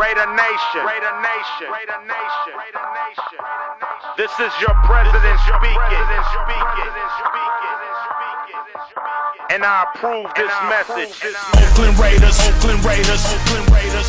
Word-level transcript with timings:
Raider 0.00 0.32
Nation. 0.32 0.80
Raider 0.80 1.12
Nation. 1.20 1.68
Raider 1.68 2.00
Nation. 2.08 2.54
Raider 2.56 2.88
Nation. 2.96 3.40
This 4.16 4.32
is 4.40 4.48
your 4.56 4.72
president 4.88 5.36
speaking. 5.44 6.08
And 9.52 9.60
I 9.60 9.84
approve 9.92 10.32
this 10.40 10.48
message. 10.72 11.12
Oakland 11.52 12.00
Raiders, 12.00 12.32
Oakland 12.48 12.80
Raiders, 12.80 13.20
Oakland 13.28 13.68
Raiders. 13.68 14.08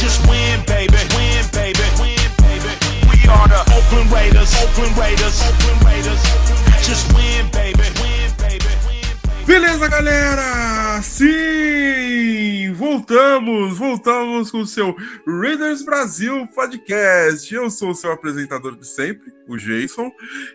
Just 0.00 0.24
win, 0.24 0.64
baby, 0.64 0.96
win, 1.12 1.44
baby, 1.52 1.84
win, 2.00 2.16
baby. 2.40 2.72
We 3.12 3.20
are 3.28 3.52
the 3.52 3.60
Oakland 3.76 4.08
Raiders, 4.08 4.48
Oakland 4.64 4.96
Raiders, 4.96 5.44
Oakland 5.44 5.84
Raiders. 5.84 6.24
Just 6.80 7.04
win, 7.12 7.44
baby, 7.52 7.84
win, 8.00 8.32
baby, 8.40 8.72
win, 8.88 9.04
baby. 9.20 9.44
Beleza, 9.44 9.92
galera? 9.92 10.77
Sim! 11.02 12.72
Voltamos! 12.72 13.78
Voltamos 13.78 14.50
com 14.50 14.58
o 14.58 14.66
seu 14.66 14.96
Raiders 15.26 15.82
Brasil 15.82 16.46
Podcast. 16.48 17.54
Eu 17.54 17.70
sou 17.70 17.90
o 17.90 17.94
seu 17.94 18.10
apresentador 18.10 18.76
de 18.76 18.86
sempre, 18.86 19.32
o 19.46 19.56
Jason, 19.56 20.10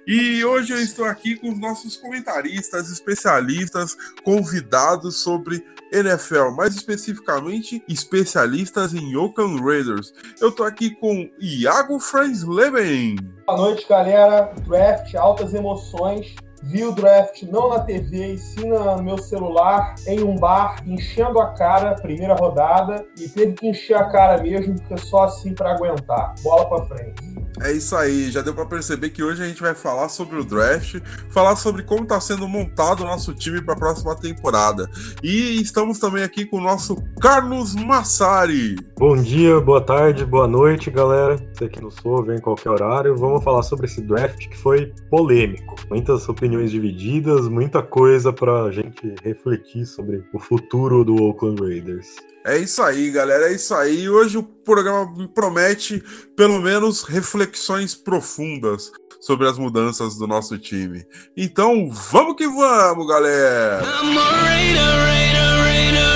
e 0.06 0.44
hoje 0.44 0.74
eu 0.74 0.80
estou 0.80 1.06
aqui 1.06 1.36
com 1.36 1.50
os 1.50 1.60
nossos 1.60 1.96
comentaristas, 1.96 2.90
especialistas, 2.90 3.96
convidados 4.24 5.18
sobre 5.18 5.64
NFL, 5.92 6.52
mais 6.56 6.76
especificamente 6.76 7.82
especialistas 7.88 8.94
em 8.94 9.16
Oakland 9.16 9.62
Raiders. 9.62 10.14
Eu 10.42 10.50
estou 10.50 10.66
aqui 10.66 10.92
com 10.96 11.30
Iago 11.40 12.00
Fransleben. 12.00 13.16
Boa 13.46 13.58
noite, 13.58 13.88
galera. 13.88 14.54
Draft, 14.66 15.16
altas 15.16 15.54
emoções. 15.54 16.36
Vi 16.64 16.84
o 16.86 16.94
draft 16.94 17.44
não 17.44 17.70
na 17.70 17.82
TV, 17.82 18.34
e 18.34 18.38
sim 18.38 18.70
no 18.70 19.04
meu 19.04 19.18
celular, 19.18 19.96
em 20.08 20.24
um 20.24 20.36
bar, 20.36 20.82
enchendo 20.86 21.40
a 21.40 21.54
cara, 21.54 21.96
primeira 21.96 22.34
rodada, 22.36 23.06
e 23.20 23.28
teve 23.28 23.54
que 23.54 23.68
encher 23.68 23.96
a 23.96 24.06
cara 24.06 24.42
mesmo, 24.42 24.76
porque 24.76 24.98
só 24.98 25.26
assim 25.26 25.54
para 25.54 25.74
aguentar. 25.74 26.34
Bola 26.42 26.66
para 26.70 26.86
frente. 26.86 27.33
É 27.62 27.72
isso 27.72 27.96
aí, 27.96 28.32
já 28.32 28.42
deu 28.42 28.54
para 28.54 28.66
perceber 28.66 29.10
que 29.10 29.22
hoje 29.22 29.44
a 29.44 29.48
gente 29.48 29.62
vai 29.62 29.76
falar 29.76 30.10
sobre 30.10 30.40
o 30.40 30.44
draft, 30.44 31.00
falar 31.30 31.56
sobre 31.56 31.84
como 31.84 32.04
está 32.04 32.20
sendo 32.20 32.48
montado 32.48 33.02
o 33.02 33.06
nosso 33.06 33.34
time 33.34 33.62
para 33.62 33.76
a 33.76 33.78
próxima 33.78 34.16
temporada. 34.16 34.90
E 35.22 35.62
estamos 35.62 36.00
também 36.00 36.24
aqui 36.24 36.46
com 36.46 36.58
o 36.58 36.62
nosso 36.62 36.98
Carlos 37.22 37.76
Massari. 37.76 38.76
Bom 38.98 39.16
dia, 39.16 39.60
boa 39.60 39.82
tarde, 39.82 40.26
boa 40.26 40.48
noite, 40.48 40.90
galera. 40.90 41.38
Você 41.54 41.70
que 41.70 41.80
nos 41.80 41.96
ouve 42.04 42.36
em 42.36 42.42
qualquer 42.42 42.70
horário, 42.70 43.16
vamos 43.16 43.44
falar 43.44 43.62
sobre 43.64 43.86
esse 43.86 44.02
draft 44.02 44.48
que 44.48 44.58
foi 44.58 44.92
polêmico. 45.10 45.76
Muitas 45.90 46.28
opiniões 46.28 46.72
divididas, 46.72 47.48
muita 47.48 47.84
coisa 47.84 48.34
para 48.34 48.64
a 48.64 48.72
gente 48.72 49.14
refletir 49.24 49.86
sobre 49.86 50.24
o 50.34 50.40
futuro 50.40 51.04
do 51.04 51.16
Oakland 51.22 51.62
Raiders. 51.62 52.16
É 52.46 52.58
isso 52.58 52.84
aí, 52.84 53.10
galera, 53.10 53.50
é 53.50 53.54
isso 53.54 53.74
aí. 53.74 54.10
Hoje 54.10 54.38
o 54.38 54.44
programa 54.44 55.10
promete 55.34 56.04
pelo 56.36 56.62
menos 56.62 57.04
reflexões 57.04 57.96
profundas 57.96 58.92
sobre 59.20 59.48
as 59.48 59.58
mudanças 59.58 60.18
do 60.18 60.28
nosso 60.28 60.58
time. 60.58 61.06
Então, 61.36 61.90
vamos 61.90 62.36
que 62.36 62.48
vamos, 62.48 63.08
galera! 63.08 63.82
I'm 63.84 64.18
a 64.18 64.22
Raider, 64.22 64.82
Raider, 64.82 65.64
Raider, 65.64 66.13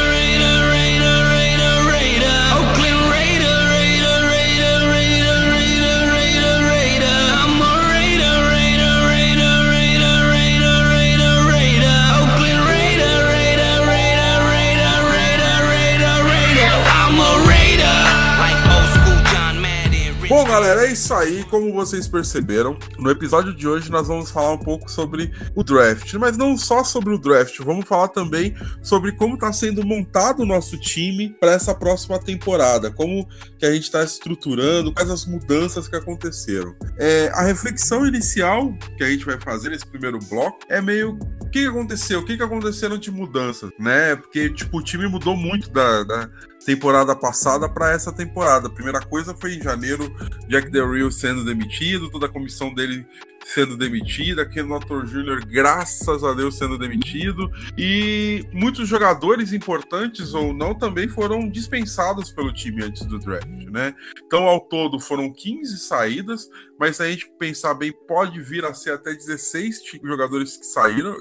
galera, 20.60 20.88
é 20.88 20.92
isso 20.92 21.14
aí. 21.14 21.44
Como 21.44 21.72
vocês 21.72 22.08
perceberam, 22.08 22.80
no 22.98 23.12
episódio 23.12 23.54
de 23.54 23.68
hoje 23.68 23.92
nós 23.92 24.08
vamos 24.08 24.32
falar 24.32 24.54
um 24.54 24.58
pouco 24.58 24.90
sobre 24.90 25.32
o 25.54 25.64
draft, 25.64 26.12
mas 26.16 26.36
não 26.36 26.58
só 26.58 26.84
sobre 26.84 27.14
o 27.14 27.20
draft, 27.20 27.60
vamos 27.60 27.86
falar 27.86 28.08
também 28.08 28.56
sobre 28.82 29.12
como 29.12 29.36
está 29.36 29.54
sendo 29.54 29.86
montado 29.86 30.42
o 30.42 30.46
nosso 30.48 30.76
time 30.80 31.30
para 31.40 31.52
essa 31.52 31.76
próxima 31.76 32.18
temporada, 32.18 32.90
como 32.90 33.28
que 33.60 33.68
a 33.68 33.72
gente 33.72 33.84
está 33.84 34.04
estruturando, 34.04 34.92
quais 34.92 35.12
as 35.12 35.28
mudanças 35.28 35.88
que 35.88 35.96
aconteceram. 35.96 36.76
É, 36.98 37.30
a 37.36 37.44
reflexão 37.44 38.08
inicial 38.08 38.74
que 38.98 39.04
a 39.04 39.10
gente 39.12 39.26
vai 39.26 39.40
fazer 39.40 39.70
nesse 39.70 39.86
primeiro 39.86 40.18
bloco 40.28 40.58
é 40.70 40.82
meio 40.82 41.20
o 41.40 41.50
que 41.50 41.68
aconteceu, 41.68 42.22
o 42.22 42.26
que 42.26 42.36
que 42.36 42.44
aconteceram 42.44 42.98
de 42.98 43.12
mudanças, 43.12 43.70
né? 43.78 44.16
Porque 44.16 44.50
tipo 44.50 44.80
o 44.80 44.84
time 44.84 45.08
mudou 45.08 45.38
muito 45.38 45.70
da, 45.70 46.04
da 46.04 46.30
temporada 46.68 47.16
passada 47.16 47.70
para 47.70 47.94
essa 47.94 48.12
temporada. 48.12 48.68
A 48.68 48.70
primeira 48.70 49.00
coisa 49.00 49.34
foi 49.34 49.54
em 49.56 49.62
janeiro, 49.62 50.14
Jack 50.50 50.70
Del 50.70 50.92
Rio 50.92 51.10
sendo 51.10 51.46
demitido, 51.46 52.10
toda 52.12 52.26
a 52.26 52.30
comissão 52.30 52.74
dele 52.74 53.08
sendo 53.46 53.78
demitida, 53.78 54.46
Ken 54.46 54.64
Notor 54.64 55.06
Jr., 55.06 55.46
graças 55.48 56.22
a 56.26 56.34
Deus, 56.34 56.58
sendo 56.58 56.78
demitido, 56.78 57.50
e 57.78 58.44
muitos 58.52 58.90
jogadores 58.90 59.54
importantes 59.54 60.34
ou 60.34 60.54
não 60.54 60.78
também 60.78 61.08
foram 61.08 61.48
dispensados 61.48 62.30
pelo 62.34 62.52
time 62.52 62.84
antes 62.84 63.06
do 63.06 63.18
draft, 63.18 63.48
né? 63.48 63.96
Então, 64.26 64.44
ao 64.44 64.60
todo, 64.60 65.00
foram 65.00 65.32
15 65.32 65.78
saídas, 65.78 66.50
mas 66.78 66.98
se 66.98 67.04
a 67.04 67.10
gente 67.10 67.32
pensar 67.40 67.76
bem, 67.76 67.94
pode 68.06 68.42
vir 68.42 68.66
a 68.66 68.74
ser 68.74 68.92
até 68.92 69.14
16 69.14 69.82
ti- 69.84 70.02
jogadores 70.04 70.58
que 70.58 70.66
saíram, 70.66 71.16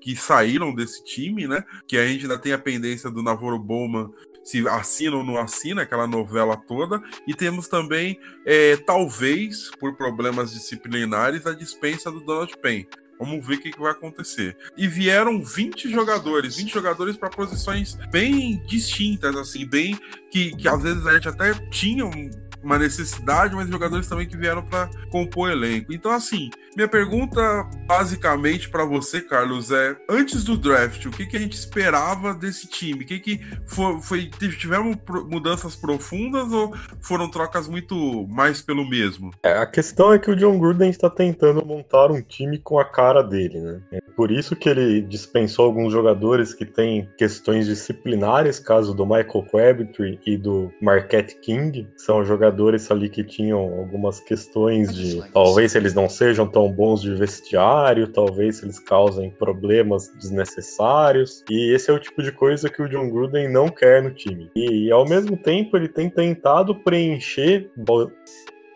que 0.00 0.16
saíram 0.16 0.74
desse 0.74 1.04
time, 1.04 1.46
né? 1.46 1.62
Que 1.86 1.96
a 1.96 2.06
gente 2.08 2.22
ainda 2.22 2.38
tem 2.38 2.52
a 2.52 2.58
pendência 2.58 3.08
do 3.08 3.22
Navarro 3.22 3.58
Bowman 3.58 4.10
se 4.48 4.66
assina 4.66 5.16
ou 5.16 5.24
não 5.24 5.36
assina, 5.36 5.82
aquela 5.82 6.06
novela 6.06 6.56
toda. 6.56 7.02
E 7.26 7.34
temos 7.34 7.68
também, 7.68 8.18
é, 8.46 8.76
talvez, 8.78 9.70
por 9.78 9.94
problemas 9.94 10.52
disciplinares, 10.52 11.46
a 11.46 11.52
dispensa 11.52 12.10
do 12.10 12.20
Donald 12.20 12.56
Payne. 12.58 12.88
Vamos 13.18 13.44
ver 13.46 13.56
o 13.56 13.60
que, 13.60 13.72
que 13.72 13.80
vai 13.80 13.90
acontecer. 13.92 14.56
E 14.76 14.86
vieram 14.86 15.42
20 15.42 15.90
jogadores, 15.90 16.56
20 16.56 16.72
jogadores 16.72 17.16
para 17.16 17.28
posições 17.28 17.98
bem 18.10 18.62
distintas, 18.66 19.34
assim, 19.36 19.66
bem 19.66 19.98
que, 20.30 20.54
que 20.56 20.68
às 20.68 20.80
vezes 20.82 21.04
a 21.06 21.12
gente 21.14 21.28
até 21.28 21.52
tinha 21.68 22.06
um- 22.06 22.30
uma 22.62 22.78
necessidade, 22.78 23.54
mas 23.54 23.68
jogadores 23.68 24.08
também 24.08 24.26
que 24.26 24.36
vieram 24.36 24.62
para 24.64 24.88
compor 25.10 25.50
elenco. 25.50 25.92
Então, 25.92 26.10
assim, 26.10 26.48
minha 26.78 26.86
pergunta 26.86 27.68
basicamente 27.88 28.70
para 28.70 28.84
você, 28.84 29.20
Carlos, 29.20 29.72
é: 29.72 29.96
antes 30.08 30.44
do 30.44 30.56
draft, 30.56 31.06
o 31.06 31.10
que, 31.10 31.26
que 31.26 31.36
a 31.36 31.40
gente 31.40 31.54
esperava 31.54 32.32
desse 32.32 32.68
time? 32.68 33.02
O 33.02 33.06
que, 33.06 33.18
que 33.18 33.40
foi, 33.66 34.00
foi. 34.00 34.30
Tiveram 34.56 34.92
mudanças 35.28 35.74
profundas 35.74 36.52
ou 36.52 36.72
foram 37.00 37.28
trocas 37.28 37.66
muito 37.66 38.26
mais 38.28 38.62
pelo 38.62 38.88
mesmo? 38.88 39.32
É, 39.42 39.58
a 39.58 39.66
questão 39.66 40.12
é 40.12 40.20
que 40.20 40.30
o 40.30 40.36
John 40.36 40.56
Gruden 40.56 40.90
está 40.90 41.10
tentando 41.10 41.66
montar 41.66 42.12
um 42.12 42.22
time 42.22 42.58
com 42.58 42.78
a 42.78 42.84
cara 42.84 43.22
dele, 43.22 43.58
né? 43.58 43.80
É 43.90 43.98
por 44.14 44.30
isso 44.30 44.54
que 44.54 44.68
ele 44.68 45.00
dispensou 45.00 45.64
alguns 45.64 45.92
jogadores 45.92 46.54
que 46.54 46.64
têm 46.64 47.08
questões 47.16 47.66
disciplinares, 47.66 48.60
caso 48.60 48.94
do 48.94 49.04
Michael 49.04 49.46
Crabtree 49.50 50.20
e 50.26 50.36
do 50.36 50.72
Marquette 50.80 51.36
King, 51.40 51.84
que 51.84 52.02
são 52.02 52.24
jogadores 52.24 52.90
ali 52.90 53.08
que 53.08 53.24
tinham 53.24 53.58
algumas 53.58 54.20
questões 54.20 54.94
de 54.94 55.22
talvez 55.32 55.74
eles 55.74 55.94
não 55.94 56.08
sejam 56.08 56.46
tão 56.46 56.67
bons 56.72 57.00
de 57.00 57.14
vestiário, 57.14 58.08
talvez 58.08 58.62
eles 58.62 58.78
causem 58.78 59.30
problemas 59.30 60.08
desnecessários, 60.14 61.44
e 61.50 61.74
esse 61.74 61.90
é 61.90 61.94
o 61.94 61.98
tipo 61.98 62.22
de 62.22 62.32
coisa 62.32 62.68
que 62.68 62.82
o 62.82 62.88
John 62.88 63.08
Gruden 63.10 63.50
não 63.50 63.68
quer 63.68 64.02
no 64.02 64.10
time. 64.10 64.50
E, 64.54 64.90
ao 64.90 65.06
mesmo 65.08 65.36
tempo 65.36 65.76
ele 65.76 65.88
tem 65.88 66.08
tentado 66.08 66.74
preencher 66.74 67.70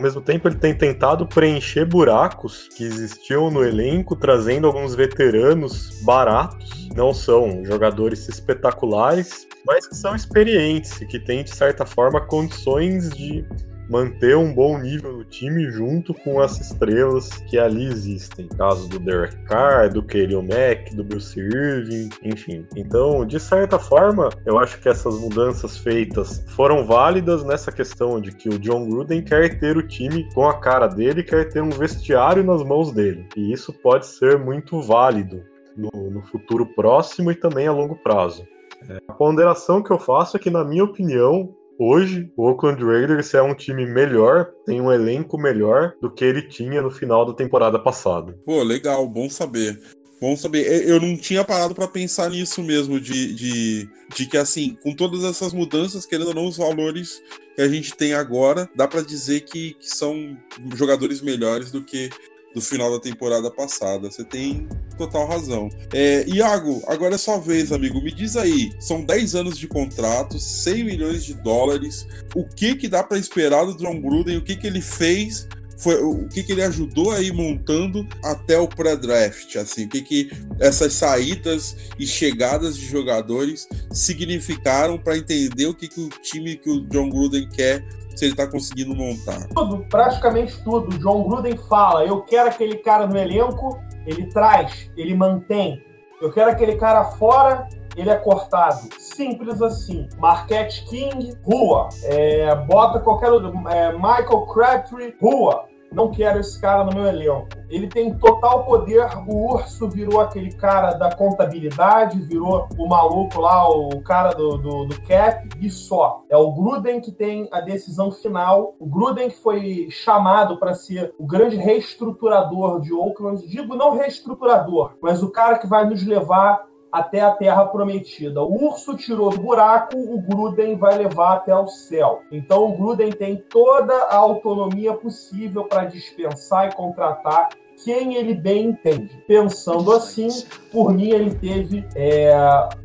ao 0.02 0.04
mesmo 0.04 0.20
tempo, 0.20 0.48
ele 0.48 0.56
tem 0.56 0.74
tentado 0.74 1.26
preencher 1.28 1.84
buracos 1.84 2.66
que 2.76 2.82
existiam 2.82 3.52
no 3.52 3.64
elenco, 3.64 4.16
trazendo 4.16 4.66
alguns 4.66 4.96
veteranos 4.96 6.02
baratos. 6.02 6.88
Não 6.96 7.14
são 7.14 7.64
jogadores 7.64 8.28
espetaculares, 8.28 9.46
mas 9.64 9.86
que 9.86 9.94
são 9.94 10.16
experientes 10.16 11.00
e 11.00 11.06
que 11.06 11.20
têm, 11.20 11.44
de 11.44 11.54
certa 11.54 11.86
forma, 11.86 12.20
condições 12.20 13.10
de 13.10 13.44
manter 13.92 14.34
um 14.34 14.54
bom 14.54 14.78
nível 14.78 15.12
no 15.12 15.24
time 15.24 15.70
junto 15.70 16.14
com 16.14 16.40
as 16.40 16.58
estrelas 16.58 17.28
que 17.50 17.58
ali 17.58 17.84
existem. 17.84 18.48
Caso 18.48 18.88
do 18.88 18.98
Derek 18.98 19.36
Carr, 19.44 19.92
do 19.92 20.02
Kirill 20.02 20.42
Mack, 20.42 20.96
do 20.96 21.04
Bruce 21.04 21.38
Irving, 21.38 22.08
enfim. 22.22 22.66
Então, 22.74 23.26
de 23.26 23.38
certa 23.38 23.78
forma, 23.78 24.30
eu 24.46 24.58
acho 24.58 24.80
que 24.80 24.88
essas 24.88 25.20
mudanças 25.20 25.76
feitas 25.76 26.42
foram 26.48 26.86
válidas 26.86 27.44
nessa 27.44 27.70
questão 27.70 28.18
de 28.18 28.32
que 28.32 28.48
o 28.48 28.58
John 28.58 28.88
Gruden 28.88 29.22
quer 29.22 29.58
ter 29.60 29.76
o 29.76 29.86
time 29.86 30.26
com 30.32 30.48
a 30.48 30.58
cara 30.58 30.86
dele, 30.86 31.22
quer 31.22 31.50
ter 31.50 31.62
um 31.62 31.68
vestiário 31.68 32.42
nas 32.42 32.62
mãos 32.64 32.92
dele. 32.92 33.26
E 33.36 33.52
isso 33.52 33.74
pode 33.74 34.06
ser 34.06 34.38
muito 34.38 34.80
válido 34.80 35.44
no, 35.76 36.10
no 36.10 36.22
futuro 36.22 36.64
próximo 36.64 37.30
e 37.30 37.34
também 37.34 37.66
a 37.66 37.72
longo 37.72 37.96
prazo. 37.96 38.46
É, 38.88 38.98
a 39.06 39.12
ponderação 39.12 39.82
que 39.82 39.90
eu 39.90 39.98
faço 39.98 40.38
é 40.38 40.40
que, 40.40 40.50
na 40.50 40.64
minha 40.64 40.82
opinião, 40.82 41.54
Hoje, 41.78 42.30
o 42.36 42.46
Oakland 42.46 42.82
Raiders 42.84 43.32
é 43.34 43.42
um 43.42 43.54
time 43.54 43.86
melhor, 43.86 44.50
tem 44.66 44.80
um 44.80 44.92
elenco 44.92 45.38
melhor 45.38 45.94
do 46.00 46.10
que 46.10 46.24
ele 46.24 46.42
tinha 46.42 46.82
no 46.82 46.90
final 46.90 47.24
da 47.24 47.32
temporada 47.32 47.78
passada. 47.78 48.38
Pô, 48.44 48.62
legal, 48.62 49.06
bom 49.08 49.28
saber. 49.28 49.80
Bom 50.20 50.36
saber. 50.36 50.88
Eu 50.88 51.00
não 51.00 51.16
tinha 51.16 51.42
parado 51.42 51.74
para 51.74 51.88
pensar 51.88 52.30
nisso 52.30 52.62
mesmo, 52.62 53.00
de, 53.00 53.34
de, 53.34 53.88
de 54.14 54.26
que, 54.26 54.36
assim, 54.36 54.76
com 54.82 54.94
todas 54.94 55.24
essas 55.24 55.52
mudanças, 55.52 56.06
querendo 56.06 56.28
ou 56.28 56.34
não, 56.34 56.46
os 56.46 56.58
valores 56.58 57.20
que 57.56 57.62
a 57.62 57.68
gente 57.68 57.96
tem 57.96 58.14
agora, 58.14 58.70
dá 58.76 58.86
para 58.86 59.02
dizer 59.02 59.40
que, 59.40 59.74
que 59.74 59.90
são 59.90 60.36
jogadores 60.76 61.20
melhores 61.20 61.72
do 61.72 61.82
que 61.82 62.08
do 62.54 62.60
final 62.60 62.90
da 62.90 63.00
temporada 63.00 63.50
passada. 63.50 64.10
Você 64.10 64.24
tem 64.24 64.68
total 64.96 65.26
razão. 65.26 65.68
É, 65.92 66.24
Iago, 66.28 66.82
agora 66.86 67.14
é 67.14 67.18
sua 67.18 67.38
vez, 67.38 67.72
amigo. 67.72 68.02
Me 68.02 68.12
diz 68.12 68.36
aí, 68.36 68.72
são 68.78 69.04
10 69.04 69.34
anos 69.34 69.58
de 69.58 69.66
contrato, 69.66 70.38
100 70.38 70.84
milhões 70.84 71.24
de 71.24 71.34
dólares. 71.34 72.06
O 72.34 72.44
que 72.44 72.74
que 72.76 72.88
dá 72.88 73.02
para 73.02 73.18
esperar 73.18 73.64
do 73.64 73.76
John 73.76 74.00
Gruden? 74.00 74.36
O 74.36 74.42
que 74.42 74.56
que 74.56 74.66
ele 74.66 74.80
fez 74.80 75.48
foi 75.82 76.00
o 76.00 76.28
que, 76.28 76.44
que 76.44 76.52
ele 76.52 76.62
ajudou 76.62 77.10
aí 77.10 77.32
montando 77.32 78.06
até 78.24 78.56
o 78.56 78.68
pré-draft, 78.68 79.56
assim, 79.56 79.86
o 79.86 79.88
que, 79.88 80.00
que 80.00 80.30
essas 80.60 80.92
saídas 80.92 81.76
e 81.98 82.06
chegadas 82.06 82.76
de 82.76 82.86
jogadores 82.86 83.68
significaram 83.90 84.96
para 84.96 85.16
entender 85.16 85.66
o 85.66 85.74
que, 85.74 85.88
que 85.88 86.00
o 86.00 86.08
time 86.08 86.56
que 86.56 86.70
o 86.70 86.82
John 86.86 87.10
Gruden 87.10 87.48
quer 87.48 87.84
se 88.14 88.26
ele 88.26 88.36
tá 88.36 88.46
conseguindo 88.46 88.94
montar. 88.94 89.48
Tudo, 89.48 89.84
praticamente 89.88 90.62
tudo. 90.62 90.94
O 90.94 90.98
John 90.98 91.28
Gruden 91.28 91.56
fala: 91.68 92.04
eu 92.04 92.22
quero 92.22 92.48
aquele 92.48 92.76
cara 92.76 93.06
no 93.06 93.18
elenco, 93.18 93.80
ele 94.06 94.26
traz, 94.26 94.88
ele 94.96 95.14
mantém. 95.14 95.82
Eu 96.20 96.30
quero 96.30 96.50
aquele 96.50 96.76
cara 96.76 97.04
fora, 97.12 97.66
ele 97.96 98.10
é 98.10 98.16
cortado. 98.16 98.88
Simples 98.98 99.60
assim. 99.60 100.08
Marquette 100.18 100.84
King, 100.84 101.34
rua. 101.42 101.88
É, 102.04 102.54
bota 102.54 103.00
qualquer. 103.00 103.30
É, 103.72 103.92
Michael 103.92 104.46
Crabtree, 104.46 105.14
rua 105.20 105.71
não 105.92 106.10
quero 106.10 106.40
esse 106.40 106.60
cara 106.60 106.84
no 106.84 106.92
meu 106.92 107.06
elenco. 107.06 107.48
Ele 107.68 107.86
tem 107.86 108.14
total 108.18 108.64
poder. 108.64 109.06
O 109.26 109.54
Urso 109.54 109.88
virou 109.88 110.20
aquele 110.20 110.52
cara 110.52 110.92
da 110.92 111.14
contabilidade, 111.14 112.20
virou 112.20 112.68
o 112.78 112.86
maluco 112.86 113.40
lá, 113.40 113.68
o 113.68 114.00
cara 114.02 114.32
do, 114.32 114.58
do, 114.58 114.84
do 114.86 115.00
cap, 115.02 115.48
e 115.60 115.70
só. 115.70 116.22
É 116.28 116.36
o 116.36 116.52
Gruden 116.52 117.00
que 117.00 117.10
tem 117.10 117.48
a 117.50 117.60
decisão 117.60 118.10
final. 118.10 118.74
O 118.78 118.86
Gruden 118.86 119.30
que 119.30 119.36
foi 119.36 119.88
chamado 119.90 120.58
para 120.58 120.74
ser 120.74 121.14
o 121.18 121.26
grande 121.26 121.56
reestruturador 121.56 122.80
de 122.80 122.92
Oakland. 122.92 123.46
Digo 123.46 123.74
não 123.74 123.96
reestruturador, 123.96 124.92
mas 125.00 125.22
o 125.22 125.30
cara 125.30 125.58
que 125.58 125.66
vai 125.66 125.88
nos 125.88 126.04
levar 126.06 126.71
até 126.92 127.20
a 127.20 127.32
terra 127.32 127.64
prometida. 127.64 128.42
O 128.42 128.66
urso 128.66 128.94
tirou 128.96 129.30
do 129.30 129.40
buraco, 129.40 129.96
o 129.96 130.20
Gruden 130.20 130.76
vai 130.76 130.98
levar 130.98 131.36
até 131.36 131.56
o 131.56 131.66
céu. 131.66 132.22
Então 132.30 132.66
o 132.66 132.76
Gruden 132.76 133.10
tem 133.10 133.36
toda 133.36 133.94
a 133.94 134.16
autonomia 134.16 134.92
possível 134.92 135.64
para 135.64 135.86
dispensar 135.86 136.68
e 136.68 136.74
contratar 136.74 137.48
quem 137.84 138.14
ele 138.14 138.34
bem 138.34 138.70
entende. 138.70 139.22
Pensando 139.26 139.92
assim, 139.92 140.28
por 140.70 140.92
mim, 140.92 141.10
ele 141.10 141.34
teve 141.34 141.84
é, 141.94 142.32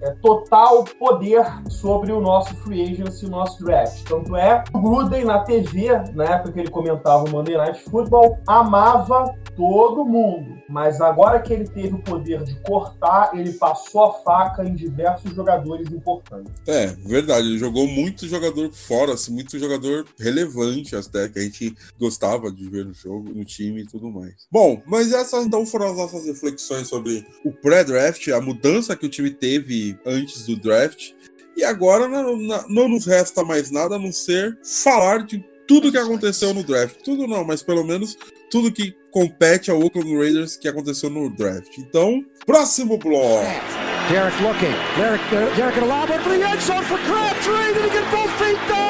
é, 0.02 0.12
total 0.22 0.84
poder 0.84 1.46
sobre 1.70 2.12
o 2.12 2.20
nosso 2.20 2.56
free 2.58 2.84
agency 2.84 3.26
o 3.26 3.30
nosso 3.30 3.64
draft. 3.64 4.04
Tanto 4.04 4.36
é, 4.36 4.64
o 4.74 4.80
Gruden 4.80 5.26
na 5.26 5.40
TV, 5.40 5.88
na 6.14 6.26
época 6.26 6.52
que 6.52 6.60
ele 6.60 6.70
comentava 6.70 7.24
o 7.24 7.30
Monday 7.30 7.56
Night 7.56 7.82
Football, 7.84 8.38
amava 8.48 9.34
todo 9.56 10.06
mundo. 10.06 10.58
Mas 10.70 11.02
agora 11.02 11.40
que 11.40 11.54
ele 11.54 11.66
teve 11.66 11.96
o 11.96 12.00
poder 12.00 12.44
de 12.44 12.56
cortar, 12.62 13.32
ele 13.34 13.54
passou 13.54 14.04
a 14.04 14.14
faca 14.14 14.64
em 14.64 14.76
diversos 14.76 15.34
jogadores 15.34 15.90
importantes. 15.92 16.54
É, 16.68 16.88
verdade. 16.88 17.48
Ele 17.48 17.58
jogou 17.58 17.88
muito 17.88 18.28
jogador 18.28 18.72
fora, 18.72 19.14
assim, 19.14 19.34
muito 19.34 19.58
jogador 19.58 20.06
relevante 20.20 20.96
até, 20.96 21.30
que 21.30 21.40
a 21.40 21.42
gente 21.42 21.76
gostava 22.00 22.52
de 22.52 22.70
ver 22.70 22.86
no 22.86 22.94
jogo, 22.94 23.34
no 23.34 23.46
time 23.46 23.82
e 23.82 23.86
tudo 23.86 24.12
mais. 24.12 24.48
Bom, 24.52 24.82
mas 24.88 25.12
essas 25.12 25.45
então 25.45 25.66
foram 25.66 25.92
as 25.92 25.98
nossas 25.98 26.25
reflexões 26.25 26.88
sobre 26.88 27.25
o 27.44 27.51
pré-draft, 27.51 28.28
a 28.30 28.42
mudança 28.42 28.95
que 28.95 29.06
o 29.06 29.10
time 29.10 29.30
teve 29.30 30.00
antes 30.06 30.45
do 30.45 30.56
draft. 30.56 31.12
E 31.56 31.63
agora 31.63 32.07
não, 32.07 32.38
não 32.69 32.88
nos 32.88 33.06
resta 33.06 33.44
mais 33.44 33.69
nada 33.69 33.95
a 33.95 34.00
não 34.00 34.12
ser 34.12 34.57
falar 34.63 35.25
de 35.25 35.44
tudo 35.68 35.92
que 35.92 35.98
aconteceu 35.98 36.54
no 36.54 36.63
draft. 36.63 36.95
Tudo 37.04 37.28
não, 37.28 37.44
mas 37.44 37.62
pelo 37.62 37.84
menos 37.84 38.18
tudo 38.50 38.72
que 38.72 38.95
compete 39.12 39.69
ao 39.69 39.81
Oakland 39.81 40.16
Raiders 40.16 40.56
que 40.56 40.68
aconteceu 40.68 41.10
no 41.10 41.30
draft. 41.30 41.78
Então, 41.78 42.24
próximo 42.45 42.98
bloco. 42.98 43.44
Derek 44.10 44.42
looking. 44.42 44.72
Derek, 44.95 45.22
Derek 45.57 45.78
at 45.78 45.83
a 45.83 45.86
lob 45.86 46.10
end 46.10 46.62
zone 46.62 46.83
for 46.86 46.98
Crabtree. 47.00 47.74
Did 47.74 47.83
he 47.83 47.90
get 47.90 48.10
both 48.10 48.31
feet 48.40 48.57
down? 48.69 48.87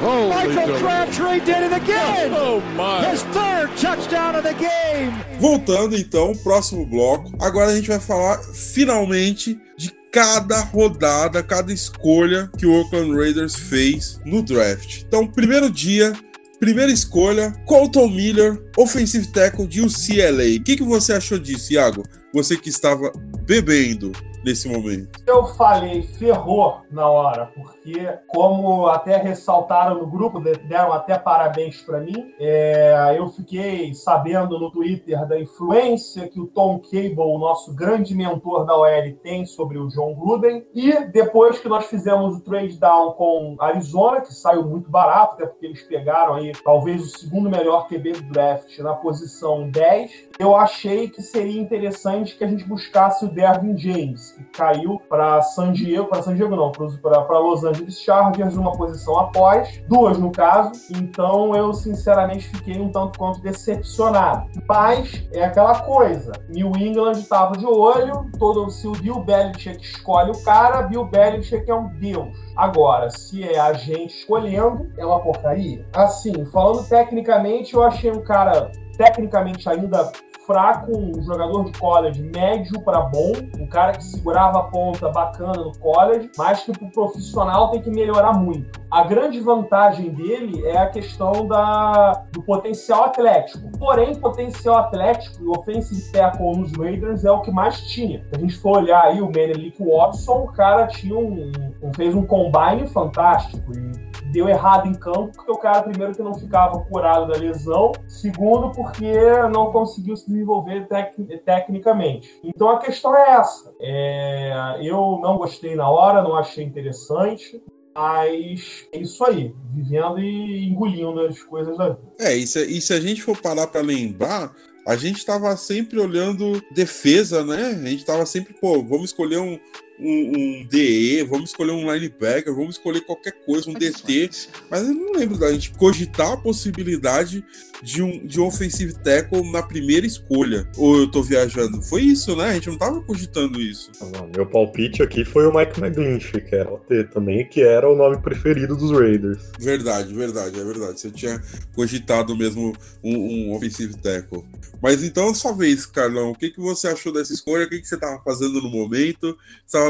Michael 0.00 0.78
Crabtree 0.78 1.40
did 1.40 1.62
it 1.62 1.72
again. 1.74 2.32
Oh 2.34 2.60
my. 2.74 3.04
His 3.10 3.22
third 3.34 3.68
touchdown 3.76 4.34
of 4.34 4.42
the 4.42 4.54
game. 4.54 5.12
Voltando 5.38 5.94
então, 5.94 6.32
próximo 6.42 6.86
bloco. 6.86 7.30
Agora 7.38 7.70
a 7.70 7.76
gente 7.76 7.88
vai 7.88 8.00
falar 8.00 8.38
finalmente 8.54 9.60
de 9.76 9.92
cada 10.10 10.60
rodada, 10.60 11.42
cada 11.42 11.72
escolha 11.72 12.50
que 12.56 12.64
o 12.64 12.72
Oakland 12.72 13.14
Raiders 13.14 13.54
fez 13.54 14.18
no 14.24 14.42
draft. 14.42 15.02
Então, 15.06 15.26
primeiro 15.26 15.70
dia, 15.70 16.14
primeira 16.58 16.90
escolha, 16.90 17.52
Colton 17.66 18.08
Miller, 18.08 18.60
offensive 18.78 19.26
tackle 19.28 19.66
de 19.66 19.82
UCLA. 19.82 20.58
O 20.58 20.64
que, 20.64 20.76
que 20.76 20.82
você 20.82 21.12
achou 21.12 21.38
disso, 21.38 21.74
Iago? 21.74 22.02
Você 22.32 22.56
que 22.56 22.68
estava 22.68 23.12
bebendo 23.46 24.12
nesse 24.44 24.68
momento? 24.68 25.20
Eu 25.26 25.46
falei, 25.54 26.02
ferrou 26.02 26.82
na 26.90 27.06
hora, 27.06 27.46
porque, 27.54 27.79
como 28.28 28.86
até 28.86 29.16
ressaltaram 29.16 29.98
no 29.98 30.06
grupo, 30.06 30.40
deram 30.40 30.92
até 30.92 31.18
parabéns 31.18 31.80
para 31.80 32.00
mim, 32.00 32.32
é, 32.38 33.14
eu 33.16 33.28
fiquei 33.28 33.94
sabendo 33.94 34.58
no 34.58 34.70
Twitter 34.70 35.26
da 35.26 35.38
influência 35.38 36.28
que 36.28 36.40
o 36.40 36.46
Tom 36.46 36.80
Cable, 36.80 37.14
o 37.18 37.38
nosso 37.38 37.74
grande 37.74 38.14
mentor 38.14 38.64
da 38.64 38.76
OL, 38.76 38.90
tem 39.22 39.44
sobre 39.46 39.78
o 39.78 39.88
John 39.88 40.14
Gruden, 40.14 40.66
e 40.74 40.92
depois 41.06 41.58
que 41.58 41.68
nós 41.68 41.86
fizemos 41.86 42.36
o 42.36 42.40
trade 42.40 42.78
down 42.78 43.12
com 43.12 43.56
Arizona, 43.58 44.20
que 44.20 44.34
saiu 44.34 44.66
muito 44.66 44.90
barato, 44.90 45.34
até 45.34 45.46
porque 45.46 45.66
eles 45.66 45.82
pegaram 45.82 46.34
aí 46.34 46.52
talvez 46.64 47.02
o 47.02 47.18
segundo 47.18 47.50
melhor 47.50 47.86
QB 47.88 48.12
do 48.12 48.22
draft 48.32 48.78
na 48.78 48.94
posição 48.94 49.68
10, 49.68 50.30
eu 50.38 50.54
achei 50.56 51.08
que 51.08 51.22
seria 51.22 51.60
interessante 51.60 52.36
que 52.36 52.44
a 52.44 52.48
gente 52.48 52.64
buscasse 52.64 53.24
o 53.24 53.28
Dervin 53.28 53.76
James, 53.76 54.32
que 54.32 54.44
caiu 54.44 55.00
para 55.08 55.42
San 55.42 55.72
Diego, 55.72 56.06
para 56.06 56.22
San 56.22 56.34
Diego 56.34 56.56
não, 56.56 56.70
para 56.72 57.38
Los 57.38 57.64
Angeles 57.64 57.79
Chargers, 57.88 58.56
uma 58.56 58.72
posição 58.72 59.18
após, 59.18 59.82
duas 59.88 60.18
no 60.18 60.30
caso. 60.30 60.72
Então 60.90 61.54
eu 61.54 61.72
sinceramente 61.72 62.48
fiquei 62.48 62.80
um 62.80 62.90
tanto 62.90 63.18
quanto 63.18 63.40
decepcionado. 63.40 64.48
Mas 64.68 65.24
é 65.32 65.44
aquela 65.44 65.80
coisa, 65.80 66.32
New 66.48 66.72
England 66.76 67.12
estava 67.12 67.56
de 67.56 67.66
olho, 67.66 68.30
todo 68.38 68.70
se 68.70 68.86
o 68.86 68.92
Bill 68.92 69.20
Belichick 69.20 69.82
escolhe 69.82 70.30
o 70.30 70.44
cara, 70.44 70.82
Bill 70.82 71.04
Belichick 71.04 71.70
é 71.70 71.74
um 71.74 71.88
deus. 71.98 72.28
Agora, 72.56 73.08
se 73.10 73.42
é 73.42 73.58
a 73.58 73.72
gente 73.72 74.18
escolhendo, 74.18 74.90
é 74.98 75.04
uma 75.04 75.20
porcaria. 75.20 75.86
Assim, 75.94 76.44
falando 76.46 76.86
tecnicamente, 76.86 77.74
eu 77.74 77.82
achei 77.82 78.10
um 78.10 78.22
cara 78.22 78.70
tecnicamente 79.00 79.66
ainda 79.66 80.12
fraco, 80.46 80.92
um 80.94 81.22
jogador 81.22 81.64
de 81.64 81.78
college 81.78 82.22
médio 82.22 82.82
para 82.82 83.00
bom, 83.00 83.32
um 83.58 83.66
cara 83.66 83.92
que 83.92 84.04
segurava 84.04 84.58
a 84.58 84.62
ponta 84.64 85.08
bacana 85.08 85.52
no 85.52 85.72
college, 85.78 86.30
mas 86.36 86.64
que 86.64 86.72
pro 86.72 86.90
profissional 86.90 87.70
tem 87.70 87.80
que 87.80 87.88
melhorar 87.88 88.34
muito. 88.34 88.78
A 88.90 89.04
grande 89.04 89.40
vantagem 89.40 90.10
dele 90.10 90.66
é 90.66 90.76
a 90.76 90.88
questão 90.88 91.46
da, 91.46 92.24
do 92.32 92.42
potencial 92.42 93.04
atlético. 93.04 93.70
Porém, 93.78 94.16
potencial 94.16 94.76
atlético 94.78 95.42
e 95.42 95.48
offensive 95.48 96.12
tackle 96.12 96.58
nos 96.58 96.72
Raiders 96.72 97.24
é 97.24 97.30
o 97.30 97.40
que 97.40 97.52
mais 97.52 97.80
tinha. 97.82 98.18
Se 98.28 98.36
a 98.36 98.38
gente 98.38 98.56
for 98.58 98.78
olhar 98.78 99.02
aí 99.04 99.22
o 99.22 99.30
Menelik 99.30 99.82
Watson, 99.82 100.42
o 100.42 100.52
cara 100.52 100.88
tinha 100.88 101.16
um, 101.16 101.52
um, 101.80 101.94
fez 101.94 102.14
um 102.14 102.26
combine 102.26 102.86
fantástico 102.88 103.72
e 103.72 104.09
deu 104.32 104.48
errado 104.48 104.88
em 104.88 104.94
campo, 104.94 105.32
porque 105.34 105.50
o 105.50 105.56
cara, 105.56 105.82
primeiro, 105.82 106.14
que 106.14 106.22
não 106.22 106.34
ficava 106.34 106.80
curado 106.84 107.32
da 107.32 107.38
lesão, 107.38 107.92
segundo, 108.06 108.70
porque 108.72 109.12
não 109.52 109.70
conseguiu 109.72 110.16
se 110.16 110.26
desenvolver 110.30 110.86
tec 110.88 111.14
tecnicamente. 111.44 112.40
Então 112.42 112.70
a 112.70 112.78
questão 112.78 113.14
é 113.16 113.30
essa. 113.32 113.72
É, 113.80 114.78
eu 114.82 115.18
não 115.22 115.36
gostei 115.36 115.74
na 115.74 115.88
hora, 115.88 116.22
não 116.22 116.36
achei 116.36 116.64
interessante. 116.64 117.62
Mas 117.92 118.86
é 118.92 118.98
isso 118.98 119.22
aí, 119.24 119.52
vivendo 119.74 120.20
e 120.20 120.68
engolindo 120.68 121.20
as 121.22 121.42
coisas 121.42 121.76
da 121.76 121.88
vida. 121.88 122.12
É, 122.20 122.34
e 122.36 122.46
se, 122.46 122.64
e 122.64 122.80
se 122.80 122.94
a 122.94 123.00
gente 123.00 123.20
for 123.20 123.36
parar 123.38 123.66
para 123.66 123.80
lembrar, 123.80 124.54
a 124.86 124.96
gente 124.96 125.18
estava 125.18 125.56
sempre 125.56 125.98
olhando 125.98 126.62
defesa, 126.72 127.44
né? 127.44 127.66
A 127.66 127.88
gente 127.88 127.98
estava 127.98 128.24
sempre, 128.24 128.54
pô, 128.54 128.82
vamos 128.82 129.06
escolher 129.06 129.38
um, 129.38 129.58
um, 130.00 130.32
um 130.62 130.66
DE, 130.66 131.22
vamos 131.24 131.50
escolher 131.50 131.72
um 131.72 131.92
linebacker, 131.92 132.54
vamos 132.54 132.76
escolher 132.76 133.02
qualquer 133.02 133.32
coisa, 133.44 133.70
um 133.70 133.74
DT. 133.74 134.30
Mas 134.70 134.86
eu 134.86 134.94
não 134.94 135.12
lembro 135.12 135.38
da 135.38 135.52
gente 135.52 135.72
cogitar 135.72 136.32
a 136.32 136.36
possibilidade 136.36 137.44
de 137.82 138.02
um, 138.02 138.26
de 138.26 138.40
um 138.40 138.46
offensive 138.46 138.94
tackle 138.94 139.50
na 139.50 139.62
primeira 139.62 140.06
escolha. 140.06 140.66
Ou 140.76 140.98
eu 140.98 141.10
tô 141.10 141.22
viajando? 141.22 141.82
Foi 141.82 142.02
isso, 142.02 142.36
né? 142.36 142.50
A 142.50 142.54
gente 142.54 142.68
não 142.68 142.78
tava 142.78 143.00
cogitando 143.02 143.60
isso. 143.60 143.90
Não, 144.12 144.28
meu 144.34 144.46
palpite 144.46 145.02
aqui 145.02 145.24
foi 145.24 145.46
o 145.46 145.54
Mike 145.54 145.80
McGlinch, 145.80 146.40
que 146.40 146.54
era 146.54 146.72
o 146.72 146.78
T 146.78 147.04
também, 147.04 147.46
que 147.48 147.62
era 147.62 147.88
o 147.88 147.96
nome 147.96 148.18
preferido 148.20 148.76
dos 148.76 148.90
Raiders. 148.90 149.50
Verdade, 149.58 150.14
verdade, 150.14 150.58
é 150.58 150.64
verdade. 150.64 151.00
Você 151.00 151.10
tinha 151.10 151.40
cogitado 151.74 152.36
mesmo 152.36 152.74
um, 153.02 153.16
um 153.16 153.54
offensive 153.54 153.96
tackle. 153.96 154.44
Mas 154.82 155.02
então, 155.02 155.34
sua 155.34 155.52
vez, 155.52 155.84
Carlão, 155.84 156.30
o 156.30 156.34
que, 156.34 156.50
que 156.50 156.60
você 156.60 156.88
achou 156.88 157.12
dessa 157.12 157.32
escolha? 157.32 157.66
O 157.66 157.68
que, 157.68 157.80
que 157.80 157.88
você 157.88 157.96
tava 157.96 158.22
fazendo 158.22 158.62
no 158.62 158.70
momento? 158.70 159.36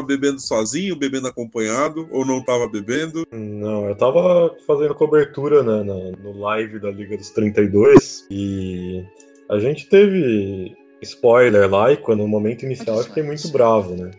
Estava 0.01 0.07
bebendo 0.07 0.41
sozinho, 0.41 0.97
bebendo 0.97 1.29
acompanhado, 1.29 2.09
ou 2.11 2.25
não 2.25 2.43
tava 2.43 2.67
bebendo? 2.69 3.27
Não, 3.33 3.89
eu 3.89 3.95
tava 3.95 4.55
fazendo 4.67 4.95
cobertura 4.95 5.63
né, 5.63 5.83
na- 5.85 6.17
no 6.23 6.39
live 6.41 6.79
da 6.79 6.91
Liga 6.91 7.17
dos 7.17 7.31
32 7.31 8.27
e 8.31 9.05
a 9.49 9.59
gente 9.59 9.89
teve 9.89 10.75
spoiler 11.03 11.71
lá 11.71 11.93
e 11.93 11.97
quando 11.97 12.21
no 12.21 12.29
momento 12.29 12.65
inicial 12.65 12.99
eu 12.99 13.05
fiquei 13.05 13.23
muito 13.23 13.49
bravo, 13.49 13.95
né? 13.95 14.11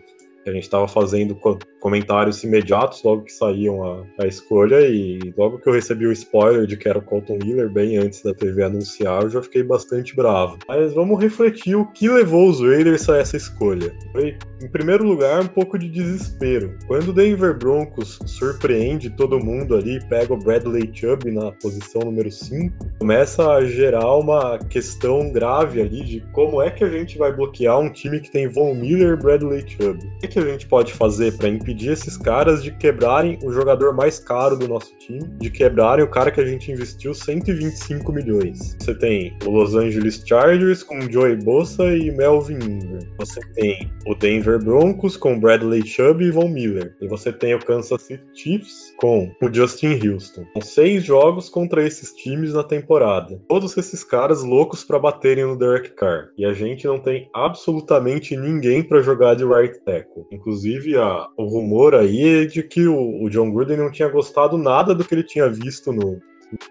A 0.44 0.50
gente 0.50 0.68
tava 0.68 0.88
fazendo 0.88 1.36
co- 1.36 1.56
comentários 1.78 2.42
imediatos 2.42 3.00
logo 3.04 3.22
que 3.22 3.32
saíam 3.32 3.84
a, 3.84 4.04
a 4.24 4.26
escolha 4.26 4.80
e 4.80 5.20
logo 5.38 5.60
que 5.60 5.68
eu 5.68 5.72
recebi 5.72 6.04
o 6.04 6.10
spoiler 6.10 6.66
de 6.66 6.76
que 6.76 6.88
era 6.88 6.98
o 6.98 7.02
Colton 7.02 7.38
Miller, 7.44 7.70
bem 7.70 7.96
antes 7.96 8.24
da 8.24 8.34
TV 8.34 8.64
anunciar, 8.64 9.22
eu 9.22 9.30
já 9.30 9.40
fiquei 9.40 9.62
bastante 9.62 10.16
bravo. 10.16 10.58
Mas 10.66 10.92
vamos 10.94 11.20
refletir 11.22 11.76
o 11.76 11.86
que 11.92 12.08
levou 12.08 12.50
os 12.50 12.60
Raiders 12.60 13.08
a 13.08 13.18
essa 13.18 13.36
escolha. 13.36 13.94
Foi, 14.10 14.36
em 14.62 14.68
primeiro 14.68 15.04
lugar, 15.04 15.42
um 15.42 15.46
pouco 15.46 15.78
de 15.78 15.88
desespero. 15.88 16.78
Quando 16.86 17.08
o 17.08 17.12
Denver 17.12 17.56
Broncos 17.56 18.18
surpreende 18.26 19.10
todo 19.10 19.38
mundo 19.38 19.76
ali, 19.76 20.00
pega 20.08 20.32
o 20.32 20.36
Bradley 20.36 20.90
Chubb 20.92 21.30
na 21.30 21.52
posição 21.52 22.02
número 22.02 22.30
5, 22.30 22.72
começa 22.98 23.50
a 23.50 23.64
gerar 23.64 24.16
uma 24.16 24.58
questão 24.58 25.30
grave 25.32 25.80
ali 25.80 26.04
de 26.04 26.20
como 26.32 26.62
é 26.62 26.70
que 26.70 26.84
a 26.84 26.88
gente 26.88 27.18
vai 27.18 27.32
bloquear 27.32 27.78
um 27.78 27.90
time 27.90 28.20
que 28.20 28.30
tem 28.30 28.48
Von 28.48 28.74
Miller 28.74 29.14
e 29.14 29.16
Bradley 29.16 29.64
Chubb. 29.66 29.98
O 30.04 30.18
que, 30.18 30.28
que 30.28 30.38
a 30.38 30.46
gente 30.46 30.66
pode 30.66 30.92
fazer 30.92 31.36
para 31.36 31.48
impedir 31.48 31.92
esses 31.92 32.16
caras 32.16 32.62
de 32.62 32.70
quebrarem 32.70 33.38
o 33.42 33.52
jogador 33.52 33.94
mais 33.94 34.18
caro 34.18 34.56
do 34.56 34.68
nosso 34.68 34.94
time, 34.98 35.24
de 35.38 35.50
quebrarem 35.50 36.04
o 36.04 36.08
cara 36.08 36.30
que 36.30 36.40
a 36.40 36.46
gente 36.46 36.70
investiu 36.70 37.14
125 37.14 38.12
milhões? 38.12 38.76
Você 38.78 38.94
tem 38.94 39.36
o 39.44 39.50
Los 39.50 39.74
Angeles 39.74 40.22
Chargers 40.24 40.82
com 40.82 41.00
Joey 41.10 41.36
Bosa 41.36 41.94
e 41.96 42.10
Melvin 42.10 42.54
Ingram. 42.54 43.00
Você 43.18 43.40
tem 43.54 43.90
o 44.06 44.14
Denver 44.14 44.51
Broncos 44.58 45.16
com 45.16 45.38
Bradley 45.38 45.86
Chubb 45.86 46.24
e 46.24 46.30
Von 46.30 46.48
Miller. 46.48 46.96
E 47.00 47.08
você 47.08 47.32
tem 47.32 47.54
o 47.54 47.58
Kansas 47.58 48.02
City 48.02 48.22
Chiefs 48.34 48.92
com 48.98 49.30
o 49.42 49.52
Justin 49.52 49.98
Houston. 50.06 50.44
São 50.52 50.62
seis 50.62 51.04
jogos 51.04 51.48
contra 51.48 51.86
esses 51.86 52.12
times 52.14 52.52
na 52.54 52.62
temporada. 52.64 53.40
Todos 53.48 53.76
esses 53.76 54.02
caras 54.04 54.42
loucos 54.42 54.84
para 54.84 54.98
baterem 54.98 55.44
no 55.44 55.56
Derek 55.58 55.90
Carr. 55.90 56.28
E 56.36 56.44
a 56.44 56.52
gente 56.52 56.86
não 56.86 56.98
tem 56.98 57.28
absolutamente 57.34 58.36
ninguém 58.36 58.82
para 58.82 59.00
jogar 59.02 59.34
de 59.34 59.44
right 59.44 59.78
tackle. 59.84 60.24
Inclusive, 60.32 60.96
a- 60.96 61.26
o 61.36 61.44
rumor 61.44 61.94
aí 61.94 62.42
é 62.42 62.44
de 62.44 62.62
que 62.62 62.86
o, 62.86 63.22
o 63.24 63.30
John 63.30 63.50
Gruden 63.52 63.76
não 63.78 63.90
tinha 63.90 64.08
gostado 64.08 64.56
nada 64.58 64.94
do 64.94 65.04
que 65.04 65.14
ele 65.14 65.22
tinha 65.22 65.48
visto 65.48 65.92
no, 65.92 66.20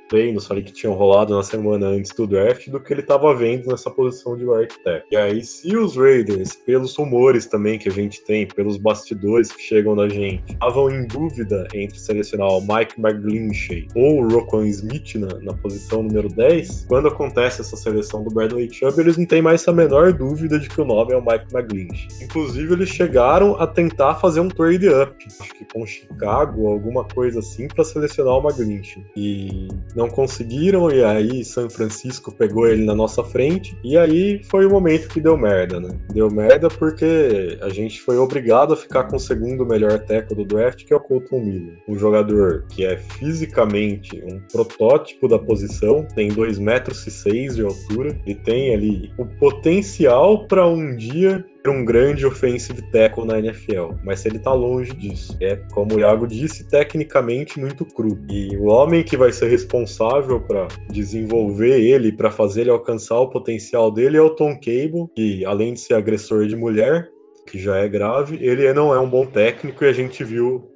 treinos 0.10 0.50
ali 0.52 0.64
que 0.64 0.74
tinham 0.74 0.94
rolado 0.94 1.36
na 1.36 1.44
semana 1.44 1.88
antes 1.88 2.12
do 2.16 2.28
draft 2.28 2.68
do 2.70 2.80
que 2.80 2.94
ele 2.94 3.02
estava 3.02 3.34
vendo 3.34 3.68
nessa 3.68 3.90
posição 3.90 4.36
de 4.36 4.46
right 4.46 4.74
tackle. 4.84 5.08
E 5.12 5.16
aí, 5.16 5.44
se 5.44 5.76
os 5.76 5.96
Raiders, 5.96 6.56
pelos 6.56 6.96
rumores 6.96 7.46
também 7.46 7.80
que 7.80 7.90
a 7.90 7.92
gente 7.92 8.24
tem, 8.26 8.48
pelos 8.48 8.78
bastidores 8.78 9.52
que 9.52 9.62
chegam 9.62 9.96
na 9.96 10.10
gente, 10.10 10.44
estavam 10.52 10.90
em 10.90 11.08
dúvida 11.08 11.68
entre 11.74 12.00
selecionar 12.00 12.50
o 12.50 12.62
Mike 12.62 13.00
McGlinchey 13.00 13.88
ou 13.96 14.24
o 14.24 14.30
Roquan 14.30 14.68
Smith 14.68 15.16
na, 15.16 15.40
na 15.40 15.54
posição 15.54 16.04
número 16.04 16.30
10, 16.30 16.86
quando 16.88 17.08
acontece 17.08 17.62
essa 17.62 17.76
seleção 17.76 18.24
do 18.24 18.34
Bradley 18.34 18.72
Chubb, 18.72 19.00
eles 19.00 19.18
não 19.18 19.26
têm 19.26 19.42
mais 19.42 19.68
a 19.68 19.72
menor 19.72 20.14
dúvida 20.14 20.60
de 20.60 20.68
que 20.68 20.82
o 20.82 20.86
nome 20.86 21.14
é 21.14 21.18
o 21.18 21.22
Mike 21.22 21.54
McGlinchey. 21.54 22.08
Inclusive, 22.22 22.74
eles 22.74 22.90
chegaram 22.90 23.56
a 23.56 23.68
tentar 23.68 24.16
fazer 24.16 24.40
um 24.40 24.50
trade 24.50 24.90
up, 24.90 25.16
acho 25.40 25.54
que 25.54 25.66
com 25.66 25.86
Chicago, 25.86 26.68
alguma 26.68 27.04
coisa 27.04 27.40
assim, 27.40 27.68
para 27.68 27.84
selecionar 27.84 28.36
o 28.36 28.50
McGlinchey. 28.50 29.06
E 29.16 29.68
não 29.96 30.10
conseguiram, 30.10 30.90
e 30.92 31.04
aí 31.04 31.44
São 31.44 31.70
Francisco 31.70 32.32
pegou 32.32 32.68
ele 32.68 32.84
na 32.86 32.96
nossa 32.96 33.24
frente, 33.24 33.78
e 33.84 33.98
aí 33.98 34.42
foi 34.44 34.66
o 34.66 34.70
momento 34.70 35.10
que 35.10 35.20
deu 35.20 35.38
merda, 35.38 35.80
né? 35.80 35.98
Deu 36.14 36.30
merda 36.30 36.70
porque 36.70 37.58
a 37.62 37.70
gente 37.70 38.02
foi 38.02 38.18
obrigado 38.18 38.74
a 38.74 38.78
ficar 38.78 39.04
com 39.06 39.16
o 39.16 39.20
segundo 39.20 39.66
melhor 39.66 40.00
tackle 40.00 40.36
do 40.36 40.46
draft, 40.46 40.86
que 40.86 40.94
é 40.94 40.96
o 40.96 41.00
Colton 41.00 41.40
Miller. 41.40 41.78
Um 41.88 41.98
jogador 41.98 42.66
que 42.70 42.86
é 42.86 42.98
fisicamente 42.98 44.22
um 44.26 44.40
protótipo 44.52 45.28
da 45.28 45.40
posição, 45.40 46.06
tem 46.16 46.30
2 46.30 46.60
metros 46.60 47.06
e 47.06 47.12
6 47.12 47.56
de 47.56 47.64
altura, 47.64 48.18
e 48.26 48.36
tem 48.36 48.74
ali 48.74 49.12
o 49.18 49.26
potencial 49.26 50.48
para 50.48 50.68
um 50.68 50.96
dia 50.96 51.46
um 51.70 51.86
grande 51.86 52.26
offensive 52.26 52.82
tackle 52.92 53.26
na 53.26 53.38
NFL, 53.38 53.92
mas 54.04 54.26
ele 54.26 54.40
tá 54.40 54.54
longe 54.54 54.94
disso. 54.94 55.38
É, 55.40 55.58
como 55.72 55.96
o 55.96 56.00
Iago 56.00 56.26
disse, 56.26 56.68
tecnicamente 56.68 57.60
muito 57.60 57.86
cru. 57.86 58.20
E 58.30 58.56
o 58.58 58.66
homem 58.66 59.04
que 59.04 59.16
vai 59.16 59.32
ser 59.32 59.50
responsável 59.50 60.40
para 60.40 60.68
desenvolver 60.90 61.80
ele, 61.80 62.12
para 62.12 62.32
fazer 62.32 62.62
ele 62.62 62.72
alcançar 62.72 63.20
o 63.20 63.30
potencial 63.30 63.92
dele 63.92 64.18
é 64.18 64.22
o 64.22 64.32
Tom 64.32 64.56
Cable, 64.56 65.08
que 65.16 65.46
além 65.46 65.74
de 65.74 65.82
ser 65.82 65.94
agressor 65.94 66.48
de 66.48 66.56
mulher, 66.56 67.10
que 67.46 67.60
já 67.60 67.78
é 67.78 67.88
grave, 67.88 68.38
ele 68.42 68.72
não 68.74 68.94
é 68.94 69.00
um 69.00 69.10
bom 69.10 69.26
técnico 69.26 69.84
e 69.84 69.88
a 69.88 69.94
gente 69.94 70.24
viu 70.24 70.68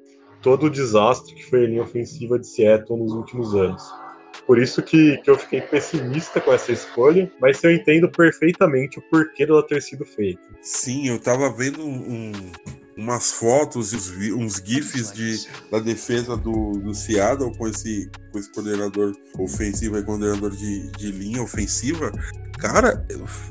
todo 0.41 0.67
o 0.67 0.69
desastre 0.69 1.33
que 1.33 1.43
foi 1.43 1.63
a 1.63 1.67
linha 1.67 1.83
ofensiva 1.83 2.37
de 2.37 2.47
Seattle 2.47 2.99
nos 2.99 3.13
últimos 3.13 3.55
anos. 3.55 3.83
Por 4.45 4.59
isso 4.59 4.81
que, 4.83 5.17
que 5.17 5.29
eu 5.29 5.37
fiquei 5.39 5.61
pessimista 5.61 6.39
com 6.39 6.53
essa 6.53 6.71
escolha, 6.71 7.31
mas 7.41 7.63
eu 7.63 7.71
entendo 7.71 8.09
perfeitamente 8.09 8.99
o 8.99 9.01
porquê 9.01 9.45
dela 9.45 9.65
ter 9.65 9.81
sido 9.81 10.05
feita. 10.05 10.41
Sim, 10.61 11.07
eu 11.07 11.19
tava 11.19 11.51
vendo 11.51 11.81
um- 11.83 12.31
umas 12.95 13.31
fotos 13.31 13.91
e 13.93 14.31
uns, 14.31 14.61
GIFs 14.63 15.11
de, 15.11 15.47
da 15.71 15.79
defesa 15.79 16.37
do, 16.37 16.73
do 16.73 16.93
Seattle 16.93 17.55
com 17.57 17.67
esse, 17.67 18.09
esse 18.39 18.51
coordenador 18.51 19.15
ofensivo 19.37 19.97
e 19.97 20.03
coordenador 20.03 20.51
de, 20.51 20.91
de 20.91 21.11
linha 21.11 21.41
ofensiva. 21.41 22.11
Cara, 22.57 23.05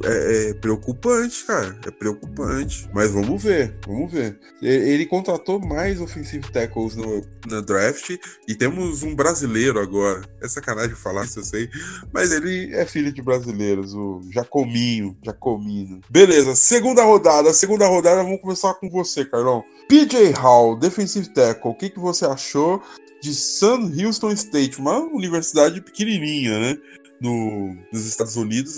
é, 0.04 0.50
é 0.50 0.54
preocupante, 0.54 1.44
cara. 1.44 1.78
É 1.86 1.90
preocupante. 1.90 2.88
Mas 2.92 3.10
vamos 3.10 3.42
ver, 3.42 3.76
vamos 3.86 4.10
ver. 4.10 4.38
Ele 4.62 5.06
contratou 5.06 5.60
mais 5.60 6.00
offensive 6.00 6.50
tackles 6.50 6.96
no, 6.96 7.22
no 7.46 7.62
draft 7.62 8.16
e 8.48 8.54
temos 8.54 9.02
um 9.02 9.14
brasileiro 9.14 9.78
agora. 9.78 10.22
É 10.42 10.48
sacanagem 10.48 10.96
falar 10.96 11.24
isso, 11.24 11.40
eu 11.40 11.44
sei. 11.44 11.68
Mas 12.12 12.32
ele 12.32 12.74
é 12.74 12.86
filho 12.86 13.12
de 13.12 13.20
brasileiros, 13.20 13.94
o 13.94 14.22
Jacominho, 14.30 15.16
Jacomino. 15.22 16.00
Beleza, 16.08 16.54
segunda 16.54 17.04
rodada. 17.04 17.52
Segunda 17.52 17.86
rodada, 17.86 18.22
vamos 18.22 18.40
começar 18.40 18.74
com 18.74 18.88
você, 18.88 19.24
Carlão. 19.24 19.64
PJ 19.88 20.32
Hall, 20.32 20.76
defensive 20.76 21.28
tackle. 21.28 21.70
O 21.70 21.74
que, 21.74 21.90
que 21.90 22.00
você 22.00 22.24
achou 22.24 22.82
de 23.24 23.34
Sam 23.34 23.90
Houston 23.98 24.32
State? 24.32 24.78
Uma 24.78 24.98
universidade 24.98 25.80
pequenininha, 25.80 26.60
né? 26.60 26.78
No, 27.18 27.74
nos 27.90 28.04
Estados 28.04 28.36
Unidos. 28.36 28.76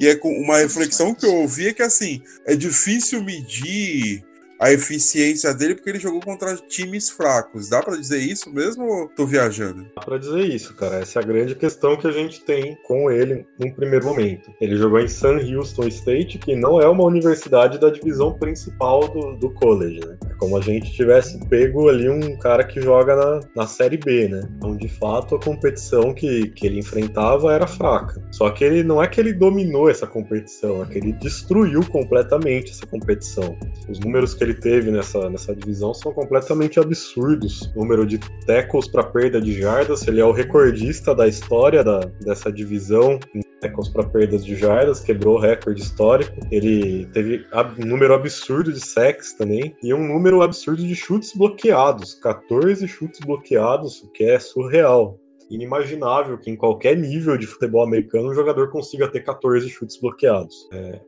E 0.00 0.06
é 0.06 0.16
com 0.16 0.32
uma 0.40 0.56
reflexão 0.56 1.14
que 1.14 1.26
eu 1.26 1.34
ouvi 1.34 1.68
é 1.68 1.74
que, 1.74 1.82
assim, 1.82 2.22
é 2.46 2.56
difícil 2.56 3.22
medir 3.22 4.24
a 4.58 4.72
eficiência 4.72 5.54
dele 5.54 5.74
porque 5.74 5.90
ele 5.90 6.00
jogou 6.00 6.20
contra 6.20 6.56
times 6.56 7.08
fracos. 7.08 7.68
Dá 7.68 7.82
pra 7.82 7.96
dizer 7.96 8.18
isso 8.18 8.52
mesmo 8.52 8.84
ou 8.84 9.08
tô 9.08 9.24
viajando? 9.24 9.86
Dá 9.94 10.02
pra 10.02 10.18
dizer 10.18 10.42
isso, 10.42 10.74
cara. 10.74 10.96
Essa 10.96 11.20
é 11.20 11.22
a 11.22 11.26
grande 11.26 11.54
questão 11.54 11.96
que 11.96 12.06
a 12.06 12.12
gente 12.12 12.44
tem 12.44 12.76
com 12.86 13.10
ele 13.10 13.46
num 13.58 13.70
primeiro 13.70 14.06
momento. 14.06 14.52
Ele 14.60 14.76
jogou 14.76 15.00
em 15.00 15.08
Sam 15.08 15.38
Houston 15.38 15.86
State, 15.88 16.38
que 16.38 16.56
não 16.56 16.80
é 16.80 16.88
uma 16.88 17.04
universidade 17.04 17.78
da 17.78 17.90
divisão 17.90 18.32
principal 18.34 19.08
do, 19.08 19.36
do 19.36 19.50
college, 19.54 20.00
né? 20.00 20.16
É 20.28 20.34
como 20.34 20.56
a 20.56 20.60
gente 20.60 20.92
tivesse 20.92 21.38
pego 21.46 21.88
ali 21.88 22.08
um 22.08 22.36
cara 22.38 22.64
que 22.64 22.80
joga 22.80 23.14
na, 23.14 23.40
na 23.54 23.66
Série 23.66 23.96
B, 23.96 24.28
né? 24.28 24.48
Então, 24.56 24.76
de 24.76 24.88
fato, 24.88 25.36
a 25.36 25.40
competição 25.40 26.12
que, 26.12 26.48
que 26.48 26.66
ele 26.66 26.80
enfrentava 26.80 27.52
era 27.52 27.66
fraca. 27.66 28.20
Só 28.32 28.50
que 28.50 28.64
ele 28.64 28.82
não 28.82 29.02
é 29.02 29.06
que 29.06 29.20
ele 29.20 29.32
dominou 29.32 29.88
essa 29.88 30.06
competição, 30.06 30.82
é 30.82 30.86
que 30.86 30.98
ele 30.98 31.12
destruiu 31.12 31.84
completamente 31.88 32.72
essa 32.72 32.86
competição. 32.86 33.56
Os 33.88 34.00
números 34.00 34.34
que 34.34 34.47
ele 34.48 34.54
teve 34.54 34.90
nessa, 34.90 35.28
nessa 35.28 35.54
divisão 35.54 35.92
são 35.92 36.12
completamente 36.12 36.80
absurdos. 36.80 37.70
Número 37.74 38.06
de 38.06 38.18
tackles 38.46 38.88
para 38.88 39.04
perda 39.04 39.40
de 39.40 39.60
jardas, 39.60 40.06
ele 40.08 40.20
é 40.20 40.24
o 40.24 40.32
recordista 40.32 41.14
da 41.14 41.28
história 41.28 41.84
da, 41.84 42.00
dessa 42.20 42.50
divisão 42.50 43.18
em 43.34 43.42
tackles 43.60 43.88
para 43.88 44.04
perdas 44.04 44.44
de 44.44 44.56
jardas, 44.56 45.00
quebrou 45.00 45.36
o 45.36 45.40
recorde 45.40 45.82
histórico. 45.82 46.34
Ele 46.50 47.06
teve 47.06 47.44
um 47.78 47.86
número 47.86 48.14
absurdo 48.14 48.72
de 48.72 48.80
sacks 48.80 49.34
também 49.34 49.76
e 49.82 49.92
um 49.92 50.06
número 50.06 50.42
absurdo 50.42 50.82
de 50.82 50.94
chutes 50.94 51.36
bloqueados, 51.36 52.14
14 52.14 52.86
chutes 52.88 53.20
bloqueados, 53.20 54.02
o 54.02 54.10
que 54.10 54.24
é 54.24 54.38
surreal. 54.38 55.18
Inimaginável 55.50 56.36
que 56.36 56.50
em 56.50 56.56
qualquer 56.56 56.96
nível 56.96 57.36
de 57.38 57.46
futebol 57.46 57.82
americano 57.82 58.30
um 58.30 58.34
jogador 58.34 58.70
consiga 58.70 59.08
ter 59.08 59.20
14 59.20 59.68
chutes 59.68 59.98
bloqueados. 59.98 60.68
É, 60.72 61.00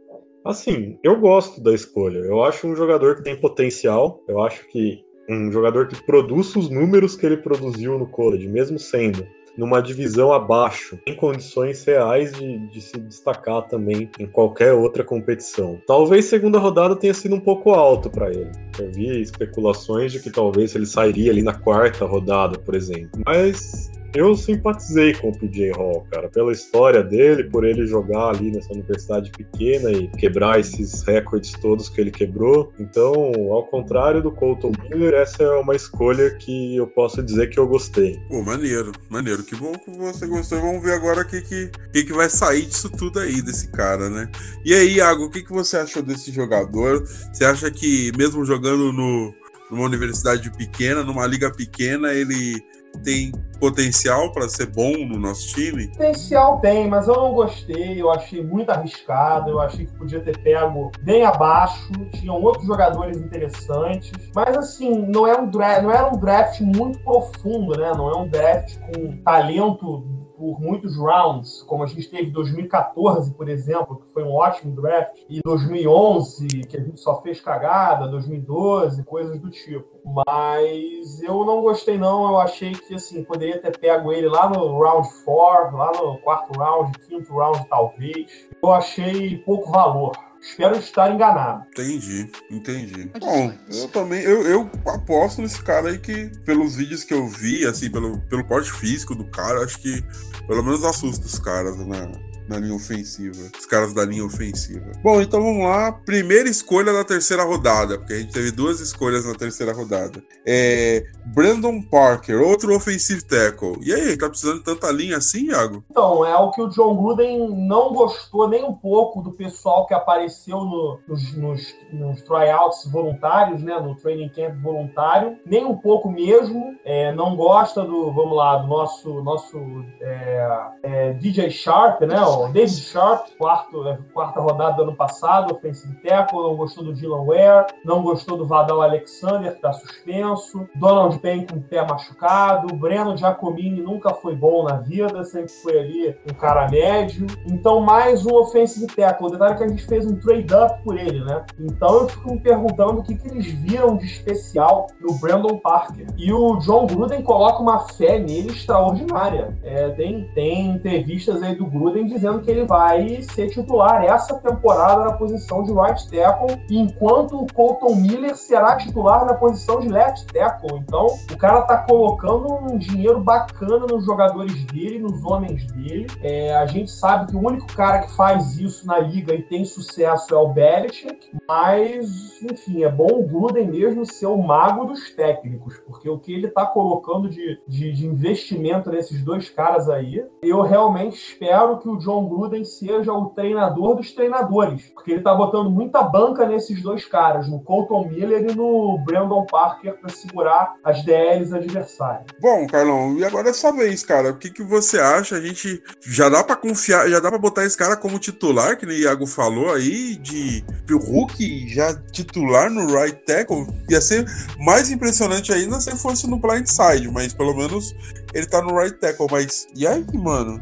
Assim, 0.44 0.98
eu 1.02 1.18
gosto 1.20 1.60
da 1.60 1.74
escolha. 1.74 2.18
Eu 2.18 2.42
acho 2.42 2.66
um 2.66 2.74
jogador 2.74 3.16
que 3.16 3.22
tem 3.22 3.36
potencial. 3.36 4.22
Eu 4.26 4.42
acho 4.42 4.66
que 4.68 5.04
um 5.28 5.52
jogador 5.52 5.86
que 5.86 6.02
produz 6.04 6.56
os 6.56 6.68
números 6.68 7.14
que 7.16 7.24
ele 7.24 7.36
produziu 7.36 7.98
no 7.98 8.06
college, 8.06 8.48
mesmo 8.48 8.78
sendo 8.78 9.26
numa 9.56 9.82
divisão 9.82 10.32
abaixo, 10.32 10.98
tem 11.04 11.14
condições 11.14 11.84
reais 11.84 12.32
de, 12.32 12.58
de, 12.68 12.80
se 12.80 12.98
destacar 12.98 13.66
também 13.68 14.10
em 14.18 14.26
qualquer 14.26 14.72
outra 14.72 15.04
competição. 15.04 15.78
Talvez 15.86 16.24
segunda 16.26 16.58
rodada 16.58 16.96
tenha 16.96 17.12
sido 17.12 17.34
um 17.34 17.40
pouco 17.40 17.70
alto 17.72 18.08
para 18.08 18.30
ele. 18.30 18.50
Eu 18.78 18.90
vi 18.90 19.20
especulações 19.20 20.12
de 20.12 20.20
que 20.20 20.30
talvez 20.30 20.74
ele 20.74 20.86
sairia 20.86 21.30
ali 21.30 21.42
na 21.42 21.52
quarta 21.52 22.06
rodada, 22.06 22.58
por 22.58 22.74
exemplo. 22.74 23.20
Mas 23.26 23.90
eu 24.14 24.34
simpatizei 24.34 25.14
com 25.14 25.28
o 25.28 25.38
PJ 25.38 25.70
Hall, 25.72 26.06
cara, 26.10 26.28
pela 26.28 26.52
história 26.52 27.02
dele, 27.02 27.44
por 27.44 27.64
ele 27.64 27.86
jogar 27.86 28.30
ali 28.30 28.50
nessa 28.50 28.72
universidade 28.72 29.30
pequena 29.30 29.90
e 29.90 30.08
quebrar 30.08 30.58
esses 30.58 31.02
recordes 31.02 31.52
todos 31.52 31.88
que 31.88 32.00
ele 32.00 32.10
quebrou. 32.10 32.72
então, 32.78 33.12
ao 33.52 33.66
contrário 33.66 34.22
do 34.22 34.32
Colton 34.32 34.72
Miller, 34.88 35.14
essa 35.14 35.42
é 35.42 35.50
uma 35.58 35.76
escolha 35.76 36.30
que 36.34 36.76
eu 36.76 36.86
posso 36.86 37.22
dizer 37.22 37.50
que 37.50 37.58
eu 37.58 37.66
gostei. 37.66 38.20
Pô, 38.28 38.42
maneiro, 38.42 38.92
maneiro. 39.08 39.42
Que 39.42 39.54
bom 39.54 39.72
que 39.72 39.90
você 39.90 40.26
gostou. 40.26 40.60
Vamos 40.60 40.82
ver 40.82 40.94
agora 40.94 41.22
o 41.22 41.26
que, 41.26 41.40
que, 41.40 41.70
que, 41.92 42.04
que 42.04 42.12
vai 42.12 42.28
sair 42.28 42.66
disso 42.66 42.90
tudo 42.90 43.20
aí, 43.20 43.40
desse 43.40 43.68
cara, 43.68 44.10
né? 44.10 44.28
E 44.64 44.74
aí, 44.74 44.96
Iago, 44.96 45.24
o 45.24 45.30
que, 45.30 45.42
que 45.42 45.52
você 45.52 45.76
achou 45.76 46.02
desse 46.02 46.32
jogador? 46.32 47.04
Você 47.32 47.44
acha 47.44 47.70
que, 47.70 48.10
mesmo 48.16 48.44
jogando 48.44 48.92
no, 48.92 49.34
numa 49.70 49.84
universidade 49.84 50.50
pequena, 50.50 51.04
numa 51.04 51.26
liga 51.26 51.50
pequena, 51.50 52.12
ele 52.12 52.62
tem 53.02 53.32
potencial 53.58 54.32
para 54.32 54.48
ser 54.48 54.66
bom 54.66 54.92
no 55.06 55.18
nosso 55.18 55.48
time? 55.54 55.88
Potencial 55.88 56.60
tem, 56.60 56.88
mas 56.88 57.06
eu 57.06 57.14
não 57.14 57.32
gostei. 57.32 58.00
Eu 58.00 58.10
achei 58.10 58.42
muito 58.42 58.70
arriscado. 58.70 59.50
Eu 59.50 59.60
achei 59.60 59.86
que 59.86 59.92
podia 59.94 60.20
ter 60.20 60.38
pego 60.38 60.90
bem 61.02 61.24
abaixo. 61.24 61.90
Tinham 62.12 62.40
outros 62.42 62.66
jogadores 62.66 63.18
interessantes. 63.18 64.12
Mas 64.34 64.56
assim, 64.56 65.06
não 65.06 65.26
é 65.26 65.38
um 65.38 65.48
draft, 65.48 65.82
não 65.82 65.90
era 65.90 66.08
um 66.08 66.18
draft 66.18 66.60
muito 66.60 66.98
profundo, 67.00 67.78
né? 67.78 67.92
Não 67.94 68.10
é 68.10 68.16
um 68.16 68.28
draft 68.28 68.78
com 68.78 69.16
talento 69.22 70.19
por 70.40 70.58
muitos 70.58 70.96
rounds, 70.96 71.62
como 71.64 71.84
a 71.84 71.86
gente 71.86 72.08
teve 72.08 72.30
em 72.30 72.32
2014, 72.32 73.34
por 73.34 73.46
exemplo, 73.46 73.96
que 73.96 74.10
foi 74.14 74.24
um 74.24 74.32
ótimo 74.32 74.74
draft, 74.74 75.18
e 75.28 75.38
2011, 75.44 76.46
que 76.66 76.78
a 76.78 76.80
gente 76.80 76.98
só 76.98 77.20
fez 77.20 77.42
cagada, 77.42 78.08
2012, 78.08 79.04
coisas 79.04 79.38
do 79.38 79.50
tipo. 79.50 80.00
Mas 80.26 81.22
eu 81.22 81.44
não 81.44 81.60
gostei 81.60 81.98
não, 81.98 82.30
eu 82.30 82.38
achei 82.38 82.72
que 82.72 82.94
assim, 82.94 83.22
poderia 83.22 83.60
ter 83.60 83.76
pego 83.76 84.10
ele 84.14 84.28
lá 84.28 84.48
no 84.48 84.80
round 84.80 85.06
4, 85.26 85.76
lá 85.76 85.92
no 85.92 86.18
quarto 86.20 86.58
round, 86.58 86.98
quinto 87.00 87.34
round 87.34 87.68
talvez. 87.68 88.48
Eu 88.62 88.72
achei 88.72 89.36
pouco 89.36 89.70
valor. 89.70 90.29
Espero 90.40 90.78
estar 90.78 91.12
enganado. 91.12 91.66
Entendi, 91.68 92.30
entendi. 92.50 93.10
Bom, 93.20 93.52
eu 93.68 93.88
também, 93.88 94.22
eu, 94.22 94.42
eu 94.42 94.70
aposto 94.86 95.42
nesse 95.42 95.62
cara 95.62 95.90
aí 95.90 95.98
que, 95.98 96.30
pelos 96.44 96.76
vídeos 96.76 97.04
que 97.04 97.12
eu 97.12 97.28
vi, 97.28 97.66
assim, 97.66 97.90
pelo, 97.90 98.18
pelo 98.22 98.44
porte 98.44 98.72
físico 98.72 99.14
do 99.14 99.24
cara, 99.24 99.62
acho 99.62 99.78
que 99.78 100.02
pelo 100.46 100.62
menos 100.62 100.82
assusta 100.82 101.26
os 101.26 101.38
caras, 101.38 101.76
né? 101.76 102.10
Na 102.50 102.58
linha 102.58 102.74
ofensiva. 102.74 103.48
Os 103.56 103.64
caras 103.64 103.94
da 103.94 104.04
linha 104.04 104.24
ofensiva. 104.24 104.90
Bom, 105.02 105.22
então 105.22 105.40
vamos 105.40 105.64
lá. 105.64 105.92
Primeira 105.92 106.48
escolha 106.48 106.92
da 106.92 107.04
terceira 107.04 107.44
rodada, 107.44 107.96
porque 107.96 108.12
a 108.12 108.18
gente 108.18 108.32
teve 108.32 108.50
duas 108.50 108.80
escolhas 108.80 109.24
na 109.24 109.34
terceira 109.34 109.72
rodada. 109.72 110.20
É 110.44 111.06
Brandon 111.26 111.80
Parker, 111.80 112.40
outro 112.42 112.74
offensive 112.74 113.22
tackle. 113.22 113.78
E 113.82 113.92
aí, 113.92 114.16
tá 114.16 114.28
precisando 114.28 114.58
de 114.58 114.64
tanta 114.64 114.90
linha 114.90 115.18
assim, 115.18 115.46
Iago? 115.46 115.84
Então, 115.88 116.26
é 116.26 116.34
o 116.36 116.50
que 116.50 116.60
o 116.60 116.68
John 116.68 116.96
Gruden 116.96 117.48
não 117.68 117.92
gostou 117.92 118.48
nem 118.48 118.64
um 118.64 118.74
pouco 118.74 119.22
do 119.22 119.30
pessoal 119.30 119.86
que 119.86 119.94
apareceu 119.94 120.58
no, 120.58 120.98
nos, 121.06 121.36
nos, 121.36 121.74
nos, 121.92 122.22
tryouts 122.22 122.90
voluntários, 122.90 123.62
né? 123.62 123.78
No 123.78 123.94
training 123.94 124.28
camp 124.30 124.60
voluntário. 124.60 125.38
Nem 125.46 125.64
um 125.64 125.76
pouco 125.76 126.10
mesmo. 126.10 126.76
É, 126.84 127.12
não 127.12 127.36
gosta 127.36 127.84
do, 127.84 128.12
vamos 128.12 128.36
lá, 128.36 128.56
do 128.56 128.66
nosso, 128.66 129.22
nosso 129.22 129.56
é, 130.00 130.48
é, 130.82 131.12
DJ 131.12 131.50
Sharp, 131.50 132.00
né? 132.02 132.16
David 132.48 132.80
Sharp, 132.80 133.28
quarto, 133.38 133.86
é, 133.88 133.98
quarta 134.12 134.40
rodada 134.40 134.76
do 134.76 134.82
ano 134.82 134.96
passado, 134.96 135.54
offensive 135.54 135.94
tackle, 136.02 136.42
não 136.42 136.56
gostou 136.56 136.84
do 136.84 136.94
Dylan 136.94 137.24
Ware, 137.24 137.66
não 137.84 138.02
gostou 138.02 138.36
do 138.36 138.46
Vadal 138.46 138.82
Alexander, 138.82 139.50
que 139.50 139.56
está 139.56 139.72
suspenso, 139.72 140.68
Donald 140.74 141.18
Payne 141.18 141.46
com 141.46 141.56
o 141.56 141.62
pé 141.62 141.86
machucado, 141.86 142.74
Breno 142.74 143.16
Giacomini 143.16 143.80
nunca 143.80 144.14
foi 144.14 144.34
bom 144.34 144.64
na 144.64 144.76
vida, 144.76 145.24
sempre 145.24 145.52
foi 145.52 145.78
ali 145.78 146.16
um 146.28 146.34
cara 146.34 146.68
médio. 146.68 147.26
Então, 147.46 147.80
mais 147.80 148.24
um 148.26 148.34
offensive 148.34 148.86
tackle. 148.86 149.26
O 149.26 149.30
detalhe 149.30 149.54
é 149.54 149.56
que 149.56 149.64
a 149.64 149.68
gente 149.68 149.86
fez 149.86 150.06
um 150.06 150.16
trade-up 150.16 150.82
por 150.82 150.98
ele, 150.98 151.24
né? 151.24 151.44
Então, 151.58 152.02
eu 152.02 152.08
fico 152.08 152.32
me 152.32 152.40
perguntando 152.40 153.00
o 153.00 153.02
que, 153.02 153.14
que 153.14 153.28
eles 153.28 153.46
viram 153.46 153.96
de 153.96 154.06
especial 154.06 154.86
no 155.00 155.14
Brandon 155.14 155.58
Parker. 155.58 156.06
E 156.16 156.32
o 156.32 156.56
John 156.58 156.86
Gruden 156.86 157.22
coloca 157.22 157.62
uma 157.62 157.80
fé 157.80 158.18
nele 158.18 158.50
extraordinária. 158.50 159.56
É, 159.62 159.88
tem, 159.90 160.30
tem 160.34 160.70
entrevistas 160.70 161.42
aí 161.42 161.54
do 161.54 161.66
Gruden 161.66 162.06
dizendo 162.06 162.29
dizendo 162.30 162.40
que 162.40 162.50
ele 162.50 162.64
vai 162.64 163.22
ser 163.22 163.48
titular 163.48 164.04
essa 164.04 164.34
temporada 164.34 165.04
na 165.04 165.12
posição 165.12 165.62
de 165.62 165.72
right 165.72 166.08
tackle, 166.10 166.56
enquanto 166.70 167.42
o 167.42 167.46
Colton 167.52 167.96
Miller 167.96 168.36
será 168.36 168.76
titular 168.76 169.24
na 169.24 169.34
posição 169.34 169.80
de 169.80 169.88
left 169.88 170.26
tackle. 170.32 170.78
Então, 170.78 171.06
o 171.06 171.36
cara 171.36 171.62
tá 171.62 171.78
colocando 171.78 172.52
um 172.52 172.78
dinheiro 172.78 173.20
bacana 173.20 173.86
nos 173.86 174.04
jogadores 174.04 174.64
dele, 174.66 175.00
nos 175.00 175.24
homens 175.24 175.66
dele. 175.72 176.06
É, 176.22 176.54
a 176.56 176.66
gente 176.66 176.90
sabe 176.90 177.30
que 177.30 177.36
o 177.36 177.46
único 177.46 177.66
cara 177.74 178.00
que 178.00 178.14
faz 178.14 178.58
isso 178.58 178.86
na 178.86 178.98
liga 178.98 179.34
e 179.34 179.42
tem 179.42 179.64
sucesso 179.64 180.34
é 180.34 180.36
o 180.36 180.48
Belichick, 180.48 181.30
mas, 181.48 182.42
enfim, 182.42 182.84
é 182.84 182.88
bom 182.88 183.08
o 183.10 183.26
Gruden 183.26 183.68
mesmo 183.68 184.04
ser 184.06 184.26
o 184.26 184.36
mago 184.36 184.84
dos 184.84 185.10
técnicos, 185.10 185.78
porque 185.86 186.08
o 186.08 186.18
que 186.18 186.32
ele 186.32 186.48
tá 186.48 186.66
colocando 186.66 187.28
de, 187.28 187.60
de, 187.66 187.92
de 187.92 188.06
investimento 188.06 188.90
nesses 188.90 189.22
dois 189.22 189.48
caras 189.48 189.88
aí, 189.88 190.24
eu 190.42 190.62
realmente 190.62 191.16
espero 191.16 191.78
que 191.78 191.88
o 191.88 191.96
John 191.96 192.09
John 192.10 192.28
Gruden 192.28 192.64
seja 192.64 193.12
o 193.12 193.26
treinador 193.26 193.94
dos 193.94 194.12
treinadores, 194.12 194.82
porque 194.92 195.12
ele 195.12 195.22
tá 195.22 195.32
botando 195.32 195.70
muita 195.70 196.02
banca 196.02 196.44
nesses 196.44 196.82
dois 196.82 197.04
caras, 197.04 197.48
no 197.48 197.60
Colton 197.60 198.08
Miller 198.08 198.50
e 198.50 198.54
no 198.54 198.98
Brandon 199.04 199.46
Parker, 199.46 199.96
para 200.00 200.10
segurar 200.10 200.74
as 200.82 201.04
DLs 201.04 201.54
adversárias. 201.54 202.26
Bom, 202.40 202.66
Carlão, 202.66 203.16
e 203.16 203.24
agora 203.24 203.50
é 203.50 203.52
sua 203.52 203.70
vez, 203.70 204.02
cara. 204.02 204.30
O 204.30 204.38
que, 204.38 204.50
que 204.50 204.64
você 204.64 204.98
acha? 204.98 205.36
A 205.36 205.40
gente 205.40 205.80
já 206.00 206.28
dá 206.28 206.42
para 206.42 206.56
confiar, 206.56 207.08
já 207.08 207.20
dá 207.20 207.28
para 207.28 207.38
botar 207.38 207.64
esse 207.64 207.76
cara 207.76 207.96
como 207.96 208.18
titular, 208.18 208.76
que 208.76 208.86
o 208.86 208.92
Iago 208.92 209.26
falou 209.26 209.72
aí, 209.72 210.16
de 210.16 210.64
o 210.90 210.98
Hulk 210.98 211.68
já 211.68 211.94
titular 211.94 212.68
no 212.68 212.86
right 212.86 213.16
tackle? 213.24 213.66
Ia 213.88 214.00
ser 214.00 214.26
mais 214.58 214.90
impressionante 214.90 215.52
ainda 215.52 215.78
se 215.80 215.96
fosse 215.96 216.28
no 216.28 216.38
blind 216.38 216.66
side, 216.66 217.08
mas 217.08 217.32
pelo 217.32 217.54
menos 217.54 217.94
ele 218.34 218.46
tá 218.46 218.62
no 218.62 218.76
right 218.76 218.96
tackle, 218.98 219.26
mas 219.30 219.66
e 219.74 219.86
aí, 219.86 220.04
mano? 220.14 220.60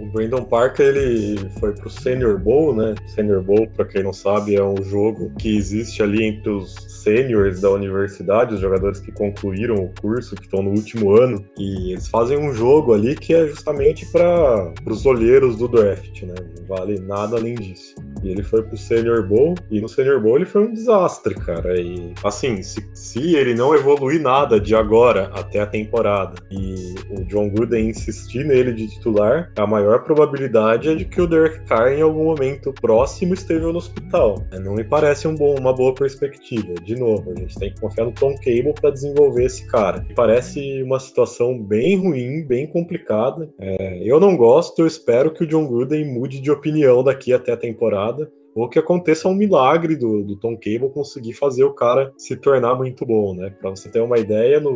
O 0.00 0.06
Brandon 0.06 0.44
Parker, 0.44 0.86
ele 0.86 1.38
foi 1.58 1.72
pro 1.72 1.90
Senior 1.90 2.38
Bowl, 2.38 2.74
né? 2.74 2.94
Senior 3.06 3.42
Bowl, 3.42 3.68
pra 3.68 3.84
quem 3.84 4.02
não 4.02 4.12
sabe, 4.12 4.54
é 4.56 4.62
um 4.62 4.82
jogo 4.82 5.32
que 5.38 5.56
existe 5.56 6.02
ali 6.02 6.24
entre 6.24 6.50
os 6.50 6.74
seniors 7.02 7.60
da 7.60 7.70
universidade, 7.70 8.54
os 8.54 8.60
jogadores 8.60 9.00
que 9.00 9.12
concluíram 9.12 9.76
o 9.76 9.92
curso, 10.00 10.36
que 10.36 10.44
estão 10.44 10.62
no 10.62 10.70
último 10.70 11.16
ano, 11.16 11.44
e 11.58 11.92
eles 11.92 12.08
fazem 12.08 12.38
um 12.38 12.52
jogo 12.52 12.92
ali 12.92 13.14
que 13.14 13.34
é 13.34 13.46
justamente 13.46 14.06
para 14.06 14.72
os 14.86 15.06
olheiros 15.06 15.56
do 15.56 15.68
draft, 15.68 16.22
né? 16.22 16.34
Não 16.58 16.66
vale 16.66 16.98
nada 17.00 17.36
além 17.36 17.54
disso. 17.54 17.94
E 18.22 18.28
ele 18.28 18.42
foi 18.42 18.62
pro 18.62 18.76
Senior 18.76 19.26
Bowl, 19.26 19.54
e 19.70 19.80
no 19.80 19.88
Senior 19.88 20.20
Bowl 20.20 20.36
ele 20.36 20.46
foi 20.46 20.62
um 20.62 20.72
desastre, 20.72 21.34
cara. 21.34 21.80
E 21.80 22.12
assim, 22.22 22.62
se, 22.62 22.86
se 22.94 23.34
ele 23.34 23.54
não 23.54 23.74
evoluir 23.74 24.20
nada 24.20 24.60
de 24.60 24.74
agora 24.74 25.30
até 25.34 25.60
a 25.60 25.66
temporada 25.66 26.34
e 26.50 26.94
o 27.10 27.24
John 27.24 27.48
Gruden 27.48 27.88
insistir 27.88 28.44
nele 28.44 28.72
de 28.72 28.88
titular, 28.88 29.52
a 29.56 29.66
maior 29.66 30.02
probabilidade 30.02 30.88
é 30.88 30.94
de 30.94 31.04
que 31.04 31.20
o 31.20 31.26
Derek 31.26 31.64
Carr 31.66 31.92
em 31.92 32.02
algum 32.02 32.24
momento 32.24 32.72
próximo 32.72 33.34
esteja 33.34 33.66
no 33.66 33.78
hospital. 33.78 34.44
Não 34.60 34.74
me 34.74 34.84
parece 34.84 35.26
um 35.26 35.34
bom, 35.34 35.54
uma 35.58 35.72
boa 35.72 35.94
perspectiva. 35.94 36.74
De 36.82 36.96
novo, 36.96 37.32
a 37.32 37.34
gente 37.34 37.58
tem 37.58 37.72
que 37.72 37.80
confiar 37.80 38.04
no 38.04 38.12
Tom 38.12 38.34
Cable 38.36 38.74
para 38.80 38.90
desenvolver 38.90 39.44
esse 39.44 39.66
cara. 39.66 40.04
Parece 40.14 40.82
uma 40.82 41.00
situação 41.00 41.58
bem 41.58 41.96
ruim, 41.96 42.44
bem 42.44 42.66
complicada. 42.66 43.48
É, 43.58 44.02
eu 44.04 44.20
não 44.20 44.36
gosto, 44.36 44.80
eu 44.80 44.86
espero 44.86 45.32
que 45.32 45.44
o 45.44 45.46
John 45.46 45.66
Gruden 45.66 46.04
mude 46.04 46.40
de 46.40 46.50
opinião 46.50 47.02
daqui 47.02 47.32
até 47.32 47.52
a 47.52 47.56
temporada 47.56 48.30
ou 48.54 48.68
que 48.68 48.78
aconteça 48.78 49.28
um 49.28 49.34
milagre 49.34 49.94
do, 49.94 50.24
do 50.24 50.36
Tom 50.36 50.56
Cable 50.56 50.90
conseguir 50.90 51.34
fazer 51.34 51.64
o 51.64 51.72
cara 51.72 52.12
se 52.16 52.36
tornar 52.36 52.74
muito 52.74 53.06
bom, 53.06 53.32
né? 53.34 53.50
Para 53.50 53.70
você 53.70 53.88
ter 53.88 54.00
uma 54.00 54.18
ideia, 54.18 54.58
no, 54.58 54.74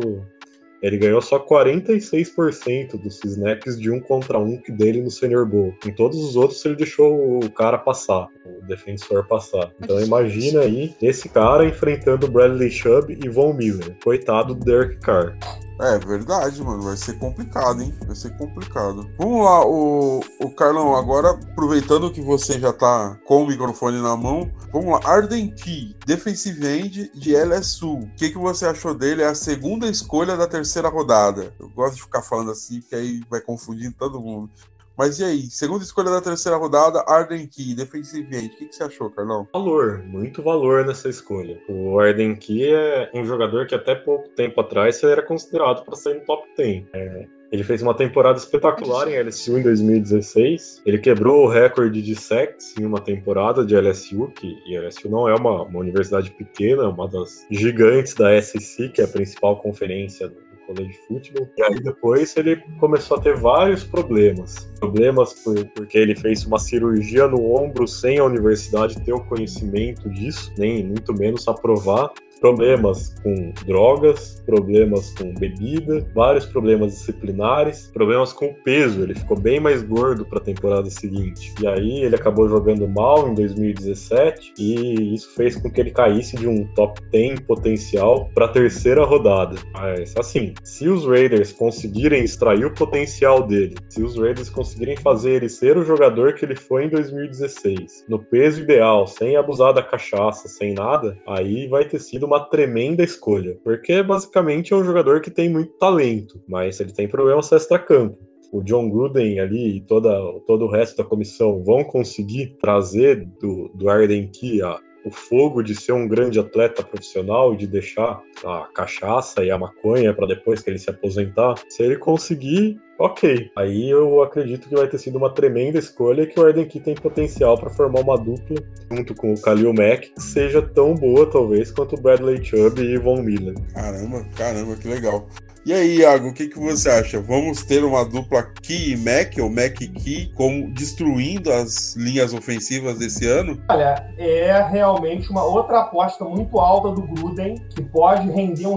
ele 0.83 0.97
ganhou 0.97 1.21
só 1.21 1.39
46% 1.39 3.01
dos 3.01 3.23
snaps 3.23 3.79
de 3.79 3.89
um 3.89 4.01
contra 4.01 4.37
um 4.37 4.61
dele 4.67 5.01
no 5.01 5.09
Senior 5.09 5.45
Bowl. 5.45 5.73
Em 5.85 5.93
todos 5.93 6.21
os 6.21 6.35
outros 6.35 6.63
ele 6.65 6.75
deixou 6.75 7.39
o 7.39 7.49
cara 7.49 7.77
passar, 7.77 8.27
o 8.45 8.67
defensor 8.67 9.25
passar. 9.25 9.71
Então 9.81 9.99
imagina 10.01 10.59
aí 10.59 10.93
esse 11.01 11.29
cara 11.29 11.65
enfrentando 11.65 12.29
Bradley 12.29 12.69
Chubb 12.69 13.17
e 13.23 13.29
Von 13.29 13.53
Miller. 13.53 13.95
Coitado 14.03 14.53
do 14.53 14.65
Derek 14.65 14.99
Carr. 14.99 15.37
É 15.83 15.99
verdade, 15.99 16.63
mano. 16.63 16.81
Vai 16.81 16.95
ser 16.95 17.19
complicado, 17.19 17.81
hein? 17.81 17.93
Vai 18.05 18.15
ser 18.15 18.37
complicado. 18.37 19.05
Vamos 19.17 19.43
lá, 19.43 19.67
o, 19.67 20.21
o 20.39 20.49
Carlão, 20.51 20.95
agora 20.95 21.31
aproveitando 21.31 22.09
que 22.09 22.21
você 22.21 22.57
já 22.57 22.71
tá 22.71 23.19
com 23.25 23.43
o 23.43 23.47
microfone 23.47 24.01
na 24.01 24.15
mão, 24.15 24.49
vamos 24.71 24.93
lá. 24.93 25.01
Arden 25.03 25.53
Key, 25.53 25.93
defensive 26.05 26.65
end 26.65 27.11
de 27.13 27.35
LSU. 27.35 27.95
O 27.95 28.15
que, 28.15 28.29
que 28.29 28.37
você 28.37 28.65
achou 28.65 28.93
dele? 28.93 29.23
É 29.23 29.27
a 29.27 29.35
segunda 29.35 29.85
escolha 29.87 30.37
da 30.37 30.47
terceira 30.47 30.87
rodada. 30.87 31.53
Eu 31.59 31.67
gosto 31.69 31.95
de 31.95 32.03
ficar 32.03 32.21
falando 32.21 32.51
assim, 32.51 32.79
porque 32.79 32.95
aí 32.95 33.21
vai 33.29 33.41
confundindo 33.41 33.93
todo 33.99 34.21
mundo. 34.21 34.49
Mas 34.97 35.19
e 35.19 35.23
aí? 35.23 35.41
Segunda 35.49 35.83
escolha 35.83 36.11
da 36.11 36.21
terceira 36.21 36.57
rodada, 36.57 37.03
Arden 37.07 37.47
Key, 37.47 37.73
defensive 37.73 38.35
end. 38.35 38.47
O 38.47 38.57
que, 38.57 38.65
que 38.67 38.75
você 38.75 38.83
achou, 38.83 39.09
Carlão? 39.09 39.47
Valor, 39.51 40.03
muito 40.03 40.43
valor 40.43 40.85
nessa 40.85 41.09
escolha. 41.09 41.59
O 41.67 41.99
Arden 41.99 42.35
Key 42.35 42.73
é 42.73 43.09
um 43.13 43.25
jogador 43.25 43.65
que 43.65 43.75
até 43.75 43.95
pouco 43.95 44.29
tempo 44.29 44.61
atrás 44.61 45.01
era 45.03 45.21
considerado 45.21 45.83
para 45.83 45.95
sair 45.95 46.15
no 46.15 46.25
top 46.25 46.47
10. 46.55 46.85
É, 46.93 47.27
ele 47.53 47.63
fez 47.63 47.83
uma 47.83 47.93
temporada 47.93 48.37
espetacular 48.37 49.07
em 49.07 49.19
LSU 49.19 49.59
em 49.59 49.61
2016. 49.61 50.81
Ele 50.85 50.97
quebrou 50.97 51.45
o 51.45 51.47
recorde 51.47 52.01
de 52.01 52.15
sacks 52.15 52.75
em 52.79 52.83
uma 52.83 52.99
temporada 52.99 53.63
de 53.63 53.75
LSU, 53.75 54.31
que 54.35 54.57
e 54.65 54.75
LSU 54.75 55.07
não 55.07 55.29
é 55.29 55.35
uma, 55.35 55.61
uma 55.61 55.79
universidade 55.79 56.31
pequena, 56.31 56.83
é 56.83 56.87
uma 56.87 57.07
das 57.07 57.45
gigantes 57.51 58.15
da 58.15 58.41
SEC, 58.41 58.89
que 58.89 59.01
é 59.01 59.05
a 59.05 59.07
principal 59.07 59.57
conferência 59.57 60.31
college 60.65 60.97
football. 61.07 61.49
E 61.57 61.63
aí 61.63 61.81
depois 61.81 62.35
ele 62.37 62.57
começou 62.79 63.17
a 63.17 63.21
ter 63.21 63.35
vários 63.35 63.83
problemas. 63.83 64.71
Problemas 64.79 65.33
por, 65.33 65.65
porque 65.69 65.97
ele 65.97 66.15
fez 66.15 66.45
uma 66.45 66.59
cirurgia 66.59 67.27
no 67.27 67.55
ombro 67.55 67.87
sem 67.87 68.19
a 68.19 68.25
universidade 68.25 68.99
ter 69.03 69.13
o 69.13 69.23
conhecimento 69.25 70.09
disso, 70.09 70.51
nem 70.57 70.83
muito 70.83 71.13
menos 71.13 71.47
aprovar 71.47 72.11
problemas 72.43 73.15
com 73.23 73.53
drogas, 73.65 74.43
problemas 74.45 75.11
com 75.11 75.33
bebida, 75.33 76.05
vários 76.13 76.45
problemas 76.45 76.91
disciplinares, 76.91 77.89
problemas 77.93 78.33
com 78.33 78.53
peso. 78.65 79.01
Ele 79.01 79.15
ficou 79.15 79.39
bem 79.39 79.61
mais 79.61 79.81
gordo 79.81 80.25
para 80.25 80.39
a 80.39 80.43
temporada 80.43 80.89
seguinte. 80.89 81.53
E 81.61 81.65
aí 81.65 82.03
ele 82.03 82.17
acabou 82.17 82.49
jogando 82.49 82.85
mal 82.85 83.29
em 83.29 83.33
2017 83.33 84.55
e 84.59 85.15
isso 85.15 85.33
fez 85.35 85.55
com 85.55 85.71
que 85.71 85.79
ele 85.79 85.91
caísse 85.91 86.35
de 86.35 86.45
um 86.45 86.67
top 86.73 87.01
10 87.13 87.39
potencial 87.47 88.29
para 88.35 88.43
a 88.43 88.49
terceira 88.49 89.05
rodada. 89.05 89.55
Mas 89.71 90.13
assim, 90.17 90.53
se 90.65 90.89
os 90.89 91.05
Raiders 91.05 91.53
conseguirem 91.53 92.25
extrair 92.25 92.65
o 92.65 92.73
potencial 92.73 93.47
dele, 93.47 93.75
se 93.87 94.03
os 94.03 94.17
Raiders 94.17 94.49
conseguirem 94.49 94.97
fazer 94.97 95.35
ele 95.35 95.47
ser 95.47 95.77
o 95.77 95.85
jogador 95.85 96.33
que 96.33 96.43
ele 96.43 96.57
foi 96.57 96.87
em 96.87 96.89
2016, 96.89 98.03
no 98.09 98.19
peso 98.19 98.63
ideal, 98.63 99.07
sem 99.07 99.37
abusar 99.37 99.73
da 99.73 99.81
cachaça, 99.81 100.49
sem 100.49 100.73
nada, 100.73 101.17
aí 101.25 101.67
vai 101.67 101.85
ter 101.85 101.99
sido 101.99 102.32
uma 102.32 102.32
tremenda 102.39 103.03
escolha, 103.03 103.57
porque 103.63 104.01
basicamente 104.03 104.73
é 104.73 104.75
um 104.75 104.83
jogador 104.83 105.21
que 105.21 105.31
tem 105.31 105.49
muito 105.49 105.73
talento, 105.73 106.41
mas 106.47 106.79
ele 106.79 106.91
tem 106.91 107.07
problemas 107.07 107.51
extra-campo. 107.51 108.17
O 108.51 108.61
John 108.61 108.89
Gruden 108.89 109.39
ali 109.39 109.77
e 109.77 109.81
toda, 109.81 110.11
todo 110.45 110.65
o 110.65 110.71
resto 110.71 110.97
da 110.97 111.03
comissão 111.03 111.63
vão 111.63 111.83
conseguir 111.83 112.55
trazer 112.61 113.25
do, 113.41 113.69
do 113.73 113.89
Arden 113.89 114.27
Key 114.27 114.61
a, 114.61 114.79
o 115.05 115.11
fogo 115.11 115.61
de 115.61 115.75
ser 115.75 115.91
um 115.91 116.07
grande 116.07 116.39
atleta 116.39 116.83
profissional 116.83 117.55
de 117.55 117.67
deixar 117.67 118.21
a 118.45 118.67
cachaça 118.73 119.43
e 119.43 119.51
a 119.51 119.57
maconha 119.57 120.13
para 120.13 120.27
depois 120.27 120.61
que 120.61 120.69
ele 120.69 120.79
se 120.79 120.89
aposentar, 120.89 121.55
se 121.67 121.83
ele 121.83 121.97
conseguir, 121.97 122.79
ok. 123.03 123.51
Aí 123.57 123.89
eu 123.89 124.23
acredito 124.23 124.69
que 124.69 124.75
vai 124.75 124.87
ter 124.87 124.97
sido 124.97 125.17
uma 125.17 125.29
tremenda 125.29 125.77
escolha 125.77 126.25
que 126.25 126.39
o 126.39 126.45
Arden 126.45 126.65
Key 126.65 126.79
tem 126.79 126.95
potencial 126.95 127.57
para 127.57 127.69
formar 127.69 127.99
uma 127.99 128.17
dupla 128.17 128.57
junto 128.89 129.13
com 129.13 129.33
o 129.33 129.37
Khalil 129.37 129.73
Mack 129.73 130.13
que 130.13 130.21
seja 130.21 130.61
tão 130.61 130.95
boa 130.95 131.29
talvez 131.29 131.69
quanto 131.69 131.95
o 131.95 132.01
Bradley 132.01 132.43
Chubb 132.43 132.81
e 132.81 132.97
Von 132.97 133.21
Miller. 133.21 133.55
Caramba, 133.73 134.25
caramba, 134.35 134.75
que 134.77 134.87
legal. 134.87 135.27
E 135.65 135.71
aí, 135.71 135.99
Iago, 135.99 136.27
o 136.27 136.33
que, 136.33 136.49
que 136.49 136.59
você 136.59 136.89
acha? 136.89 137.21
Vamos 137.21 137.63
ter 137.63 137.85
uma 137.85 138.03
dupla 138.03 138.43
Key 138.43 138.91
e 138.91 138.97
Mac, 138.97 139.37
ou 139.39 139.49
Mac 139.49 139.79
e 139.79 139.87
Key, 139.87 140.29
como 140.35 140.69
destruindo 140.69 141.53
as 141.53 141.95
linhas 141.95 142.33
ofensivas 142.33 142.99
desse 142.99 143.25
ano? 143.25 143.57
Olha, 143.69 144.13
é 144.17 144.61
realmente 144.61 145.31
uma 145.31 145.45
outra 145.45 145.79
aposta 145.79 146.25
muito 146.25 146.59
alta 146.59 146.91
do 146.91 147.03
Gruden, 147.03 147.55
que 147.73 147.81
pode 147.81 148.29
render 148.29 148.67
um, 148.67 148.75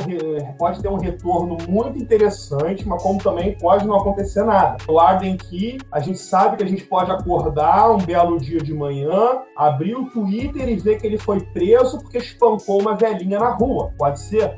pode 0.57 0.81
ter 0.81 0.87
um 0.87 0.97
retorno 0.97 1.59
muito 1.69 1.99
interessante, 1.99 2.87
mas 2.87 3.03
como 3.03 3.21
também 3.21 3.59
pode 3.59 3.85
não 3.85 3.97
acontecer 3.97 4.45
nada. 4.45 4.77
O 4.87 5.01
Arden 5.01 5.37
Key, 5.39 5.79
a 5.91 5.99
gente 5.99 6.21
sabe 6.21 6.59
que 6.59 6.63
a 6.63 6.69
gente 6.69 6.85
pode 6.85 7.11
acordar 7.11 7.91
um 7.91 7.99
belo 7.99 8.39
dia 8.39 8.59
de 8.59 8.73
manhã, 8.73 9.41
abrir 9.57 9.97
o 9.97 10.09
Twitter 10.11 10.69
e 10.69 10.77
ver 10.77 11.01
que 11.01 11.07
ele 11.09 11.19
foi 11.19 11.41
preso 11.41 11.99
porque 11.99 12.19
espancou 12.19 12.81
uma 12.81 12.95
velhinha 12.95 13.41
na 13.41 13.51
rua. 13.51 13.93
Pode 13.99 14.21
ser? 14.21 14.57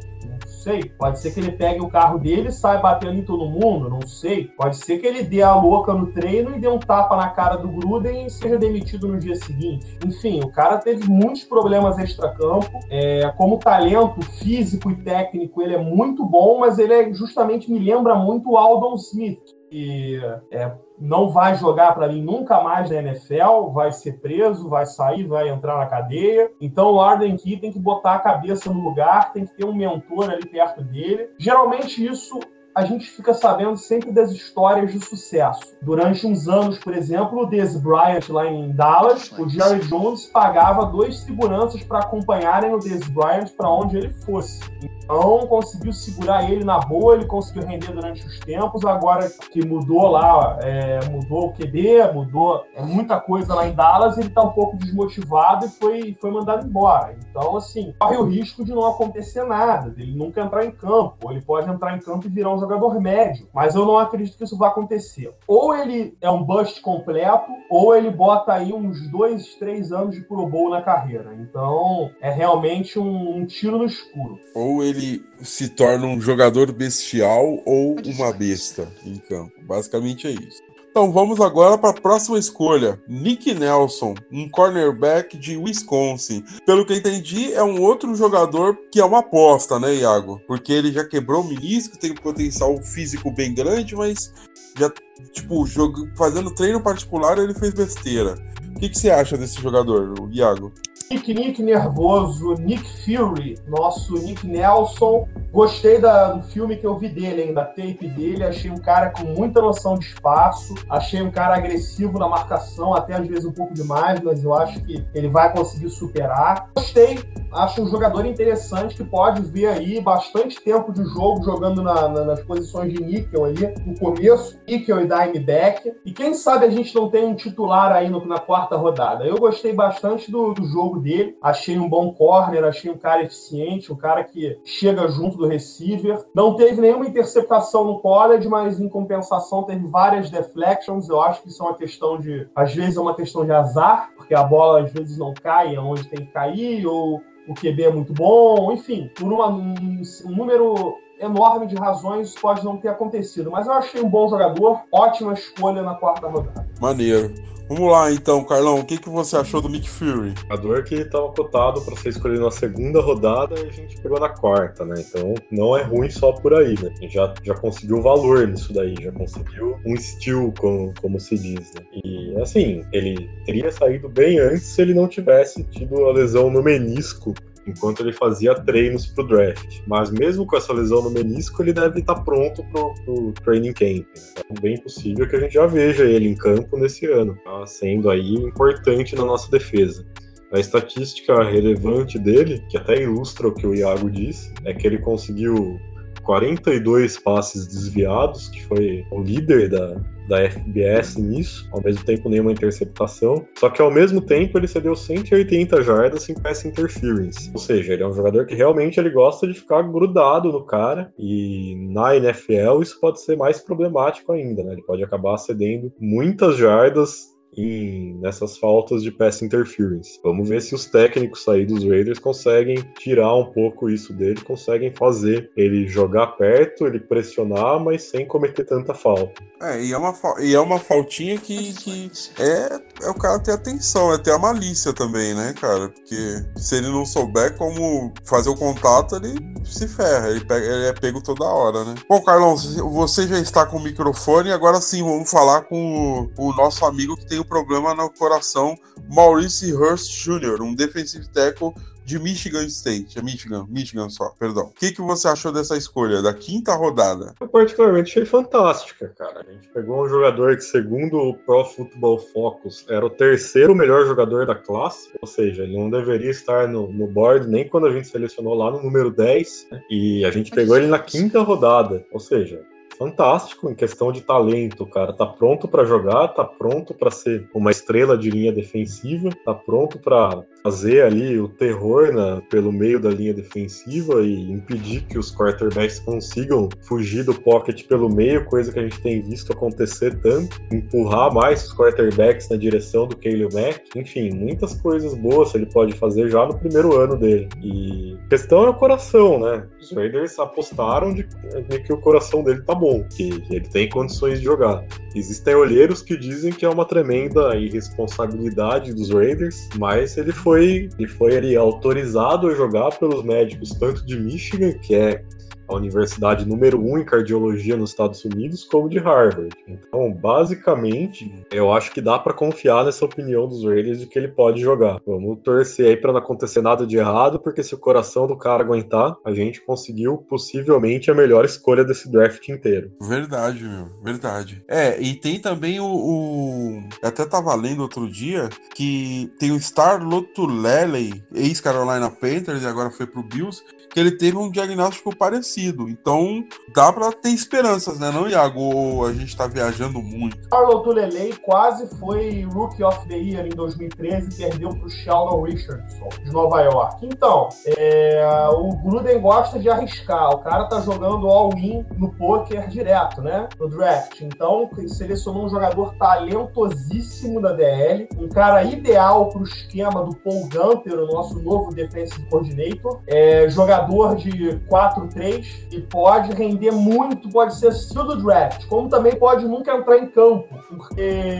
Sei. 0.58 0.84
Pode 0.98 1.20
ser 1.20 1.32
que 1.32 1.40
ele 1.40 1.52
pegue 1.52 1.80
o 1.80 1.88
carro 1.88 2.18
dele 2.18 2.48
e 2.48 2.52
saia 2.52 2.78
batendo 2.78 3.18
em 3.18 3.24
todo 3.24 3.46
mundo, 3.46 3.88
não 3.88 4.06
sei. 4.06 4.46
Pode 4.56 4.76
ser 4.76 4.98
que 4.98 5.06
ele 5.06 5.22
dê 5.22 5.42
a 5.42 5.54
louca 5.54 5.92
no 5.94 6.08
treino 6.12 6.54
e 6.56 6.60
dê 6.60 6.68
um 6.68 6.78
tapa 6.78 7.16
na 7.16 7.28
cara 7.30 7.56
do 7.56 7.68
Gruden 7.68 8.26
e 8.26 8.30
seja 8.30 8.58
demitido 8.58 9.08
no 9.08 9.18
dia 9.18 9.36
seguinte. 9.36 9.98
Enfim, 10.04 10.40
o 10.42 10.50
cara 10.50 10.78
teve 10.78 11.08
muitos 11.08 11.44
problemas 11.44 11.98
extra-campo. 11.98 12.68
É, 12.90 13.32
como 13.36 13.58
talento 13.58 14.20
físico 14.38 14.90
e 14.90 14.96
técnico, 14.96 15.62
ele 15.62 15.74
é 15.74 15.78
muito 15.78 16.24
bom, 16.24 16.58
mas 16.60 16.78
ele 16.78 16.92
é, 16.92 17.12
justamente 17.12 17.70
me 17.70 17.78
lembra 17.78 18.14
muito 18.14 18.50
o 18.50 18.56
Aldon 18.56 18.94
Smith, 18.94 19.57
que 19.70 20.20
é, 20.50 20.72
não 20.98 21.28
vai 21.28 21.54
jogar 21.54 21.94
para 21.94 22.08
mim 22.08 22.22
nunca 22.22 22.62
mais 22.62 22.90
na 22.90 22.96
NFL, 22.96 23.70
vai 23.72 23.92
ser 23.92 24.20
preso, 24.20 24.68
vai 24.68 24.86
sair, 24.86 25.26
vai 25.26 25.48
entrar 25.48 25.78
na 25.78 25.86
cadeia. 25.86 26.50
Então 26.60 26.92
o 26.92 27.00
Arden 27.00 27.36
Key 27.36 27.58
tem 27.58 27.72
que 27.72 27.78
botar 27.78 28.14
a 28.14 28.18
cabeça 28.20 28.72
no 28.72 28.80
lugar, 28.80 29.32
tem 29.32 29.46
que 29.46 29.54
ter 29.54 29.64
um 29.64 29.74
mentor 29.74 30.30
ali 30.30 30.46
perto 30.46 30.82
dele. 30.82 31.30
Geralmente 31.38 32.04
isso 32.04 32.40
a 32.74 32.84
gente 32.84 33.10
fica 33.10 33.34
sabendo 33.34 33.76
sempre 33.76 34.12
das 34.12 34.30
histórias 34.30 34.92
de 34.92 35.04
sucesso. 35.04 35.76
Durante 35.82 36.24
uns 36.24 36.46
anos, 36.46 36.78
por 36.78 36.94
exemplo, 36.94 37.40
o 37.40 37.46
Dez 37.46 37.76
Bryant 37.76 38.28
lá 38.28 38.46
em 38.46 38.70
Dallas, 38.70 39.32
o 39.32 39.48
Jerry 39.48 39.80
Jones 39.88 40.26
pagava 40.26 40.86
dois 40.86 41.18
seguranças 41.18 41.82
para 41.82 41.98
acompanharem 41.98 42.72
o 42.72 42.78
Dez 42.78 43.08
Bryant 43.08 43.48
para 43.56 43.68
onde 43.68 43.96
ele 43.96 44.10
fosse. 44.10 44.60
Então 45.08 45.46
conseguiu 45.46 45.90
segurar 45.90 46.50
ele 46.50 46.62
na 46.62 46.78
boa, 46.80 47.14
ele 47.14 47.24
conseguiu 47.24 47.66
render 47.66 47.90
durante 47.92 48.26
os 48.26 48.38
tempos. 48.40 48.84
Agora 48.84 49.26
que 49.50 49.66
mudou 49.66 50.10
lá, 50.10 50.58
é, 50.60 51.00
mudou 51.08 51.46
o 51.46 51.52
QB, 51.54 52.12
mudou 52.12 52.62
é, 52.74 52.82
muita 52.82 53.18
coisa 53.18 53.54
lá 53.54 53.66
em 53.66 53.72
Dallas, 53.72 54.18
ele 54.18 54.28
está 54.28 54.42
um 54.42 54.50
pouco 54.50 54.76
desmotivado 54.76 55.64
e 55.64 55.68
foi, 55.70 56.16
foi 56.20 56.30
mandado 56.30 56.66
embora. 56.66 57.16
Então, 57.30 57.56
assim, 57.56 57.94
corre 57.98 58.18
o 58.18 58.24
risco 58.24 58.62
de 58.62 58.74
não 58.74 58.86
acontecer 58.86 59.44
nada, 59.44 59.88
dele 59.88 60.14
nunca 60.14 60.42
entrar 60.42 60.66
em 60.66 60.70
campo. 60.70 61.30
Ele 61.30 61.40
pode 61.40 61.70
entrar 61.70 61.96
em 61.96 62.00
campo 62.00 62.26
e 62.26 62.30
virar 62.30 62.54
um 62.54 62.60
jogador 62.60 63.00
médio, 63.00 63.48
mas 63.54 63.74
eu 63.74 63.86
não 63.86 63.96
acredito 63.96 64.36
que 64.36 64.44
isso 64.44 64.58
vai 64.58 64.68
acontecer. 64.68 65.32
Ou 65.46 65.74
ele 65.74 66.18
é 66.20 66.30
um 66.30 66.44
bust 66.44 66.82
completo, 66.82 67.50
ou 67.70 67.96
ele 67.96 68.10
bota 68.10 68.52
aí 68.52 68.74
uns 68.74 69.10
dois, 69.10 69.54
três 69.54 69.90
anos 69.90 70.14
de 70.14 70.20
Pro 70.20 70.46
Bowl 70.46 70.68
na 70.68 70.82
carreira. 70.82 71.34
Então, 71.34 72.10
é 72.20 72.30
realmente 72.30 72.98
um, 72.98 73.38
um 73.38 73.46
tiro 73.46 73.78
no 73.78 73.86
escuro. 73.86 74.38
Ou 74.54 74.84
ele 74.84 74.97
se 75.42 75.68
torna 75.68 76.06
um 76.06 76.20
jogador 76.20 76.72
bestial 76.72 77.62
ou 77.64 77.96
uma 78.04 78.32
besta 78.32 78.92
em 79.04 79.16
campo. 79.16 79.52
Basicamente 79.62 80.26
é 80.26 80.30
isso. 80.30 80.68
Então 80.90 81.12
vamos 81.12 81.40
agora 81.40 81.78
para 81.78 81.90
a 81.90 82.00
próxima 82.00 82.38
escolha. 82.38 83.00
Nick 83.06 83.54
Nelson, 83.54 84.14
um 84.32 84.48
cornerback 84.48 85.36
de 85.36 85.56
Wisconsin. 85.56 86.42
Pelo 86.66 86.84
que 86.84 86.94
entendi, 86.94 87.52
é 87.52 87.62
um 87.62 87.80
outro 87.80 88.14
jogador 88.16 88.76
que 88.90 88.98
é 88.98 89.04
uma 89.04 89.20
aposta, 89.20 89.78
né, 89.78 89.94
Iago? 89.94 90.40
Porque 90.46 90.72
ele 90.72 90.90
já 90.90 91.04
quebrou 91.04 91.42
o 91.42 91.48
menisco, 91.48 91.98
tem 91.98 92.10
um 92.10 92.16
potencial 92.16 92.76
físico 92.82 93.30
bem 93.30 93.54
grande, 93.54 93.94
mas 93.94 94.32
já, 94.76 94.90
tipo, 95.32 95.64
jogo, 95.66 96.08
fazendo 96.16 96.54
treino 96.54 96.82
particular 96.82 97.38
ele 97.38 97.54
fez 97.54 97.72
besteira. 97.72 98.34
O 98.74 98.80
que, 98.80 98.88
que 98.88 98.98
você 98.98 99.10
acha 99.10 99.36
desse 99.36 99.60
jogador, 99.60 100.14
Iago? 100.32 100.72
Nick 101.10 101.32
Nick 101.32 101.58
nervoso, 101.62 102.52
Nick 102.58 102.84
Fury, 103.02 103.56
nosso 103.66 104.14
Nick 104.18 104.44
Nelson. 104.44 105.26
Gostei 105.50 105.98
da, 105.98 106.32
do 106.32 106.42
filme 106.42 106.76
que 106.76 106.86
eu 106.86 106.98
vi 106.98 107.08
dele, 107.08 107.52
da 107.52 107.64
tape 107.64 108.06
dele. 108.06 108.44
Achei 108.44 108.70
um 108.70 108.76
cara 108.76 109.10
com 109.10 109.24
muita 109.24 109.62
noção 109.62 109.98
de 109.98 110.06
espaço. 110.06 110.74
Achei 110.90 111.22
um 111.22 111.30
cara 111.30 111.56
agressivo 111.56 112.18
na 112.18 112.28
marcação, 112.28 112.94
até 112.94 113.14
às 113.14 113.26
vezes 113.26 113.46
um 113.46 113.52
pouco 113.52 113.72
demais, 113.72 114.20
mas 114.20 114.44
eu 114.44 114.52
acho 114.52 114.82
que 114.84 115.06
ele 115.14 115.28
vai 115.28 115.52
conseguir 115.52 115.88
superar. 115.88 116.68
Gostei, 116.74 117.18
acho 117.52 117.82
um 117.82 117.88
jogador 117.88 118.26
interessante 118.26 118.94
que 118.94 119.04
pode 119.04 119.40
ver 119.42 119.68
aí 119.68 120.00
bastante 120.00 120.60
tempo 120.60 120.92
de 120.92 121.02
jogo 121.04 121.42
jogando 121.42 121.82
na, 121.82 122.08
na, 122.08 122.24
nas 122.24 122.40
posições 122.40 122.92
de 122.92 123.02
níquel 123.02 123.46
ali, 123.46 123.74
no 123.86 123.98
começo, 123.98 124.58
níquel 124.68 125.00
e 125.00 125.06
dimeback. 125.06 125.92
E 126.04 126.12
quem 126.12 126.34
sabe 126.34 126.66
a 126.66 126.70
gente 126.70 126.94
não 126.94 127.08
tem 127.08 127.24
um 127.24 127.34
titular 127.34 127.90
aí 127.92 128.10
no, 128.10 128.24
na 128.26 128.38
quarta 128.38 128.76
rodada. 128.76 129.24
Eu 129.24 129.38
gostei 129.38 129.72
bastante 129.72 130.30
do, 130.30 130.52
do 130.52 130.66
jogo 130.66 131.00
dele, 131.00 131.36
achei 131.42 131.78
um 131.78 131.88
bom 131.88 132.12
corner, 132.12 132.64
achei 132.64 132.90
um 132.90 132.98
cara 132.98 133.22
eficiente, 133.22 133.90
um 133.90 133.96
cara 133.96 134.22
que 134.24 134.58
chega 134.62 135.08
junto 135.08 135.37
do 135.38 135.46
receiver. 135.46 136.24
Não 136.34 136.54
teve 136.54 136.80
nenhuma 136.80 137.06
interceptação 137.06 137.84
no 137.84 138.00
college, 138.00 138.48
mas 138.48 138.80
em 138.80 138.88
compensação 138.88 139.62
teve 139.62 139.86
várias 139.86 140.30
deflections. 140.30 141.08
Eu 141.08 141.20
acho 141.20 141.42
que 141.42 141.48
isso 141.48 141.62
é 141.62 141.66
uma 141.66 141.76
questão 141.76 142.18
de, 142.18 142.48
às 142.54 142.74
vezes 142.74 142.96
é 142.96 143.00
uma 143.00 143.14
questão 143.14 143.44
de 143.44 143.52
azar, 143.52 144.10
porque 144.16 144.34
a 144.34 144.42
bola 144.42 144.82
às 144.82 144.92
vezes 144.92 145.16
não 145.16 145.32
cai 145.34 145.76
onde 145.78 146.08
tem 146.08 146.26
que 146.26 146.32
cair, 146.32 146.86
ou 146.86 147.22
o 147.48 147.54
QB 147.54 147.82
é 147.82 147.90
muito 147.90 148.12
bom, 148.12 148.70
enfim, 148.72 149.10
por 149.16 149.32
uma, 149.32 149.48
um, 149.48 150.02
um 150.26 150.36
número 150.36 150.94
enorme 151.20 151.66
de 151.66 151.76
razões 151.76 152.34
pode 152.34 152.64
não 152.64 152.76
ter 152.76 152.88
acontecido. 152.88 153.50
Mas 153.50 153.66
eu 153.66 153.72
achei 153.72 154.02
um 154.02 154.08
bom 154.08 154.28
jogador, 154.28 154.80
ótima 154.92 155.32
escolha 155.32 155.82
na 155.82 155.94
quarta 155.94 156.28
rodada. 156.28 156.68
Maneiro. 156.80 157.34
Vamos 157.68 157.92
lá 157.92 158.10
então, 158.10 158.42
Carlão. 158.44 158.80
O 158.80 158.84
que, 158.84 158.96
que 158.96 159.10
você 159.10 159.36
achou 159.36 159.60
do 159.60 159.68
Nick 159.68 159.90
Fury? 159.90 160.32
Jogador 160.40 160.84
que 160.84 160.94
estava 160.94 161.28
cotado 161.28 161.82
para 161.82 161.94
ser 161.96 162.08
escolhido 162.08 162.42
na 162.42 162.50
segunda 162.50 162.98
rodada 163.02 163.60
e 163.60 163.66
a 163.68 163.70
gente 163.70 164.00
pegou 164.00 164.18
na 164.18 164.30
quarta, 164.30 164.86
né? 164.86 164.94
Então 165.06 165.34
não 165.52 165.76
é 165.76 165.82
ruim 165.82 166.08
só 166.08 166.32
por 166.32 166.54
aí, 166.54 166.74
né? 166.82 166.90
A 166.96 167.02
gente 167.02 167.12
já, 167.12 167.34
já 167.42 167.54
conseguiu 167.54 168.00
valor 168.00 168.48
nisso 168.48 168.72
daí, 168.72 168.94
já 168.98 169.12
conseguiu 169.12 169.78
um 169.84 169.94
steal, 169.98 170.50
como, 170.58 170.94
como 170.98 171.20
se 171.20 171.36
diz, 171.36 171.74
né? 171.74 171.82
E 172.02 172.34
assim, 172.40 172.82
ele 172.90 173.28
teria 173.44 173.70
saído 173.70 174.08
bem 174.08 174.38
antes 174.38 174.62
se 174.62 174.80
ele 174.80 174.94
não 174.94 175.06
tivesse 175.06 175.62
tido 175.64 176.06
a 176.06 176.12
lesão 176.12 176.48
no 176.48 176.62
menisco 176.62 177.34
enquanto 177.68 178.00
ele 178.00 178.12
fazia 178.12 178.54
treinos 178.54 179.06
pro 179.06 179.26
draft. 179.26 179.80
Mas 179.86 180.10
mesmo 180.10 180.46
com 180.46 180.56
essa 180.56 180.72
lesão 180.72 181.02
no 181.02 181.10
menisco, 181.10 181.62
ele 181.62 181.72
deve 181.72 182.00
estar 182.00 182.16
pronto 182.22 182.64
pro, 182.64 182.94
pro 183.04 183.32
training 183.44 183.72
camp. 183.72 184.06
É 184.50 184.60
bem 184.60 184.80
possível 184.80 185.28
que 185.28 185.36
a 185.36 185.40
gente 185.40 185.54
já 185.54 185.66
veja 185.66 186.04
ele 186.04 186.28
em 186.28 186.34
campo 186.34 186.76
nesse 186.76 187.06
ano, 187.06 187.36
tá 187.44 187.66
sendo 187.66 188.10
aí 188.10 188.34
importante 188.34 189.14
na 189.14 189.24
nossa 189.24 189.50
defesa. 189.50 190.06
A 190.52 190.58
estatística 190.58 191.44
relevante 191.44 192.18
dele, 192.18 192.64
que 192.70 192.78
até 192.78 193.02
ilustra 193.02 193.48
o 193.48 193.54
que 193.54 193.66
o 193.66 193.74
Iago 193.74 194.10
disse, 194.10 194.52
é 194.64 194.72
que 194.72 194.86
ele 194.86 194.98
conseguiu 194.98 195.78
42 196.22 197.18
passes 197.18 197.66
desviados, 197.66 198.48
que 198.48 198.64
foi 198.64 199.04
o 199.10 199.22
líder 199.22 199.68
da, 199.68 200.00
da 200.28 200.48
FBS 200.48 201.16
nisso, 201.16 201.68
ao 201.72 201.82
mesmo 201.82 202.04
tempo 202.04 202.28
nenhuma 202.28 202.52
interceptação. 202.52 203.46
Só 203.56 203.70
que 203.70 203.80
ao 203.80 203.90
mesmo 203.90 204.20
tempo 204.20 204.58
ele 204.58 204.68
cedeu 204.68 204.94
180 204.94 205.82
jardas 205.82 206.28
em 206.28 206.34
pass 206.34 206.64
interference. 206.64 207.50
Ou 207.52 207.58
seja, 207.58 207.94
ele 207.94 208.02
é 208.02 208.06
um 208.06 208.12
jogador 208.12 208.46
que 208.46 208.54
realmente 208.54 209.00
ele 209.00 209.10
gosta 209.10 209.46
de 209.46 209.54
ficar 209.54 209.82
grudado 209.82 210.52
no 210.52 210.64
cara 210.64 211.12
e 211.18 211.74
na 211.90 212.14
NFL 212.16 212.82
isso 212.82 213.00
pode 213.00 213.20
ser 213.20 213.36
mais 213.36 213.58
problemático 213.60 214.32
ainda, 214.32 214.62
né? 214.62 214.72
Ele 214.72 214.82
pode 214.82 215.02
acabar 215.02 215.36
cedendo 215.38 215.92
muitas 215.98 216.56
jardas 216.56 217.37
em, 217.56 218.14
nessas 218.20 218.56
faltas 218.58 219.02
de 219.02 219.10
pass 219.10 219.42
interference. 219.42 220.20
Vamos 220.22 220.48
ver 220.48 220.62
se 220.62 220.74
os 220.74 220.86
técnicos 220.86 221.48
aí 221.48 221.66
dos 221.66 221.84
Raiders 221.84 222.18
conseguem 222.18 222.76
tirar 222.98 223.34
um 223.34 223.46
pouco 223.52 223.90
isso 223.90 224.12
dele, 224.12 224.40
conseguem 224.40 224.92
fazer 224.94 225.50
ele 225.56 225.86
jogar 225.86 226.28
perto, 226.28 226.86
ele 226.86 227.00
pressionar, 227.00 227.82
mas 227.82 228.04
sem 228.04 228.26
cometer 228.26 228.64
tanta 228.64 228.94
falta. 228.94 229.42
É, 229.60 229.82
e 229.82 229.92
é 229.92 229.98
uma, 229.98 230.14
e 230.40 230.54
é 230.54 230.60
uma 230.60 230.78
faltinha 230.78 231.38
que, 231.38 231.72
que 231.74 232.10
é, 232.38 232.80
é 233.02 233.10
o 233.10 233.14
cara 233.14 233.38
ter 233.38 233.52
atenção, 233.52 234.12
é 234.12 234.18
ter 234.18 234.32
a 234.32 234.38
malícia 234.38 234.92
também, 234.92 235.34
né, 235.34 235.54
cara? 235.60 235.88
Porque 235.88 236.44
se 236.56 236.76
ele 236.76 236.88
não 236.88 237.04
souber 237.04 237.56
como 237.56 238.12
fazer 238.24 238.48
o 238.48 238.56
contato, 238.56 239.16
ele 239.16 239.38
se 239.64 239.86
ferra, 239.86 240.28
ele, 240.28 240.44
pega, 240.44 240.66
ele 240.66 240.86
é 240.86 240.92
pego 240.92 241.22
toda 241.22 241.44
hora, 241.44 241.84
né? 241.84 241.94
Bom, 242.08 242.20
Carlão, 242.22 242.56
você 242.56 243.26
já 243.26 243.38
está 243.38 243.66
com 243.66 243.76
o 243.76 243.82
microfone, 243.82 244.52
agora 244.52 244.80
sim 244.80 245.02
vamos 245.02 245.30
falar 245.30 245.62
com 245.62 246.30
o, 246.36 246.48
o 246.48 246.52
nosso 246.54 246.84
amigo 246.84 247.16
que 247.16 247.26
tem 247.26 247.38
o 247.38 247.44
problema 247.44 247.94
no 247.94 248.10
coração, 248.10 248.76
Maurice 249.10 249.72
Hurst 249.72 250.10
Jr., 250.24 250.62
um 250.62 250.74
defensive 250.74 251.28
tackle 251.28 251.72
de 252.08 252.18
Michigan 252.18 252.64
State, 252.64 253.18
é 253.18 253.22
Michigan, 253.22 253.66
Michigan 253.68 254.08
só, 254.08 254.30
perdão. 254.30 254.64
O 254.64 254.70
que, 254.70 254.92
que 254.92 255.02
você 255.02 255.28
achou 255.28 255.52
dessa 255.52 255.76
escolha, 255.76 256.22
da 256.22 256.32
quinta 256.32 256.72
rodada? 256.72 257.34
Eu 257.38 257.46
particularmente 257.46 258.12
achei 258.12 258.24
fantástica, 258.24 259.12
cara. 259.14 259.44
A 259.46 259.52
gente 259.52 259.68
pegou 259.68 260.02
um 260.02 260.08
jogador 260.08 260.56
que, 260.56 260.62
segundo 260.62 261.18
o 261.18 261.34
Pro 261.34 261.66
Football 261.66 262.18
Focus, 262.18 262.86
era 262.88 263.04
o 263.04 263.10
terceiro 263.10 263.74
melhor 263.74 264.06
jogador 264.06 264.46
da 264.46 264.54
classe, 264.54 265.10
ou 265.20 265.28
seja, 265.28 265.64
ele 265.64 265.76
não 265.76 265.90
deveria 265.90 266.30
estar 266.30 266.66
no, 266.66 266.90
no 266.90 267.06
board 267.06 267.46
nem 267.46 267.68
quando 267.68 267.86
a 267.86 267.92
gente 267.92 268.08
selecionou 268.08 268.54
lá 268.54 268.70
no 268.70 268.82
número 268.82 269.10
10, 269.10 269.66
né? 269.70 269.82
e 269.90 270.24
a 270.24 270.30
gente 270.30 270.50
pegou 270.50 270.78
ele 270.78 270.86
na 270.86 270.98
quinta 270.98 271.42
rodada, 271.42 272.02
ou 272.10 272.18
seja, 272.18 272.64
fantástico 272.98 273.70
em 273.70 273.74
questão 273.74 274.10
de 274.10 274.20
talento, 274.20 274.84
cara. 274.84 275.12
Tá 275.12 275.24
pronto 275.24 275.68
para 275.68 275.84
jogar, 275.84 276.28
tá 276.28 276.44
pronto 276.44 276.92
para 276.92 277.10
ser 277.10 277.48
uma 277.54 277.70
estrela 277.70 278.18
de 278.18 278.28
linha 278.28 278.52
defensiva, 278.52 279.30
tá 279.44 279.54
pronto 279.54 279.98
para 279.98 280.42
fazer 280.62 281.02
ali 281.02 281.38
o 281.38 281.48
terror 281.48 282.12
na, 282.12 282.40
pelo 282.50 282.72
meio 282.72 283.00
da 283.00 283.10
linha 283.10 283.34
defensiva 283.34 284.22
e 284.22 284.50
impedir 284.50 285.02
que 285.02 285.18
os 285.18 285.34
quarterbacks 285.34 285.98
consigam 286.00 286.68
fugir 286.82 287.24
do 287.24 287.34
pocket 287.34 287.86
pelo 287.86 288.08
meio, 288.08 288.44
coisa 288.44 288.72
que 288.72 288.78
a 288.78 288.82
gente 288.82 289.00
tem 289.00 289.22
visto 289.22 289.52
acontecer 289.52 290.18
tanto, 290.20 290.60
empurrar 290.72 291.32
mais 291.32 291.64
os 291.64 291.76
quarterbacks 291.76 292.48
na 292.48 292.56
direção 292.56 293.06
do 293.06 293.16
Caleb 293.16 293.54
Mack, 293.54 293.82
enfim, 293.96 294.30
muitas 294.30 294.74
coisas 294.74 295.14
boas 295.14 295.54
ele 295.54 295.66
pode 295.66 295.92
fazer 295.94 296.30
já 296.30 296.44
no 296.46 296.58
primeiro 296.58 296.96
ano 296.96 297.16
dele. 297.16 297.48
E 297.62 298.16
a 298.26 298.28
questão 298.28 298.64
é 298.64 298.68
o 298.70 298.74
coração, 298.74 299.40
né? 299.40 299.66
Os 299.80 299.92
Raiders 299.92 300.38
apostaram 300.38 301.14
de, 301.14 301.26
de 301.68 301.78
que 301.80 301.92
o 301.92 302.00
coração 302.00 302.42
dele 302.42 302.62
tá 302.62 302.74
bom, 302.74 303.04
que 303.16 303.42
ele 303.50 303.68
tem 303.68 303.88
condições 303.88 304.38
de 304.38 304.44
jogar. 304.44 304.84
Existem 305.14 305.54
olheiros 305.54 306.02
que 306.02 306.16
dizem 306.16 306.52
que 306.52 306.64
é 306.64 306.68
uma 306.68 306.84
tremenda 306.84 307.56
irresponsabilidade 307.56 308.92
dos 308.94 309.10
Raiders, 309.10 309.68
mas 309.78 310.16
ele 310.16 310.32
foi, 310.32 310.47
ele 310.56 311.06
foi 311.06 311.36
ali, 311.36 311.56
autorizado 311.56 312.48
a 312.48 312.54
jogar 312.54 312.90
pelos 312.98 313.22
médicos 313.24 313.70
tanto 313.70 314.04
de 314.04 314.18
Michigan, 314.18 314.72
que 314.72 314.94
é 314.94 315.22
a 315.68 315.74
universidade 315.74 316.46
número 316.46 316.80
um 316.80 316.98
em 316.98 317.04
cardiologia 317.04 317.76
nos 317.76 317.90
Estados 317.90 318.24
Unidos, 318.24 318.64
como 318.64 318.88
de 318.88 318.98
Harvard. 318.98 319.54
Então, 319.66 320.12
basicamente, 320.12 321.32
eu 321.50 321.72
acho 321.72 321.92
que 321.92 322.00
dá 322.00 322.18
para 322.18 322.32
confiar 322.32 322.84
nessa 322.84 323.04
opinião 323.04 323.46
dos 323.46 323.64
Raiders 323.64 324.00
de 324.00 324.06
que 324.06 324.18
ele 324.18 324.28
pode 324.28 324.60
jogar. 324.60 325.00
Vamos 325.06 325.38
torcer 325.42 325.86
aí 325.86 325.96
para 325.96 326.12
não 326.12 326.20
acontecer 326.20 326.62
nada 326.62 326.86
de 326.86 326.96
errado, 326.96 327.38
porque 327.38 327.62
se 327.62 327.74
o 327.74 327.78
coração 327.78 328.26
do 328.26 328.36
cara 328.36 328.62
aguentar, 328.62 329.16
a 329.24 329.32
gente 329.32 329.60
conseguiu 329.60 330.18
possivelmente 330.18 331.10
a 331.10 331.14
melhor 331.14 331.44
escolha 331.44 331.84
desse 331.84 332.10
draft 332.10 332.48
inteiro. 332.48 332.92
Verdade, 333.00 333.64
meu, 333.64 333.86
verdade. 334.02 334.62
É, 334.68 335.00
e 335.00 335.14
tem 335.14 335.38
também 335.38 335.80
o, 335.80 335.86
o... 335.86 336.82
Até 337.02 337.24
tava 337.26 337.54
lendo 337.54 337.82
outro 337.82 338.08
dia 338.10 338.48
que 338.74 339.30
tem 339.38 339.52
o 339.52 339.60
Star 339.60 340.02
Lotulelli, 340.02 341.22
ex-Carolina 341.34 342.10
Panthers 342.10 342.62
e 342.62 342.66
agora 342.66 342.90
foi 342.90 343.06
pro 343.06 343.22
Bills, 343.22 343.62
que 343.90 343.98
ele 343.98 344.12
teve 344.12 344.36
um 344.36 344.50
diagnóstico 344.50 345.14
parecido. 345.14 345.88
Então, 345.88 346.44
dá 346.74 346.92
para 346.92 347.10
ter 347.12 347.30
esperanças, 347.30 347.98
né? 347.98 348.10
Não, 348.10 348.28
Iago? 348.28 349.04
A 349.06 349.12
gente 349.12 349.36
tá 349.36 349.46
viajando 349.46 350.02
muito. 350.02 350.48
Carlo 350.48 350.82
Tulelei 350.82 351.34
quase 351.42 351.88
foi 351.98 352.42
Rookie 352.42 352.82
of 352.82 353.08
the 353.08 353.16
Year 353.16 353.46
em 353.46 353.50
2013 353.50 354.28
e 354.30 354.36
perdeu 354.36 354.70
pro 354.70 354.90
Sheldon 354.90 355.42
Richardson, 355.42 356.08
de 356.22 356.30
Nova 356.30 356.60
York. 356.62 357.06
Então, 357.06 357.48
é, 357.66 358.48
o 358.52 358.76
Gruden 358.76 359.20
gosta 359.20 359.58
de 359.58 359.68
arriscar. 359.68 360.30
O 360.30 360.38
cara 360.38 360.66
tá 360.66 360.80
jogando 360.80 361.26
all-in 361.28 361.84
no 361.96 362.12
poker 362.14 362.68
direto, 362.68 363.22
né? 363.22 363.48
No 363.58 363.68
draft. 363.68 364.20
Então, 364.20 364.68
selecionou 364.86 365.46
um 365.46 365.48
jogador 365.48 365.94
talentosíssimo 365.96 367.40
da 367.40 367.52
DL, 367.52 368.08
um 368.18 368.28
cara 368.28 368.62
ideal 368.62 369.28
pro 369.30 369.42
esquema 369.44 370.04
do 370.04 370.14
Paul 370.16 370.48
Gunter, 370.48 370.98
o 370.98 371.06
nosso 371.06 371.40
novo 371.40 371.74
defensive 371.74 372.28
coordinator. 372.28 373.00
É, 373.06 373.48
jogador 373.48 373.77
de 374.16 374.58
4-3 374.68 375.68
e 375.70 375.80
pode 375.80 376.32
render 376.32 376.72
muito, 376.72 377.28
pode 377.28 377.54
ser 377.56 377.72
estilo 377.72 378.04
do 378.04 378.22
draft, 378.22 378.66
como 378.66 378.88
também 378.88 379.16
pode 379.16 379.46
nunca 379.46 379.76
entrar 379.76 379.98
em 379.98 380.06
campo, 380.06 380.48
porque 380.68 381.38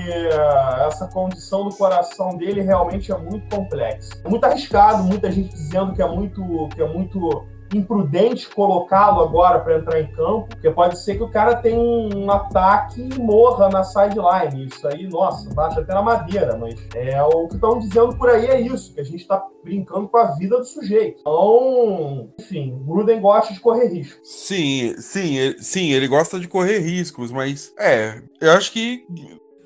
essa 0.86 1.06
condição 1.08 1.68
do 1.68 1.74
coração 1.74 2.36
dele 2.36 2.60
realmente 2.60 3.12
é 3.12 3.18
muito 3.18 3.54
complexa. 3.54 4.10
É 4.24 4.28
muito 4.28 4.44
arriscado, 4.44 5.02
muita 5.04 5.30
gente 5.30 5.50
dizendo 5.50 5.94
que 5.94 6.02
é 6.02 6.08
muito, 6.08 6.68
que 6.74 6.82
é 6.82 6.88
muito 6.88 7.46
imprudente 7.74 8.48
colocá-lo 8.48 9.22
agora 9.22 9.60
para 9.60 9.78
entrar 9.78 10.00
em 10.00 10.06
campo, 10.08 10.48
porque 10.48 10.70
pode 10.70 10.98
ser 10.98 11.16
que 11.16 11.22
o 11.22 11.30
cara 11.30 11.56
tenha 11.56 11.78
um 11.78 12.30
ataque 12.30 13.00
e 13.00 13.18
morra 13.18 13.68
na 13.68 13.84
sideline. 13.84 14.66
Isso 14.66 14.86
aí, 14.86 15.06
nossa, 15.08 15.52
baixa 15.54 15.80
até 15.80 15.92
na 15.92 16.02
madeira, 16.02 16.56
mas 16.56 16.78
é 16.94 17.22
o 17.22 17.48
que 17.48 17.54
estão 17.54 17.78
dizendo 17.78 18.16
por 18.16 18.30
aí 18.30 18.46
é 18.46 18.60
isso, 18.60 18.94
que 18.94 19.00
a 19.00 19.04
gente 19.04 19.20
está 19.20 19.44
brincando 19.62 20.08
com 20.08 20.16
a 20.16 20.36
vida 20.36 20.58
do 20.58 20.64
sujeito. 20.64 21.20
Então, 21.20 22.30
enfim, 22.38 22.78
Gruden 22.86 23.20
gosta 23.20 23.52
de 23.52 23.60
correr 23.60 23.88
riscos. 23.88 24.20
Sim, 24.22 24.94
sim, 24.98 25.36
ele, 25.36 25.62
sim, 25.62 25.92
ele 25.92 26.08
gosta 26.08 26.38
de 26.38 26.48
correr 26.48 26.78
riscos, 26.78 27.30
mas 27.30 27.72
é, 27.78 28.22
eu 28.40 28.52
acho 28.52 28.72
que 28.72 29.04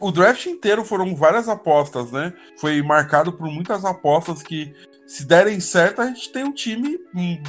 o 0.01 0.11
draft 0.11 0.47
inteiro 0.47 0.85
foram 0.85 1.15
várias 1.15 1.49
apostas, 1.49 2.11
né? 2.11 2.33
Foi 2.59 2.83
marcado 2.83 3.33
por 3.33 3.47
muitas 3.47 3.85
apostas 3.85 4.43
que 4.43 4.75
se 5.13 5.27
derem 5.27 5.61
certo, 5.61 6.01
a 6.01 6.07
gente 6.07 6.33
tem 6.33 6.43
um 6.43 6.55
time 6.55 6.99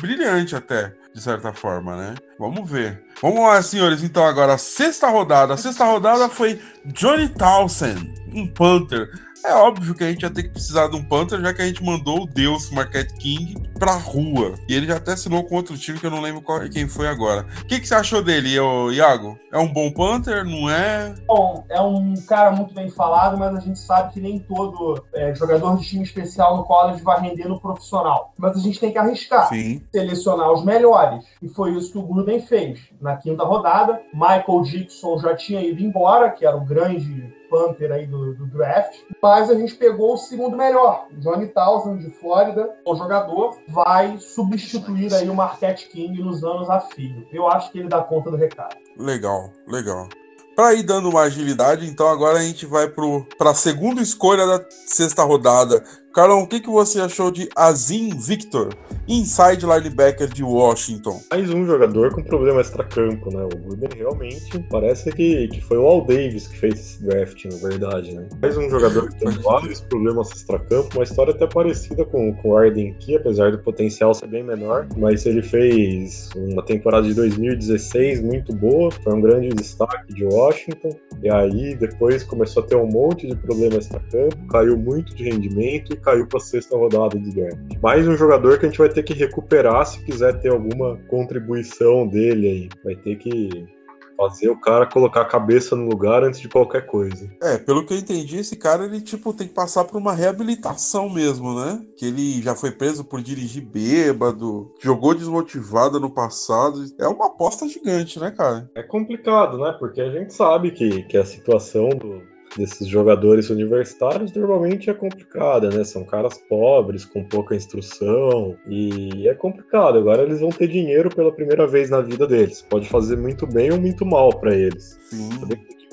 brilhante 0.01 0.53
até, 0.53 0.93
de 1.13 1.21
certa 1.21 1.53
forma, 1.53 1.95
né? 1.95 2.15
Vamos 2.37 2.69
ver. 2.69 3.01
Vamos 3.21 3.39
lá, 3.39 3.61
senhores. 3.61 4.03
Então, 4.03 4.25
agora, 4.25 4.57
sexta 4.57 5.07
rodada. 5.07 5.53
A 5.53 5.57
sexta 5.57 5.85
rodada 5.85 6.27
foi 6.27 6.59
Johnny 6.87 7.29
Townsend, 7.29 8.13
um 8.33 8.45
Panther, 8.47 9.09
É 9.45 9.53
óbvio 9.53 9.93
que 9.93 10.03
a 10.03 10.09
gente 10.09 10.23
ia 10.23 10.29
ter 10.29 10.43
que 10.43 10.49
precisar 10.49 10.87
de 10.87 10.95
um 10.95 11.03
Panther, 11.03 11.41
já 11.41 11.53
que 11.53 11.61
a 11.61 11.65
gente 11.65 11.83
mandou 11.83 12.23
o 12.23 12.25
Deus 12.27 12.71
Marquette 12.71 13.13
King 13.15 13.55
pra 13.77 13.93
rua. 13.97 14.53
E 14.69 14.73
ele 14.73 14.87
já 14.87 14.95
até 14.97 15.11
assinou 15.13 15.43
com 15.43 15.55
outro 15.55 15.77
time 15.77 15.99
que 15.99 16.05
eu 16.05 16.11
não 16.11 16.21
lembro 16.21 16.41
qual- 16.41 16.61
quem 16.69 16.87
foi 16.87 17.07
agora. 17.07 17.45
O 17.61 17.65
que, 17.65 17.79
que 17.79 17.87
você 17.87 17.93
achou 17.95 18.23
dele, 18.23 18.57
ô, 18.59 18.89
Iago? 18.91 19.37
É 19.51 19.57
um 19.57 19.67
bom 19.71 19.91
Panther? 19.91 20.45
Não 20.45 20.69
é? 20.69 21.13
Bom, 21.27 21.65
é 21.69 21.81
um 21.81 22.13
cara 22.25 22.51
muito 22.51 22.73
bem 22.73 22.89
falado, 22.89 23.37
mas 23.37 23.55
a 23.55 23.59
gente 23.59 23.79
sabe 23.79 24.13
que 24.13 24.21
nem 24.21 24.39
todo 24.39 25.03
é, 25.13 25.35
jogador 25.35 25.77
de 25.77 25.85
time 25.87 26.03
especial 26.03 26.55
no 26.57 26.63
college 26.63 27.01
vai 27.03 27.19
render 27.19 27.47
no 27.47 27.59
profissional. 27.59 28.33
Mas 28.37 28.55
a 28.57 28.59
gente 28.61 28.79
tem 28.79 28.91
que 28.91 28.97
arriscar. 28.97 29.49
Sim. 29.49 29.81
selecionar 29.91 30.51
os 30.53 30.63
melhores. 30.63 31.25
E 31.41 31.49
foi 31.49 31.71
isso 31.75 31.91
que 31.91 31.97
o 31.97 32.03
Gruden 32.03 32.39
fez. 32.41 32.79
Na 33.01 33.17
quinta 33.17 33.43
rodada, 33.43 33.99
Michael 34.13 34.61
Dixon 34.63 35.19
já 35.19 35.35
tinha 35.35 35.61
ido 35.61 35.81
embora, 35.83 36.29
que 36.31 36.45
era 36.45 36.55
o 36.55 36.65
grande 36.65 37.33
Panther 37.53 37.91
aí 37.91 38.07
do, 38.07 38.33
do 38.33 38.47
draft, 38.47 39.01
mas 39.21 39.47
a 39.47 39.53
gente 39.53 39.75
pegou 39.75 40.15
o 40.15 40.17
segundo 40.17 40.57
melhor, 40.57 41.05
Johnny 41.19 41.45
Townsend 41.45 42.03
de 42.03 42.09
Flórida, 42.09 42.67
o 42.83 42.95
jogador 42.95 43.59
vai 43.67 44.17
substituir 44.17 45.13
aí 45.13 45.29
o 45.29 45.35
Marquette 45.35 45.87
King 45.89 46.19
nos 46.23 46.43
anos 46.43 46.67
a 46.67 46.79
fio. 46.79 47.27
Eu 47.31 47.47
acho 47.47 47.71
que 47.71 47.77
ele 47.77 47.89
dá 47.89 48.01
conta 48.01 48.31
do 48.31 48.37
recado. 48.37 48.75
Legal, 48.97 49.51
legal. 49.67 50.09
Pra 50.55 50.73
ir 50.73 50.81
dando 50.81 51.09
uma 51.09 51.21
agilidade, 51.21 51.87
então 51.87 52.07
agora 52.07 52.39
a 52.39 52.41
gente 52.41 52.65
vai 52.65 52.87
pro, 52.87 53.23
pra 53.37 53.53
segunda 53.53 54.01
escolha 54.01 54.47
da 54.47 54.65
sexta 54.87 55.23
rodada. 55.23 55.83
Carlão, 56.13 56.43
o 56.43 56.47
que, 56.47 56.59
que 56.59 56.69
você 56.69 57.01
achou 57.01 57.31
de 57.31 57.49
Azim 57.55 58.11
Victor, 58.15 58.69
inside 59.07 59.65
linebacker 59.65 60.27
de 60.27 60.43
Washington? 60.43 61.19
Mais 61.31 61.49
um 61.49 61.65
jogador 61.65 62.13
com 62.13 62.21
problema 62.21 62.61
extracampo, 62.61 63.35
né? 63.35 63.43
O 63.43 63.57
Gruden 63.57 63.89
realmente 63.97 64.59
parece 64.69 65.11
que, 65.11 65.47
que 65.47 65.59
foi 65.59 65.79
o 65.79 65.87
Al 65.87 66.05
Davis 66.05 66.47
que 66.47 66.55
fez 66.55 66.75
esse 66.75 67.03
draft, 67.03 67.45
na 67.45 67.67
verdade, 67.67 68.13
né? 68.13 68.27
Mais 68.39 68.55
um 68.55 68.69
jogador 68.69 69.09
que 69.09 69.21
tem 69.21 69.31
vários 69.41 69.81
problemas 69.81 70.29
extracampo, 70.29 70.89
uma 70.93 71.03
história 71.03 71.33
até 71.33 71.47
parecida 71.47 72.05
com, 72.05 72.31
com 72.35 72.49
o 72.51 72.57
Arden 72.57 72.93
Key, 72.99 73.15
apesar 73.15 73.51
do 73.51 73.57
potencial 73.57 74.13
ser 74.13 74.27
bem 74.27 74.43
menor, 74.43 74.87
mas 74.95 75.25
ele 75.25 75.41
fez 75.41 76.29
uma 76.35 76.63
temporada 76.63 77.07
de 77.07 77.15
2016 77.15 78.21
muito 78.21 78.53
boa, 78.53 78.91
foi 78.91 79.13
um 79.13 79.21
grande 79.21 79.49
destaque 79.49 80.13
de 80.13 80.25
Washington, 80.25 80.95
e 81.23 81.29
aí 81.31 81.73
depois 81.73 82.23
começou 82.23 82.61
a 82.61 82.67
ter 82.67 82.75
um 82.75 82.85
monte 82.85 83.25
de 83.25 83.35
problema 83.35 83.77
extracampo, 83.77 84.37
caiu 84.49 84.77
muito 84.77 85.15
de 85.15 85.23
rendimento 85.23 86.02
caiu 86.03 86.27
para 86.27 86.39
sexta 86.39 86.77
rodada 86.77 87.17
do 87.17 87.29
draft. 87.31 87.57
Mais 87.81 88.07
um 88.07 88.15
jogador 88.15 88.59
que 88.59 88.65
a 88.65 88.69
gente 88.69 88.77
vai 88.77 88.89
ter 88.89 89.03
que 89.03 89.13
recuperar 89.13 89.85
se 89.85 90.03
quiser 90.03 90.39
ter 90.39 90.49
alguma 90.49 90.97
contribuição 91.09 92.07
dele 92.07 92.47
aí. 92.47 92.69
Vai 92.83 92.95
ter 92.95 93.15
que 93.17 93.67
fazer 94.15 94.47
o 94.49 94.59
cara 94.59 94.85
colocar 94.85 95.21
a 95.21 95.25
cabeça 95.25 95.75
no 95.75 95.89
lugar 95.89 96.23
antes 96.23 96.39
de 96.39 96.47
qualquer 96.47 96.85
coisa. 96.85 97.27
É, 97.41 97.57
pelo 97.57 97.83
que 97.83 97.93
eu 97.93 97.97
entendi, 97.97 98.37
esse 98.37 98.55
cara 98.55 98.85
ele 98.85 99.01
tipo 99.01 99.33
tem 99.33 99.47
que 99.47 99.53
passar 99.55 99.85
por 99.85 99.97
uma 99.97 100.13
reabilitação 100.13 101.09
mesmo, 101.09 101.59
né? 101.59 101.81
Que 101.97 102.05
ele 102.05 102.41
já 102.41 102.53
foi 102.55 102.71
preso 102.71 103.03
por 103.03 103.21
dirigir 103.21 103.63
bêbado, 103.65 104.71
jogou 104.79 105.15
desmotivado 105.15 105.99
no 105.99 106.11
passado. 106.11 106.83
É 106.99 107.07
uma 107.07 107.25
aposta 107.25 107.67
gigante, 107.67 108.19
né, 108.19 108.29
cara? 108.29 108.69
É 108.75 108.83
complicado, 108.83 109.57
né? 109.57 109.75
Porque 109.79 109.99
a 109.99 110.11
gente 110.11 110.31
sabe 110.33 110.71
que, 110.71 111.03
que 111.03 111.17
a 111.17 111.25
situação 111.25 111.89
do- 111.89 112.32
desses 112.57 112.87
jogadores 112.87 113.49
universitários 113.49 114.31
normalmente 114.33 114.89
é 114.89 114.93
complicada, 114.93 115.69
né? 115.69 115.83
São 115.83 116.03
caras 116.03 116.37
pobres, 116.49 117.05
com 117.05 117.23
pouca 117.23 117.55
instrução, 117.55 118.55
e 118.67 119.27
é 119.27 119.33
complicado. 119.33 119.97
Agora 119.97 120.23
eles 120.23 120.39
vão 120.39 120.49
ter 120.49 120.67
dinheiro 120.67 121.09
pela 121.09 121.31
primeira 121.31 121.67
vez 121.67 121.89
na 121.89 122.01
vida 122.01 122.27
deles. 122.27 122.61
Pode 122.61 122.87
fazer 122.87 123.17
muito 123.17 123.45
bem 123.47 123.71
ou 123.71 123.79
muito 123.79 124.05
mal 124.05 124.29
para 124.29 124.55
eles. 124.55 124.97
Sim. 125.09 125.29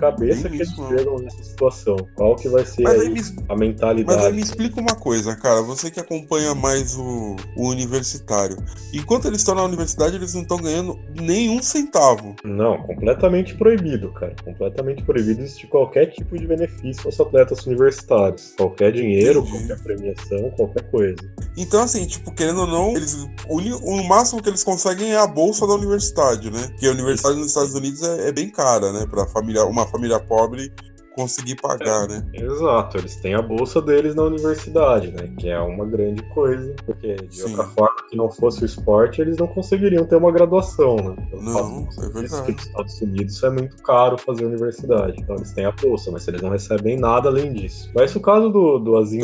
Cabeça 0.01 0.49
Bem 0.49 0.59
que 0.59 0.63
isso, 0.63 0.73
eles 0.73 0.79
mano. 0.79 0.99
chegam 0.99 1.19
nessa 1.19 1.43
situação. 1.43 1.97
Qual 2.15 2.37
que 2.37 2.49
vai 2.49 2.65
ser 2.65 2.87
aí 2.87 3.01
aí 3.01 3.11
me, 3.11 3.21
a 3.21 3.25
mas 3.25 3.33
aí 3.51 3.59
mentalidade? 3.59 4.33
me 4.35 4.43
explica 4.43 4.81
uma 4.81 4.95
coisa, 4.95 5.37
cara. 5.37 5.63
Você 5.63 5.91
que 5.91 6.01
acompanha 6.01 6.55
mais 6.55 6.97
o, 6.97 7.37
o 7.57 7.69
universitário. 7.69 8.57
Enquanto 8.93 9.27
eles 9.27 9.41
estão 9.41 9.55
na 9.55 9.63
universidade, 9.65 10.17
eles 10.17 10.35
não 10.35 10.43
estão 10.43 10.59
ganhando 10.59 10.99
nenhum 11.15 11.63
centavo. 11.63 12.35
Não, 12.45 12.83
completamente 12.83 13.55
proibido, 13.55 14.13
cara. 14.13 14.35
Completamente 14.45 15.03
proibido 15.03 15.43
existir 15.43 15.67
qualquer 15.67 16.07
tipo 16.07 16.39
de 16.39 16.47
benefício 16.47 17.03
aos 17.07 17.21
atletas 17.21 17.67
universitários. 17.67 18.55
Qualquer 18.57 18.93
dinheiro, 18.93 19.41
Entendi. 19.41 19.67
qualquer 19.69 19.83
premiação, 19.83 20.51
qualquer 20.57 20.91
coisa. 20.91 21.17
Então, 21.57 21.83
assim, 21.83 22.07
tipo, 22.07 22.33
querendo 22.33 22.63
ou 22.63 22.67
não, 22.67 22.97
eles, 22.97 23.27
o, 23.49 23.59
o 23.59 24.09
máximo 24.09 24.43
que 24.43 24.49
eles 24.49 24.65
conseguem 24.65 25.13
é 25.13 25.19
a 25.19 25.27
bolsa 25.27 25.67
da 25.67 25.75
universidade, 25.75 26.51
né? 26.51 26.69
Porque 26.69 26.87
a 26.87 26.93
universidade 26.93 27.37
nos 27.37 27.49
Estados 27.49 27.75
Unidos 27.75 28.03
é, 28.03 28.29
é 28.29 28.33
bem 28.33 28.49
cara, 28.51 28.93
né? 28.93 29.07
Pra 29.09 29.27
família, 29.27 29.65
uma 29.65 29.87
família 29.91 30.19
pobre 30.21 30.73
conseguir 31.17 31.57
pagar, 31.57 32.07
né? 32.09 32.25
Exato, 32.33 32.97
eles 32.97 33.17
têm 33.17 33.35
a 33.35 33.43
bolsa 33.43 33.83
deles 33.83 34.15
na 34.15 34.23
universidade, 34.23 35.11
né? 35.13 35.29
Que 35.39 35.49
é 35.51 35.59
uma 35.59 35.85
grande 35.85 36.23
coisa, 36.31 36.73
porque 36.87 37.15
de 37.17 37.35
Sim. 37.37 37.51
outra 37.51 37.65
forma, 37.65 37.97
que 38.09 38.17
não 38.17 38.31
fosse 38.31 38.63
o 38.63 38.65
esporte, 38.67 39.21
eles 39.21 39.37
não 39.37 39.49
conseguiriam 39.49 40.07
ter 40.07 40.17
uma 40.17 40.31
graduação, 40.31 40.97
né? 40.97 41.17
Pelo 41.29 41.43
Não, 41.43 41.89
é 41.99 42.09
verdade. 42.09 42.53
nos 42.53 42.63
Estados 42.67 43.01
Unidos 43.03 43.43
é 43.43 43.51
muito 43.51 43.77
caro 43.83 44.17
fazer 44.17 44.45
universidade. 44.47 45.21
Então 45.21 45.35
eles 45.37 45.53
têm 45.53 45.65
a 45.67 45.73
bolsa, 45.73 46.11
mas 46.13 46.27
eles 46.29 46.41
não 46.41 46.51
recebem 46.51 46.97
nada 46.97 47.29
além 47.29 47.53
disso. 47.53 47.91
Mas 47.95 48.15
o 48.15 48.21
caso 48.21 48.49
do, 48.49 48.79
do 48.79 48.97
Azim 48.97 49.21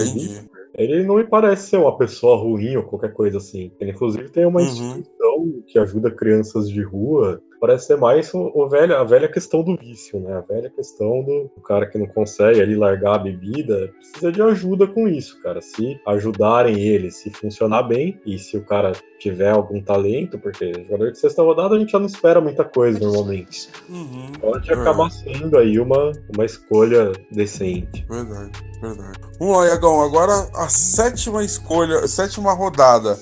ele 0.74 1.04
não 1.04 1.16
me 1.16 1.24
parece 1.24 1.70
ser 1.70 1.78
uma 1.78 1.96
pessoa 1.96 2.36
ruim 2.36 2.76
ou 2.76 2.82
qualquer 2.82 3.12
coisa 3.14 3.38
assim. 3.38 3.70
Ele, 3.80 3.92
inclusive, 3.92 4.28
tem 4.28 4.44
uma 4.44 4.60
Uhum. 4.60 4.66
instituição 4.66 5.62
que 5.66 5.78
ajuda 5.78 6.10
crianças 6.10 6.68
de 6.68 6.82
rua. 6.82 7.40
Parece 7.60 7.86
ser 7.86 7.96
mais 7.96 8.32
o, 8.34 8.50
o 8.54 8.68
velho, 8.68 8.96
a 8.96 9.04
velha 9.04 9.28
questão 9.28 9.62
do 9.62 9.76
vício, 9.76 10.20
né? 10.20 10.36
A 10.36 10.40
velha 10.40 10.70
questão 10.70 11.22
do, 11.22 11.50
do 11.54 11.60
cara 11.62 11.86
que 11.86 11.98
não 11.98 12.06
consegue 12.06 12.60
ali 12.60 12.76
largar 12.76 13.14
a 13.14 13.18
bebida. 13.18 13.92
Precisa 13.98 14.32
de 14.32 14.42
ajuda 14.42 14.86
com 14.86 15.08
isso, 15.08 15.40
cara. 15.42 15.60
Se 15.60 16.00
ajudarem 16.06 16.80
ele, 16.80 17.10
se 17.10 17.30
funcionar 17.30 17.84
bem, 17.84 18.20
e 18.24 18.38
se 18.38 18.56
o 18.56 18.64
cara 18.64 18.92
tiver 19.18 19.50
algum 19.50 19.82
talento, 19.82 20.38
porque 20.38 20.72
jogador 20.84 21.12
de 21.12 21.18
sexta 21.18 21.42
rodada 21.42 21.74
a 21.74 21.78
gente 21.78 21.92
já 21.92 21.98
não 21.98 22.06
espera 22.06 22.40
muita 22.40 22.64
coisa 22.64 22.98
normalmente. 22.98 23.68
Uhum. 23.88 24.32
Pode 24.40 24.72
acabar 24.72 25.10
sendo 25.10 25.58
aí 25.58 25.78
uma, 25.78 26.12
uma 26.34 26.44
escolha 26.44 27.12
decente. 27.30 28.04
Verdade, 28.08 28.52
verdade. 28.80 29.18
Vamos 29.38 29.56
lá, 29.56 29.66
Iagão. 29.66 30.02
Agora 30.02 30.32
a 30.54 30.68
sétima 30.68 31.44
escolha, 31.44 32.00
a 32.00 32.08
sétima 32.08 32.52
rodada. 32.52 33.18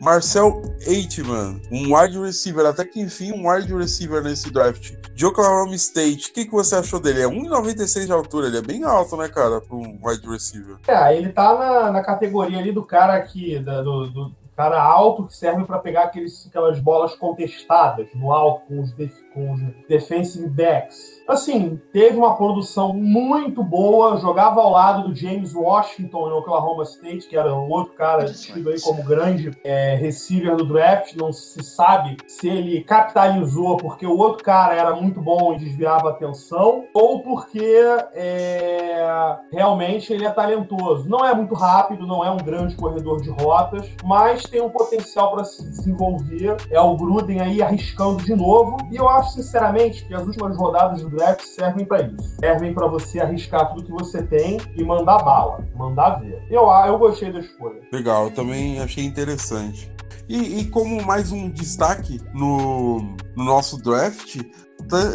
Marcel 0.00 0.62
Aitman, 0.86 1.60
um 1.72 1.96
wide 1.96 2.18
receiver, 2.18 2.66
até 2.66 2.84
que 2.84 3.00
enfim 3.00 3.32
um 3.32 3.48
wide 3.50 3.72
receiver 3.74 4.22
nesse 4.22 4.50
draft. 4.52 4.92
De 5.14 5.24
Oklahoma 5.24 5.74
State, 5.74 6.30
o 6.30 6.34
que, 6.34 6.44
que 6.44 6.52
você 6.52 6.76
achou 6.76 7.00
dele? 7.00 7.22
É 7.22 7.26
1,96 7.26 8.04
de 8.04 8.12
altura, 8.12 8.48
ele 8.48 8.58
é 8.58 8.62
bem 8.62 8.84
alto, 8.84 9.16
né, 9.16 9.28
cara, 9.28 9.60
para 9.60 9.74
um 9.76 9.98
wide 10.02 10.28
receiver. 10.28 10.76
É, 10.86 11.16
ele 11.16 11.30
tá 11.30 11.56
na, 11.56 11.90
na 11.92 12.02
categoria 12.02 12.58
ali 12.58 12.70
do 12.72 12.84
cara 12.84 13.14
aqui, 13.14 13.58
da- 13.58 13.80
do, 13.82 14.06
do 14.10 14.32
cara 14.54 14.80
alto 14.82 15.24
que 15.26 15.34
serve 15.36 15.64
para 15.64 15.78
pegar 15.78 16.04
aqueles, 16.04 16.46
aquelas 16.46 16.78
bolas 16.80 17.14
contestadas 17.14 18.06
no 18.14 18.30
alto 18.32 18.66
com 18.66 18.80
os, 18.82 18.92
def- 18.92 19.22
com 19.32 19.52
os 19.54 19.60
defensive 19.88 20.46
backs. 20.48 21.15
Assim, 21.28 21.80
teve 21.92 22.16
uma 22.16 22.36
produção 22.36 22.92
muito 22.92 23.62
boa, 23.62 24.16
jogava 24.18 24.60
ao 24.60 24.70
lado 24.70 25.08
do 25.08 25.14
James 25.14 25.54
Washington 25.54 26.28
em 26.28 26.32
Oklahoma 26.32 26.84
State, 26.84 27.26
que 27.26 27.36
era 27.36 27.52
um 27.52 27.68
outro 27.68 27.94
cara 27.94 28.24
tido 28.26 28.70
aí 28.70 28.80
como 28.80 29.02
grande 29.02 29.50
é, 29.64 29.96
receiver 29.96 30.54
do 30.54 30.64
draft. 30.64 31.16
Não 31.16 31.32
se 31.32 31.64
sabe 31.64 32.16
se 32.28 32.48
ele 32.48 32.84
capitalizou 32.84 33.76
porque 33.76 34.06
o 34.06 34.16
outro 34.16 34.44
cara 34.44 34.74
era 34.74 34.94
muito 34.94 35.20
bom 35.20 35.54
e 35.54 35.58
desviava 35.58 36.10
atenção, 36.10 36.84
ou 36.94 37.20
porque 37.20 37.74
é, 38.14 39.36
realmente 39.50 40.12
ele 40.12 40.24
é 40.24 40.30
talentoso. 40.30 41.08
Não 41.08 41.24
é 41.24 41.34
muito 41.34 41.54
rápido, 41.54 42.06
não 42.06 42.24
é 42.24 42.30
um 42.30 42.36
grande 42.36 42.76
corredor 42.76 43.20
de 43.20 43.30
rotas, 43.30 43.90
mas 44.04 44.44
tem 44.44 44.60
um 44.60 44.70
potencial 44.70 45.32
para 45.32 45.44
se 45.44 45.64
desenvolver. 45.64 46.56
É 46.70 46.80
o 46.80 46.96
Gruden 46.96 47.40
aí 47.40 47.60
arriscando 47.60 48.22
de 48.22 48.34
novo. 48.34 48.76
E 48.92 48.96
eu 48.96 49.08
acho, 49.08 49.32
sinceramente, 49.32 50.04
que 50.04 50.14
as 50.14 50.24
últimas 50.24 50.56
rodadas 50.56 51.02
do 51.02 51.15
draft 51.16 51.42
servem 51.42 51.84
para 51.84 52.02
isso. 52.02 52.36
Servem 52.38 52.74
para 52.74 52.86
você 52.86 53.20
arriscar 53.20 53.72
tudo 53.72 53.84
que 53.84 53.92
você 53.92 54.22
tem 54.22 54.58
e 54.76 54.84
mandar 54.84 55.18
bala, 55.18 55.66
mandar 55.74 56.20
ver. 56.20 56.42
Eu, 56.50 56.68
eu 56.86 56.98
gostei 56.98 57.32
da 57.32 57.40
escolha. 57.40 57.80
Legal, 57.92 58.24
eu 58.26 58.30
também 58.30 58.80
achei 58.80 59.04
interessante. 59.04 59.90
E, 60.28 60.60
e 60.60 60.64
como 60.66 61.02
mais 61.04 61.30
um 61.32 61.48
destaque 61.48 62.20
no, 62.34 62.98
no 63.36 63.44
nosso 63.44 63.80
draft, 63.80 64.40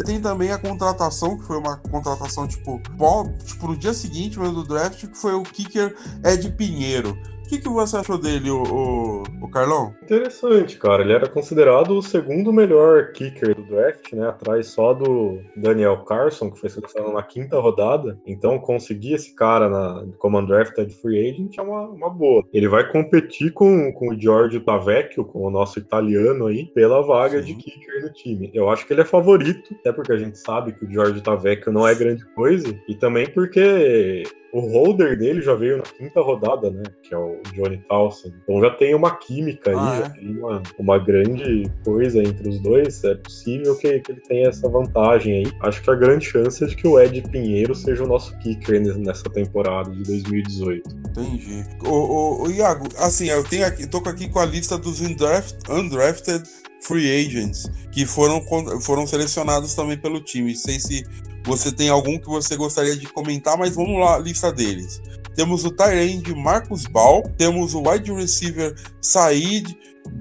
tem 0.06 0.20
também 0.20 0.50
a 0.50 0.58
contratação, 0.58 1.36
que 1.38 1.44
foi 1.44 1.58
uma 1.58 1.76
contratação 1.76 2.48
tipo, 2.48 2.80
pó- 2.96 3.28
tipo 3.44 3.68
no 3.68 3.76
dia 3.76 3.92
seguinte 3.92 4.38
mesmo 4.38 4.54
do 4.54 4.64
draft, 4.66 5.06
que 5.06 5.16
foi 5.16 5.34
o 5.34 5.42
kicker 5.42 5.94
Ed 6.24 6.50
Pinheiro. 6.52 7.16
O 7.44 7.48
que, 7.52 7.58
que 7.58 7.68
você 7.68 7.98
achou 7.98 8.16
dele, 8.16 8.50
o, 8.50 8.62
o, 8.62 9.22
o 9.42 9.50
Carlão? 9.50 9.94
Interessante, 10.12 10.76
cara. 10.76 11.02
Ele 11.02 11.14
era 11.14 11.26
considerado 11.26 11.96
o 11.96 12.02
segundo 12.02 12.52
melhor 12.52 13.12
kicker 13.12 13.54
do 13.54 13.62
draft, 13.62 14.12
né? 14.12 14.28
Atrás 14.28 14.66
só 14.66 14.92
do 14.92 15.40
Daniel 15.56 16.04
Carson, 16.04 16.50
que 16.50 16.60
foi 16.60 16.68
selecionado 16.68 17.14
na 17.14 17.22
quinta 17.22 17.58
rodada. 17.58 18.20
Então, 18.26 18.58
conseguir 18.58 19.14
esse 19.14 19.34
cara 19.34 19.70
na 19.70 20.04
como 20.18 20.38
undrafted 20.38 20.92
free 20.96 21.30
agent 21.30 21.56
é 21.56 21.62
uma, 21.62 21.88
uma 21.88 22.10
boa. 22.10 22.44
Ele 22.52 22.68
vai 22.68 22.86
competir 22.90 23.52
com, 23.52 23.90
com 23.92 24.10
o 24.10 24.20
Giorgio 24.20 24.60
Tavecchio, 24.60 25.24
com 25.24 25.46
o 25.46 25.50
nosso 25.50 25.78
italiano 25.78 26.46
aí, 26.46 26.66
pela 26.66 27.00
vaga 27.00 27.40
Sim. 27.40 27.46
de 27.46 27.54
kicker 27.54 28.02
do 28.02 28.12
time. 28.12 28.50
Eu 28.52 28.68
acho 28.68 28.86
que 28.86 28.92
ele 28.92 29.00
é 29.00 29.06
favorito, 29.06 29.74
até 29.80 29.92
porque 29.92 30.12
a 30.12 30.18
gente 30.18 30.38
sabe 30.38 30.72
que 30.72 30.84
o 30.84 30.90
Giorgio 30.92 31.22
Tavecchio 31.22 31.72
não 31.72 31.88
é 31.88 31.94
grande 31.94 32.24
coisa, 32.34 32.78
e 32.86 32.94
também 32.94 33.26
porque 33.30 34.24
o 34.52 34.60
holder 34.60 35.18
dele 35.18 35.40
já 35.40 35.54
veio 35.54 35.78
na 35.78 35.82
quinta 35.82 36.20
rodada, 36.20 36.70
né? 36.70 36.82
Que 37.02 37.14
é 37.14 37.16
o 37.16 37.40
Johnny 37.54 37.78
Townsend. 37.88 38.36
Então 38.42 38.60
já 38.60 38.70
tem 38.70 38.94
uma 38.94 39.16
química 39.16 39.70
aí, 39.70 39.76
Ah, 39.76 40.01
já 40.01 40.01
é? 40.04 40.08
tem 40.10 40.38
uma, 40.38 40.62
uma 40.78 40.98
grande 40.98 41.70
coisa 41.84 42.22
entre 42.22 42.48
os 42.48 42.60
dois. 42.60 43.02
É 43.04 43.14
possível 43.14 43.76
que, 43.76 44.00
que 44.00 44.12
ele 44.12 44.20
tenha 44.20 44.48
essa 44.48 44.68
vantagem 44.68 45.34
aí. 45.44 45.52
Acho 45.60 45.82
que 45.82 45.90
a 45.90 45.94
grande 45.94 46.24
chance 46.24 46.62
é 46.62 46.66
de 46.66 46.76
que 46.76 46.86
o 46.86 47.00
Ed 47.00 47.22
Pinheiro 47.30 47.74
seja 47.74 48.04
o 48.04 48.06
nosso 48.06 48.36
kicker 48.38 48.80
ne- 48.80 48.94
nessa 48.94 49.24
temporada 49.24 49.90
de 49.90 50.02
2018. 50.02 50.90
Entendi. 51.10 51.64
Ô, 51.86 51.90
ô, 51.90 52.42
ô, 52.42 52.50
Iago, 52.50 52.86
assim, 52.98 53.28
eu 53.28 53.44
tenho 53.44 53.66
aqui, 53.66 53.86
tô 53.86 53.98
aqui 53.98 54.28
com 54.28 54.38
a 54.38 54.44
lista 54.46 54.76
dos 54.78 55.00
undraft- 55.00 55.68
undrafted 55.68 56.42
free 56.80 57.10
agents 57.26 57.70
que 57.92 58.04
foram, 58.04 58.42
foram 58.80 59.06
selecionados 59.06 59.74
também 59.74 59.96
pelo 59.96 60.20
time. 60.20 60.54
Sei 60.56 60.80
se 60.80 61.04
você 61.44 61.72
tem 61.72 61.88
algum 61.88 62.18
que 62.18 62.26
você 62.26 62.56
gostaria 62.56 62.96
de 62.96 63.06
comentar, 63.06 63.56
mas 63.56 63.74
vamos 63.74 63.98
lá, 64.00 64.16
a 64.16 64.18
lista 64.18 64.52
deles. 64.52 65.00
Temos 65.34 65.64
o 65.64 65.70
Tyrande 65.70 66.34
Marcus 66.34 66.84
Ball, 66.84 67.22
temos 67.38 67.72
o 67.74 67.82
wide 67.88 68.12
receiver 68.12 68.74
Said 69.00 69.74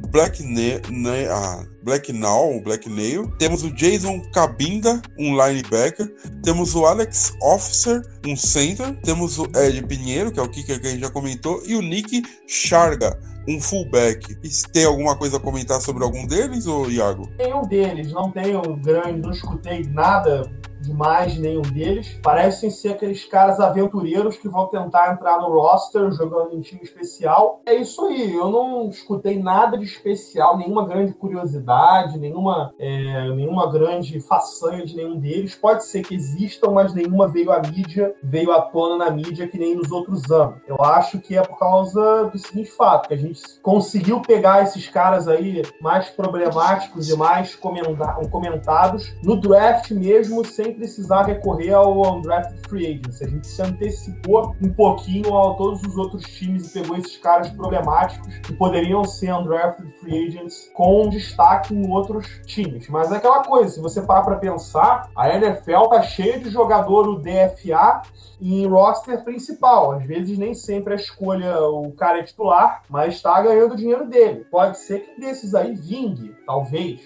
Black 0.09 0.43
Ne 0.43 0.81
Ne- 0.89 1.27
ah, 1.29 1.63
Black 1.83 2.11
Now, 2.13 2.61
Black 2.61 2.87
Nail. 2.89 3.31
Temos 3.37 3.63
o 3.63 3.73
Jason 3.73 4.21
Cabinda, 4.31 5.01
um 5.17 5.31
linebacker. 5.35 6.13
Temos 6.43 6.75
o 6.75 6.85
Alex 6.85 7.33
Officer, 7.41 8.01
um 8.25 8.35
center. 8.35 8.95
Temos 9.01 9.39
o 9.39 9.45
Ed 9.55 9.81
Pinheiro, 9.87 10.31
que 10.31 10.39
é 10.39 10.43
o 10.43 10.49
kicker 10.49 10.79
que 10.79 10.87
a 10.87 10.89
gente 10.91 11.01
já 11.01 11.09
comentou. 11.09 11.61
E 11.65 11.75
o 11.75 11.81
Nick 11.81 12.21
Charga, 12.47 13.17
um 13.47 13.59
fullback. 13.59 14.35
Tem 14.71 14.85
alguma 14.85 15.15
coisa 15.17 15.37
a 15.37 15.39
comentar 15.39 15.81
sobre 15.81 16.03
algum 16.03 16.27
deles, 16.27 16.67
ô 16.67 16.87
Iago? 16.89 17.29
Nenhum 17.39 17.63
deles, 17.63 18.11
não 18.11 18.29
tenho 18.31 18.61
grande, 18.77 19.21
não 19.21 19.31
escutei 19.31 19.83
nada 19.89 20.43
demais 20.91 21.33
de 21.33 21.41
nenhum 21.41 21.61
deles. 21.61 22.19
Parecem 22.21 22.69
ser 22.69 22.89
aqueles 22.89 23.25
caras 23.25 23.59
aventureiros 23.59 24.37
que 24.37 24.47
vão 24.47 24.67
tentar 24.67 25.13
entrar 25.13 25.39
no 25.39 25.49
roster 25.49 26.11
jogando 26.11 26.53
em 26.53 26.61
time 26.61 26.81
especial. 26.83 27.61
É 27.65 27.73
isso 27.73 28.05
aí, 28.05 28.33
eu 28.33 28.49
não 28.49 28.89
escutei 28.89 29.41
nada 29.41 29.77
de 29.77 29.85
especial, 29.85 30.57
nenhuma 30.57 30.85
grande 30.85 31.13
curiosidade, 31.13 32.19
nenhuma, 32.19 32.73
é, 32.77 33.29
nenhuma 33.33 33.71
grande 33.71 34.19
façanha 34.19 34.85
de 34.85 34.95
nenhum 34.95 35.17
deles. 35.17 35.55
Pode 35.55 35.85
ser 35.85 36.03
que 36.03 36.13
existam, 36.15 36.71
mas 36.71 36.93
nenhuma 36.93 37.27
veio 37.27 37.51
à 37.51 37.59
mídia, 37.59 38.13
veio 38.23 38.51
à 38.51 38.61
tona 38.61 39.05
na 39.05 39.11
mídia 39.11 39.47
que 39.47 39.57
nem 39.57 39.75
nos 39.75 39.91
outros 39.91 40.29
anos. 40.29 40.55
Eu 40.67 40.81
acho 40.83 41.19
que 41.19 41.37
é 41.37 41.41
por 41.41 41.57
causa 41.57 42.25
do 42.25 42.37
seguinte 42.37 42.71
fato, 42.71 43.07
que 43.07 43.13
a 43.13 43.17
gente 43.17 43.41
conseguiu 43.61 44.21
pegar 44.21 44.63
esses 44.63 44.87
caras 44.87 45.27
aí 45.27 45.61
mais 45.79 46.09
problemáticos 46.09 47.09
e 47.09 47.15
mais 47.15 47.55
comentados 47.55 49.13
no 49.23 49.39
draft 49.39 49.91
mesmo, 49.91 50.43
sem 50.45 50.73
precisar 50.81 51.23
recorrer 51.23 51.73
ao 51.73 52.15
undrafted 52.15 52.59
free 52.67 52.87
agents. 52.87 53.21
A 53.21 53.27
gente 53.27 53.45
se 53.45 53.61
antecipou 53.61 54.55
um 54.59 54.73
pouquinho 54.73 55.37
a 55.37 55.53
todos 55.53 55.83
os 55.83 55.95
outros 55.95 56.23
times 56.23 56.67
e 56.67 56.79
pegou 56.79 56.97
esses 56.97 57.17
caras 57.17 57.51
problemáticos 57.51 58.33
que 58.39 58.53
poderiam 58.53 59.03
ser 59.03 59.31
undrafted 59.31 59.91
free 59.99 60.27
agents 60.27 60.71
com 60.73 61.07
destaque 61.07 61.75
em 61.75 61.87
outros 61.87 62.27
times. 62.47 62.89
Mas 62.89 63.11
é 63.11 63.17
aquela 63.17 63.43
coisa, 63.43 63.75
se 63.75 63.79
você 63.79 64.01
parar 64.01 64.23
para 64.23 64.37
pensar, 64.37 65.07
a 65.15 65.29
NFL 65.29 65.87
tá 65.89 66.01
cheia 66.01 66.39
de 66.39 66.49
jogador 66.49 67.07
o 67.07 67.19
DFA 67.19 68.01
em 68.41 68.65
roster 68.65 69.23
principal. 69.23 69.91
Às 69.91 70.03
vezes 70.03 70.35
nem 70.35 70.55
sempre 70.55 70.93
a 70.93 70.95
escolha 70.95 71.61
o 71.61 71.91
cara 71.91 72.19
é 72.19 72.23
titular, 72.23 72.81
mas 72.89 73.15
está 73.15 73.39
ganhando 73.39 73.73
o 73.73 73.77
dinheiro 73.77 74.07
dele. 74.07 74.45
Pode 74.49 74.79
ser 74.79 75.01
que 75.01 75.21
desses 75.21 75.53
aí 75.53 75.75
vingue, 75.75 76.35
talvez. 76.43 77.01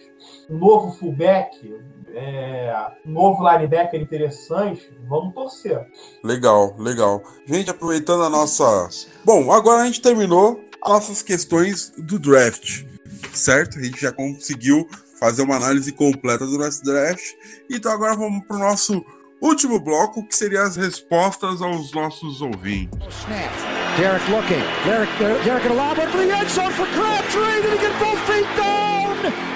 Um 0.49 0.57
novo 0.57 0.93
fullback, 0.93 1.78
é, 2.16 2.74
um 3.05 3.11
novo 3.11 3.43
linebacker 3.47 4.01
interessante, 4.01 4.89
vamos 5.07 5.34
torcer. 5.34 5.86
Legal, 6.24 6.74
legal. 6.80 7.22
Gente, 7.45 7.70
aproveitando 7.70 8.24
a 8.24 8.30
nossa. 8.30 8.89
Bom, 9.24 9.51
agora 9.51 9.84
a 9.84 9.86
gente 9.86 10.01
terminou 10.01 10.63
as 10.82 10.91
nossas 10.91 11.22
questões 11.22 11.93
do 11.97 12.18
draft, 12.18 12.86
certo? 13.34 13.78
A 13.78 13.84
gente 13.84 13.99
já 14.01 14.11
conseguiu 14.11 14.88
fazer 15.20 15.41
uma 15.41 15.57
análise 15.57 15.91
completa 15.91 16.45
do 16.45 16.57
nosso 16.57 16.84
draft. 16.84 17.24
Então 17.70 17.91
agora 17.91 18.16
vamos 18.16 18.45
para 18.45 18.55
o 18.55 18.59
nosso 18.59 19.05
último 19.41 19.80
bloco, 19.80 20.26
que 20.26 20.36
seria 20.36 20.63
as 20.63 20.78
respostas 20.78 21.61
aos 21.61 21.91
nossos 21.93 22.41
ouvintes. 22.41 22.97
Snap. 23.24 23.51
Derek 23.97 24.30
looking. 24.32 24.63
Derek, 24.86 25.11
Derek, 25.20 25.43
Derek 25.43 25.66
at 25.66 25.72
a 25.72 25.74
lob 25.74 25.97
one 25.97 26.07
for 26.09 26.18
the 26.18 26.32
end 26.32 26.49
zone 26.49 26.72
for 26.72 26.86
Crabtree. 26.88 27.61
Did 27.61 27.74
he 27.74 27.78
get 27.80 27.99
both 27.99 28.20
feet 28.28 28.45
down? 28.57 29.55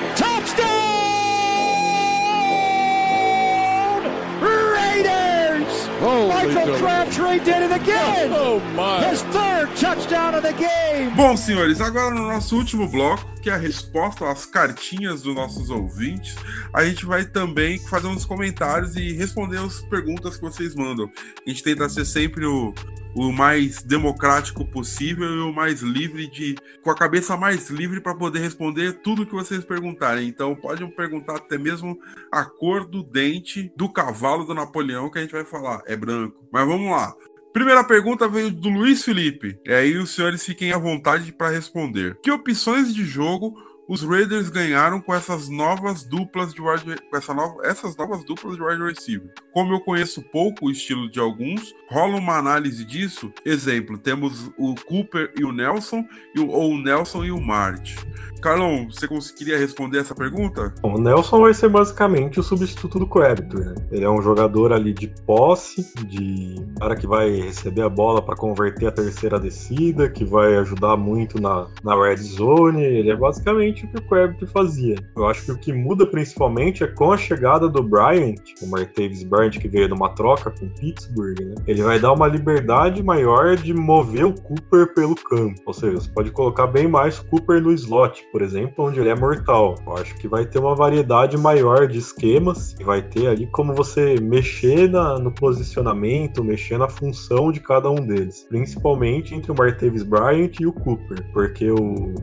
Michael 5.99 6.77
Crabtree 6.77 7.39
did 7.39 7.63
it 7.63 7.73
again! 7.73 8.31
Oh, 8.31 8.59
my. 8.73 9.03
His 9.09 9.21
third 9.23 9.75
touchdown 9.75 10.33
of 10.33 10.43
the 10.43 10.53
game! 10.53 11.13
Bom, 11.13 11.35
senhores, 11.35 11.81
agora 11.81 12.15
no 12.15 12.27
nosso 12.27 12.55
último 12.55 12.87
bloco, 12.87 13.25
que 13.41 13.49
é 13.49 13.53
a 13.53 13.57
resposta 13.57 14.29
às 14.31 14.45
cartinhas 14.45 15.21
dos 15.21 15.35
nossos 15.35 15.69
ouvintes, 15.69 16.35
a 16.73 16.85
gente 16.85 17.05
vai 17.05 17.25
também 17.25 17.79
fazer 17.79 18.07
uns 18.07 18.23
comentários 18.23 18.95
e 18.95 19.11
responder 19.11 19.57
as 19.57 19.81
perguntas 19.81 20.37
que 20.37 20.41
vocês 20.41 20.73
mandam. 20.73 21.11
A 21.45 21.49
gente 21.49 21.63
tenta 21.63 21.89
ser 21.89 22.05
sempre 22.05 22.45
o, 22.45 22.73
o 23.15 23.31
mais 23.31 23.81
democrático 23.81 24.65
possível 24.65 25.27
e 25.27 25.39
o 25.41 25.53
mais 25.53 25.81
livre 25.81 26.27
de. 26.27 26.55
com 26.81 26.91
a 26.91 26.95
cabeça 26.95 27.35
mais 27.35 27.69
livre 27.69 27.99
para 27.99 28.15
poder 28.15 28.39
responder 28.39 29.01
tudo 29.01 29.25
que 29.25 29.33
vocês 29.33 29.63
perguntarem. 29.63 30.27
Então, 30.27 30.55
podem 30.55 30.89
perguntar 30.89 31.37
até 31.37 31.57
mesmo 31.57 31.97
a 32.31 32.45
cor 32.45 32.85
do 32.85 33.03
dente 33.03 33.71
do 33.75 33.91
cavalo 33.91 34.45
do 34.45 34.53
Napoleão, 34.53 35.09
que 35.09 35.17
a 35.17 35.21
gente 35.21 35.31
vai 35.31 35.45
falar. 35.45 35.81
É 35.85 35.95
branco. 35.95 36.47
Mas 36.51 36.67
vamos 36.67 36.91
lá. 36.91 37.13
Primeira 37.51 37.83
pergunta 37.83 38.27
veio 38.27 38.51
do 38.51 38.69
Luiz 38.69 39.03
Felipe. 39.03 39.59
E 39.65 39.73
aí 39.73 39.97
os 39.97 40.13
senhores 40.13 40.45
fiquem 40.45 40.71
à 40.71 40.77
vontade 40.77 41.31
para 41.31 41.49
responder. 41.49 42.17
Que 42.21 42.31
opções 42.31 42.93
de 42.93 43.03
jogo 43.03 43.55
os 43.89 44.03
Raiders 44.03 44.49
ganharam 44.49 45.01
com 45.01 45.15
essas 45.15 45.49
novas 45.49 46.03
duplas 46.03 46.53
de 46.53 46.61
wide, 46.61 47.01
com 47.09 47.17
essa 47.17 47.33
nova, 47.33 47.65
essas 47.65 47.97
novas 47.97 48.23
duplas 48.23 48.55
de 48.55 48.61
wide 48.61 48.83
receiver? 48.83 49.33
Como 49.51 49.73
eu 49.73 49.79
conheço 49.79 50.21
pouco 50.21 50.67
o 50.67 50.71
estilo 50.71 51.09
de 51.09 51.19
alguns, 51.19 51.73
rola 51.89 52.17
uma 52.17 52.37
análise 52.37 52.85
disso? 52.85 53.33
Exemplo, 53.43 53.97
temos 53.97 54.51
o 54.59 54.75
Cooper 54.75 55.33
e 55.35 55.43
o 55.43 55.51
Nelson, 55.51 56.05
e 56.35 56.39
o, 56.39 56.49
ou 56.49 56.73
o 56.73 56.77
Nelson 56.77 57.25
e 57.25 57.31
o 57.31 57.41
Mart. 57.41 57.95
Carlão, 58.39 58.87
você 58.89 59.05
conseguiria 59.05 59.57
responder 59.57 59.99
essa 59.99 60.15
pergunta? 60.15 60.73
Bom, 60.81 60.95
o 60.95 61.01
Nelson 61.01 61.41
vai 61.41 61.53
ser 61.53 61.67
basicamente 61.67 62.39
o 62.39 62.43
substituto 62.43 62.97
do 62.97 63.05
Crabtree, 63.05 63.65
né? 63.65 63.75
Ele 63.91 64.05
é 64.05 64.09
um 64.09 64.21
jogador 64.21 64.71
ali 64.71 64.93
de 64.93 65.07
posse, 65.25 65.91
de 66.05 66.55
cara 66.79 66.95
que 66.95 67.05
vai 67.05 67.29
receber 67.31 67.81
a 67.81 67.89
bola 67.89 68.21
para 68.21 68.37
converter 68.37 68.87
a 68.87 68.91
terceira 68.91 69.37
descida, 69.37 70.09
que 70.09 70.23
vai 70.23 70.55
ajudar 70.55 70.95
muito 70.95 71.41
na, 71.41 71.67
na 71.83 72.01
red 72.01 72.17
zone. 72.17 72.81
Ele 72.81 73.11
é 73.11 73.15
basicamente 73.15 73.78
o 73.85 73.89
que 73.89 73.97
o 73.97 74.01
Crabtree 74.01 74.47
fazia. 74.47 74.95
Eu 75.15 75.27
acho 75.27 75.45
que 75.45 75.51
o 75.51 75.57
que 75.57 75.73
muda 75.73 76.05
principalmente 76.05 76.83
é 76.83 76.87
com 76.87 77.11
a 77.11 77.17
chegada 77.17 77.67
do 77.67 77.81
Bryant, 77.83 78.41
o 78.61 78.67
Martavis 78.67 79.23
Bryant 79.23 79.51
que 79.51 79.67
veio 79.67 79.89
numa 79.89 80.09
troca 80.09 80.51
com 80.51 80.69
Pittsburgh, 80.69 81.39
né? 81.39 81.55
Ele 81.67 81.81
vai 81.83 81.99
dar 81.99 82.13
uma 82.13 82.27
liberdade 82.27 83.01
maior 83.03 83.55
de 83.55 83.73
mover 83.73 84.25
o 84.25 84.33
Cooper 84.33 84.93
pelo 84.93 85.15
campo. 85.15 85.61
Ou 85.65 85.73
seja, 85.73 85.99
você 85.99 86.09
pode 86.09 86.31
colocar 86.31 86.67
bem 86.67 86.87
mais 86.87 87.19
Cooper 87.19 87.61
no 87.61 87.71
slot, 87.73 88.25
por 88.31 88.41
exemplo, 88.41 88.85
onde 88.85 88.99
ele 88.99 89.09
é 89.09 89.15
mortal. 89.15 89.75
Eu 89.85 89.97
acho 89.97 90.15
que 90.15 90.27
vai 90.27 90.45
ter 90.45 90.59
uma 90.59 90.75
variedade 90.75 91.37
maior 91.37 91.87
de 91.87 91.99
esquemas 91.99 92.75
e 92.79 92.83
vai 92.83 93.01
ter 93.01 93.27
ali 93.27 93.47
como 93.47 93.73
você 93.73 94.15
mexer 94.19 94.89
na, 94.89 95.19
no 95.19 95.31
posicionamento, 95.31 96.43
mexer 96.43 96.77
na 96.77 96.87
função 96.87 97.51
de 97.51 97.59
cada 97.59 97.89
um 97.89 98.05
deles. 98.05 98.45
Principalmente 98.49 99.35
entre 99.35 99.51
o 99.51 99.55
Martavis 99.55 100.03
Bryant 100.03 100.59
e 100.59 100.65
o 100.65 100.73
Cooper, 100.73 101.23
porque 101.33 101.69
o, 101.71 102.13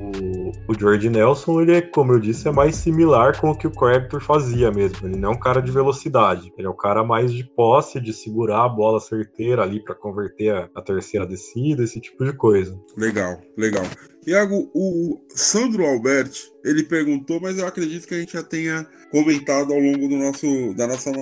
o, 0.00 0.72
o 0.72 0.78
George 0.78 1.08
Nelson, 1.08 1.60
ele 1.60 1.76
é, 1.76 1.80
como 1.80 2.12
eu 2.12 2.20
disse, 2.20 2.48
é 2.48 2.52
mais 2.52 2.76
similar 2.76 3.40
com 3.40 3.50
o 3.50 3.56
que 3.56 3.66
o 3.66 3.70
Crabtree 3.70 4.20
fazia 4.20 4.70
mesmo. 4.70 5.06
Ele 5.06 5.16
não 5.16 5.30
é 5.30 5.32
um 5.34 5.38
cara 5.38 5.60
de 5.60 5.70
velocidade, 5.70 6.52
ele 6.56 6.66
é 6.66 6.70
um 6.70 6.76
cara 6.76 7.04
mais 7.04 7.32
de 7.32 7.44
posse, 7.44 8.00
de 8.00 8.12
segurar 8.12 8.64
a 8.64 8.68
bola 8.68 9.00
certeira 9.00 9.62
ali 9.62 9.80
para 9.80 9.94
converter 9.94 10.54
a, 10.54 10.68
a 10.74 10.82
terceira 10.82 11.26
descida, 11.26 11.82
esse 11.82 12.00
tipo 12.00 12.24
de 12.24 12.32
coisa. 12.32 12.78
Legal, 12.96 13.40
legal. 13.56 13.84
Iago, 14.26 14.68
o 14.74 15.20
Sandro 15.28 15.86
Alberti, 15.86 16.50
ele 16.64 16.82
perguntou, 16.82 17.40
mas 17.40 17.58
eu 17.58 17.66
acredito 17.66 18.08
que 18.08 18.14
a 18.14 18.18
gente 18.18 18.32
já 18.32 18.42
tenha 18.42 18.84
comentado 19.10 19.72
ao 19.72 19.78
longo 19.78 20.08
do 20.08 20.16
nosso, 20.16 20.74
da 20.74 20.88
nossa, 20.88 21.12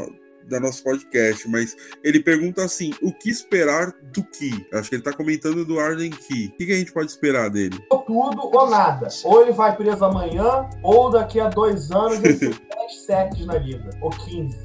da 0.49 0.61
nosso 0.61 0.83
podcast, 0.83 1.49
mas 1.49 1.77
ele 2.03 2.21
pergunta 2.21 2.65
assim: 2.65 2.93
o 3.03 3.13
que 3.13 3.31
esperar 3.31 3.93
do 4.13 4.23
Ki? 4.23 4.67
Acho 4.73 4.89
que 4.91 4.97
ele 4.97 5.03
tá 5.03 5.13
comentando 5.13 5.65
do 5.65 5.79
Arden 5.79 6.11
Ki. 6.11 6.47
O 6.55 6.57
que, 6.57 6.67
que 6.67 6.73
a 6.73 6.77
gente 6.77 6.93
pode 6.93 7.11
esperar 7.11 7.51
dele? 7.51 7.79
Ou 7.91 7.99
tudo 8.01 8.41
ou 8.57 8.71
nada. 8.71 9.09
Ou 9.25 9.43
ele 9.43 9.53
vai 9.53 9.75
preso 9.77 10.05
amanhã, 10.05 10.69
ou 10.83 11.11
daqui 11.11 11.41
a 11.41 11.49
dois 11.49 11.91
anos 11.91 12.23
ele 12.23 12.35
tem 12.35 12.51
10 12.89 13.01
sets 13.07 13.47
na 13.47 13.55
liga. 13.59 13.91
Ou 14.01 14.11
15. 14.11 14.57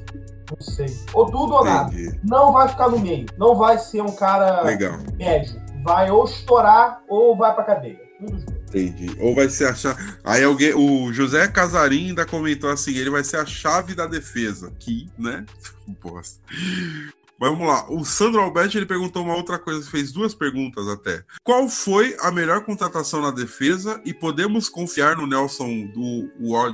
Não 0.50 0.60
sei. 0.60 0.96
Ou 1.14 1.26
tudo 1.26 1.54
ou 1.54 1.64
nada. 1.64 1.92
Entendi. 1.94 2.20
Não 2.24 2.52
vai 2.52 2.68
ficar 2.68 2.88
no 2.88 2.98
meio. 2.98 3.26
Não 3.38 3.54
vai 3.54 3.78
ser 3.78 4.02
um 4.02 4.12
cara 4.12 4.62
Legal. 4.62 4.98
médio. 5.16 5.60
Vai 5.84 6.10
ou 6.10 6.24
estourar 6.24 7.02
ou 7.08 7.36
vai 7.36 7.54
pra 7.54 7.64
cadeia. 7.64 8.00
Um 8.20 8.26
dos 8.26 8.44
dois. 8.44 8.59
Entendi. 8.72 9.10
Ou 9.18 9.34
vai 9.34 9.48
ser 9.50 9.66
a 9.66 9.74
chave. 9.74 10.00
Aí 10.24 10.42
alguém. 10.44 10.72
O 10.74 11.12
José 11.12 11.46
Casarim 11.48 12.08
ainda 12.08 12.24
comentou 12.24 12.70
assim: 12.70 12.94
ele 12.96 13.10
vai 13.10 13.24
ser 13.24 13.36
a 13.38 13.46
chave 13.46 13.94
da 13.94 14.06
defesa. 14.06 14.72
Que, 14.78 15.08
né? 15.18 15.44
Bosta. 16.02 16.40
Mas 17.42 17.50
vamos 17.52 17.66
lá. 17.66 17.90
O 17.90 18.04
Sandro 18.04 18.38
Alberti 18.42 18.76
ele 18.76 18.84
perguntou 18.84 19.24
uma 19.24 19.34
outra 19.34 19.58
coisa, 19.58 19.90
fez 19.90 20.12
duas 20.12 20.34
perguntas 20.34 20.86
até. 20.88 21.24
Qual 21.42 21.66
foi 21.70 22.14
a 22.20 22.30
melhor 22.30 22.60
contratação 22.66 23.22
na 23.22 23.30
defesa 23.30 23.98
e 24.04 24.12
podemos 24.12 24.68
confiar 24.68 25.16
no 25.16 25.26
Nelson 25.26 25.86
do 25.86 26.28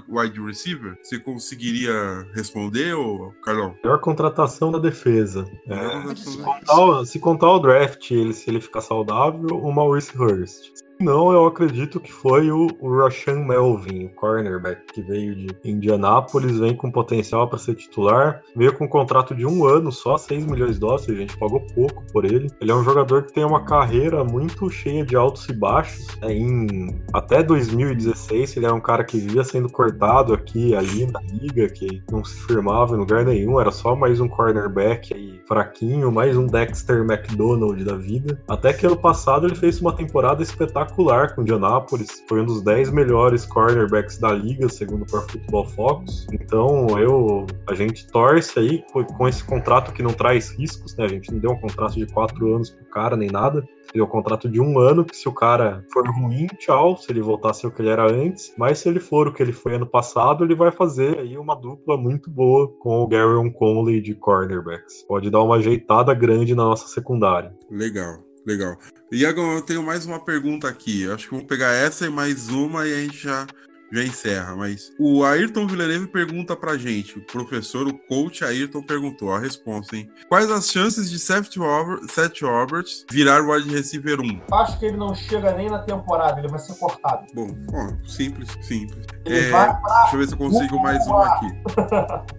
wide- 0.09 0.43
receiver? 0.45 0.99
Você 1.01 1.21
conseguiria 1.21 2.27
responder, 2.35 2.95
ô 2.95 3.33
Carlão? 3.45 3.77
Melhor 3.85 4.01
contratação 4.01 4.73
da 4.73 4.81
defesa. 4.81 5.49
É, 5.69 5.89
contratação 5.89 6.33
se, 6.33 6.39
da 6.39 6.45
contar, 6.45 6.75
o- 6.81 7.05
se 7.07 7.19
contar 7.21 7.53
o 7.53 7.59
draft, 7.61 8.11
ele, 8.11 8.33
se 8.35 8.51
ele 8.51 8.61
ficar 8.61 8.81
saudável, 8.81 9.47
o 9.53 9.73
Maurice 9.73 10.11
Hurst. 10.19 10.73
Não, 10.99 11.31
eu 11.31 11.45
acredito 11.45 12.01
que 12.01 12.11
foi 12.11 12.51
o, 12.51 12.69
o 12.81 12.97
Rashan 12.97 13.45
Melvin, 13.45 14.07
o 14.07 14.15
cornerback, 14.15 14.81
que 14.95 15.03
veio 15.03 15.35
de 15.35 15.55
Indianápolis, 15.63 16.59
vem 16.59 16.75
com 16.75 16.91
potencial 16.91 17.47
para 17.49 17.59
ser 17.59 17.75
titular. 17.75 18.43
Veio 18.55 18.73
com 18.73 18.85
um 18.85 18.89
contrato 18.89 19.35
de 19.35 19.45
um 19.45 19.67
ano 19.67 19.93
só, 19.93 20.17
6 20.17 20.47
milhões 20.47 20.75
de 20.75 20.81
dólares, 20.81 21.09
a 21.09 21.13
gente 21.13 21.37
pagou 21.37 21.61
pouco 21.75 22.03
por 22.13 22.25
ele. 22.25 22.51
Ele 22.61 22.71
é 22.71 22.75
um 22.75 22.83
jogador 22.83 23.25
que 23.25 23.35
tem 23.35 23.45
uma 23.45 23.63
carreira 23.65 24.25
muito 24.25 24.71
cheia 24.71 25.05
de 25.05 25.15
altos 25.15 25.47
e 25.51 25.53
baixos. 25.53 26.17
né? 26.21 26.33
Em, 26.33 27.03
até 27.13 27.43
2016, 27.43 28.57
ele 28.57 28.65
era 28.65 28.75
um 28.75 28.81
cara 28.81 29.05
que 29.05 29.19
vivia 29.19 29.45
sendo 29.45 29.69
cortado 29.69 30.33
aqui 30.33 30.75
ali 30.75 31.07
na 31.07 31.21
liga, 31.21 31.69
que 31.69 32.03
não 32.11 32.25
se 32.25 32.41
firmava 32.47 32.95
em 32.95 32.99
lugar 32.99 33.23
nenhum, 33.25 33.61
era 33.61 33.71
só 33.71 33.95
mais 33.95 34.19
um 34.19 34.29
cornerback 34.29 35.13
aí 35.13 35.43
fraquinho, 35.47 36.11
mais 36.11 36.37
um 36.39 36.47
Dexter 36.47 37.03
McDonald 37.03 37.85
da 37.85 37.97
vida. 37.97 38.41
Até 38.49 38.73
que 38.73 38.87
ano 38.87 38.97
passado 38.97 39.47
ele 39.47 39.55
fez 39.55 39.79
uma 39.81 39.95
temporada 39.95 40.43
espetacular 40.43 40.86
com 40.95 41.41
o 41.41 41.43
Indianapolis, 41.43 42.23
foi 42.29 42.41
um 42.41 42.45
dos 42.45 42.63
10 42.63 42.91
melhores 42.91 43.45
cornerbacks 43.47 44.19
da 44.19 44.33
liga, 44.33 44.69
segundo 44.69 45.03
o 45.03 45.09
Football 45.09 45.65
Focus. 45.67 46.27
Então, 46.33 46.87
eu 46.99 47.47
a 47.69 47.75
gente 47.75 48.07
torce 48.09 48.59
aí 48.59 48.85
com- 48.93 49.27
esse 49.29 49.45
contrato 49.45 49.93
que 49.93 50.03
não 50.03 50.13
traz 50.13 50.51
riscos, 50.51 50.97
né? 50.97 51.05
A 51.05 51.09
gente 51.09 51.33
não 51.33 51.39
deu 51.39 51.51
um 51.53 51.61
contrato 51.61 51.95
de 51.95 52.07
4 52.07 52.55
anos 52.55 52.71
pro 52.71 52.85
cara 52.87 53.17
nem 53.17 53.31
nada. 53.31 53.67
Deu 53.95 54.05
um 54.05 54.09
contrato 54.09 54.49
de 54.49 54.61
um 54.61 54.79
ano, 54.79 55.05
que 55.05 55.17
se 55.17 55.29
o 55.29 55.33
cara 55.33 55.85
for 55.93 56.07
ruim, 56.09 56.47
tchau, 56.59 56.97
se 56.97 57.11
ele 57.11 57.23
voltar 57.23 57.51
a 57.51 57.55
ser 57.55 57.69
o 57.69 57.71
que 57.71 57.81
ele 57.81 57.89
era 57.89 58.11
antes. 58.11 58.53
Mas 58.59 58.79
se 58.81 58.89
ele 58.89 58.99
for 59.01 59.29
o 59.29 59.33
que 59.33 59.43
ele 59.43 59.53
foi 59.53 59.75
ano 59.77 59.87
passado, 59.87 60.45
ele 60.45 60.55
vai 60.55 60.71
fazer 60.73 61.19
aí 61.19 61.39
uma 61.39 61.55
dupla 61.55 61.97
muito 61.97 62.29
boa 62.31 62.69
com 62.81 63.01
o 63.01 63.07
Garyon 63.07 63.51
Conley 63.51 64.01
de 64.01 64.15
cornerbacks. 64.15 65.05
Pode 65.07 65.31
dar 65.31 65.41
uma 65.43 65.57
ajeitada 65.57 66.13
grande 66.15 66.55
na 66.55 66.65
nossa 66.65 66.89
secundária. 66.89 67.55
Legal, 67.71 68.19
legal. 68.47 68.77
Iago, 69.13 69.41
eu 69.41 69.63
tenho 69.63 69.83
mais 69.83 70.07
uma 70.07 70.25
pergunta 70.25 70.69
aqui. 70.69 71.03
Eu 71.03 71.15
acho 71.15 71.29
que 71.29 71.35
vou 71.35 71.45
pegar 71.45 71.73
essa 71.73 72.07
e 72.07 72.11
mais 72.11 72.49
uma 72.49 72.87
e 72.87 72.93
a 72.95 72.97
gente 72.99 73.19
já, 73.25 73.47
já 73.93 74.03
encerra. 74.03 74.57
Mas 74.57 74.93
o 74.99 75.25
Ayrton 75.25 75.67
Villeneuve 75.67 76.09
pergunta 76.09 76.57
pra 76.57 76.77
gente. 76.77 77.19
O 77.19 77.23
professor, 77.27 77.87
o 77.87 77.97
coach 77.97 78.45
Ayrton 78.45 78.83
perguntou 78.83 79.33
a 79.33 79.39
resposta, 79.39 79.97
hein? 79.97 80.11
Quais 80.29 80.51
as 80.51 80.71
chances 80.71 81.09
de 81.11 81.19
Seth 81.19 81.57
Rober- 81.57 82.01
Seth 82.11 82.41
Roberts 82.43 83.05
virar 83.11 83.43
wide 83.49 83.69
receiver 83.71 84.21
1? 84.21 84.41
Acho 84.55 84.79
que 84.79 84.87
ele 84.87 84.97
não 84.97 85.15
chega 85.15 85.53
nem 85.55 85.69
na 85.71 85.79
temporada, 85.81 86.41
ele 86.41 86.49
vai 86.49 86.59
ser 86.59 86.75
cortado. 86.75 87.27
Bom, 87.35 87.49
ó, 87.73 88.09
simples, 88.09 88.49
simples. 88.63 89.07
Ele 89.25 89.39
É, 89.47 89.51
vai 89.51 89.81
pra 89.81 90.01
Deixa 90.03 90.15
eu 90.17 90.19
ver 90.21 90.27
se 90.27 90.33
eu 90.35 90.39
consigo 90.39 90.79
mais 90.81 91.07
uma 91.07 91.27
aqui. 91.27 91.47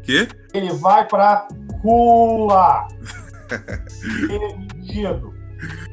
Quê? 0.03 0.27
Ele 0.53 0.71
vai 0.73 1.07
pra 1.07 1.47
rua. 1.81 2.87
Perdido. 4.27 5.33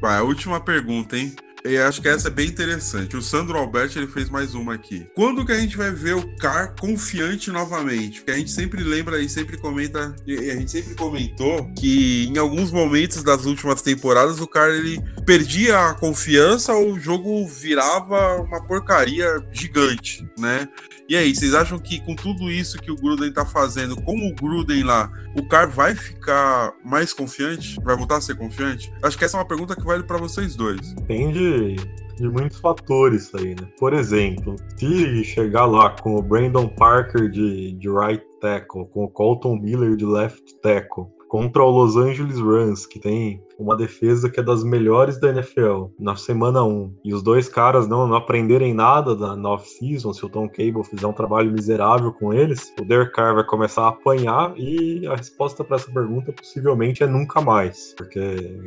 Vai, 0.01 0.17
a 0.17 0.23
última 0.23 0.59
pergunta, 0.59 1.17
hein? 1.17 1.35
Eu 1.65 1.87
acho 1.87 1.99
que 1.99 2.07
essa 2.07 2.27
é 2.27 2.31
bem 2.31 2.47
interessante. 2.47 3.17
O 3.17 3.23
Sandro 3.23 3.57
Alberti 3.57 3.97
ele 3.97 4.05
fez 4.05 4.29
mais 4.29 4.53
uma 4.53 4.75
aqui. 4.75 5.07
Quando 5.15 5.43
que 5.43 5.51
a 5.51 5.59
gente 5.59 5.75
vai 5.75 5.89
ver 5.89 6.15
o 6.15 6.37
Car 6.37 6.75
confiante 6.79 7.49
novamente? 7.49 8.19
Porque 8.19 8.31
a 8.31 8.37
gente 8.37 8.51
sempre 8.51 8.83
lembra 8.83 9.19
e 9.19 9.27
sempre 9.27 9.57
comenta, 9.57 10.15
e 10.27 10.51
a 10.51 10.55
gente 10.55 10.69
sempre 10.69 10.93
comentou 10.93 11.67
que 11.73 12.27
em 12.27 12.37
alguns 12.37 12.71
momentos 12.71 13.23
das 13.23 13.45
últimas 13.45 13.81
temporadas 13.81 14.39
o 14.39 14.47
Car 14.47 14.69
ele 14.69 15.01
perdia 15.25 15.89
a 15.89 15.95
confiança 15.95 16.71
ou 16.71 16.93
o 16.93 16.99
jogo 16.99 17.47
virava 17.47 18.43
uma 18.43 18.61
porcaria 18.67 19.43
gigante, 19.51 20.23
né? 20.37 20.69
E 21.07 21.15
aí, 21.15 21.35
vocês 21.35 21.53
acham 21.53 21.77
que 21.77 22.01
com 22.01 22.15
tudo 22.15 22.49
isso 22.49 22.79
que 22.79 22.89
o 22.91 22.95
Gruden 22.95 23.31
tá 23.31 23.45
fazendo, 23.45 23.95
como 24.01 24.27
o 24.27 24.33
Gruden 24.33 24.83
lá, 24.83 25.11
o 25.35 25.47
Car 25.47 25.69
vai 25.69 25.93
ficar 25.93 26.73
mais 26.83 27.13
confiante? 27.13 27.79
Vai 27.83 27.95
voltar 27.95 28.17
a 28.17 28.21
ser 28.21 28.35
confiante? 28.35 28.91
Acho 29.03 29.15
que 29.15 29.23
essa 29.23 29.37
é 29.37 29.39
uma 29.39 29.47
pergunta 29.47 29.75
que 29.75 29.83
vale 29.83 30.01
pra 30.01 30.17
vocês 30.17 30.55
dois. 30.55 30.93
Depende 30.93 31.75
de 32.17 32.27
muitos 32.29 32.59
fatores 32.59 33.33
aí, 33.35 33.49
né? 33.49 33.67
Por 33.77 33.93
exemplo, 33.93 34.55
se 34.77 35.23
chegar 35.23 35.65
lá 35.65 35.91
com 35.91 36.15
o 36.15 36.23
Brandon 36.23 36.67
Parker 36.67 37.29
de, 37.29 37.73
de 37.73 37.87
right 37.87 38.25
tackle, 38.41 38.87
com 38.87 39.03
o 39.03 39.09
Colton 39.09 39.57
Miller 39.57 39.95
de 39.95 40.05
left 40.05 40.55
tackle, 40.61 41.05
contra 41.27 41.63
o 41.63 41.69
Los 41.69 41.97
Angeles 41.97 42.39
Rams, 42.39 42.87
que 42.87 42.99
tem 42.99 43.43
uma 43.57 43.75
defesa 43.75 44.29
que 44.29 44.39
é 44.39 44.43
das 44.43 44.63
melhores 44.63 45.19
da 45.19 45.29
NFL 45.29 45.85
na 45.99 46.15
semana 46.15 46.63
1, 46.63 46.93
e 47.03 47.13
os 47.13 47.21
dois 47.21 47.47
caras 47.47 47.87
não, 47.87 48.07
não 48.07 48.15
aprenderem 48.15 48.73
nada 48.73 49.15
da, 49.15 49.35
na 49.35 49.49
off-season, 49.51 50.13
se 50.13 50.25
o 50.25 50.29
Tom 50.29 50.47
Cable 50.47 50.83
fizer 50.83 51.07
um 51.07 51.13
trabalho 51.13 51.51
miserável 51.51 52.11
com 52.11 52.33
eles, 52.33 52.73
o 52.79 52.85
Derek 52.85 53.13
Carr 53.13 53.35
vai 53.35 53.43
começar 53.43 53.83
a 53.83 53.89
apanhar 53.89 54.53
e 54.57 55.05
a 55.07 55.15
resposta 55.15 55.63
para 55.63 55.77
essa 55.77 55.91
pergunta 55.91 56.31
possivelmente 56.31 57.03
é 57.03 57.07
nunca 57.07 57.41
mais, 57.41 57.93
porque 57.97 58.19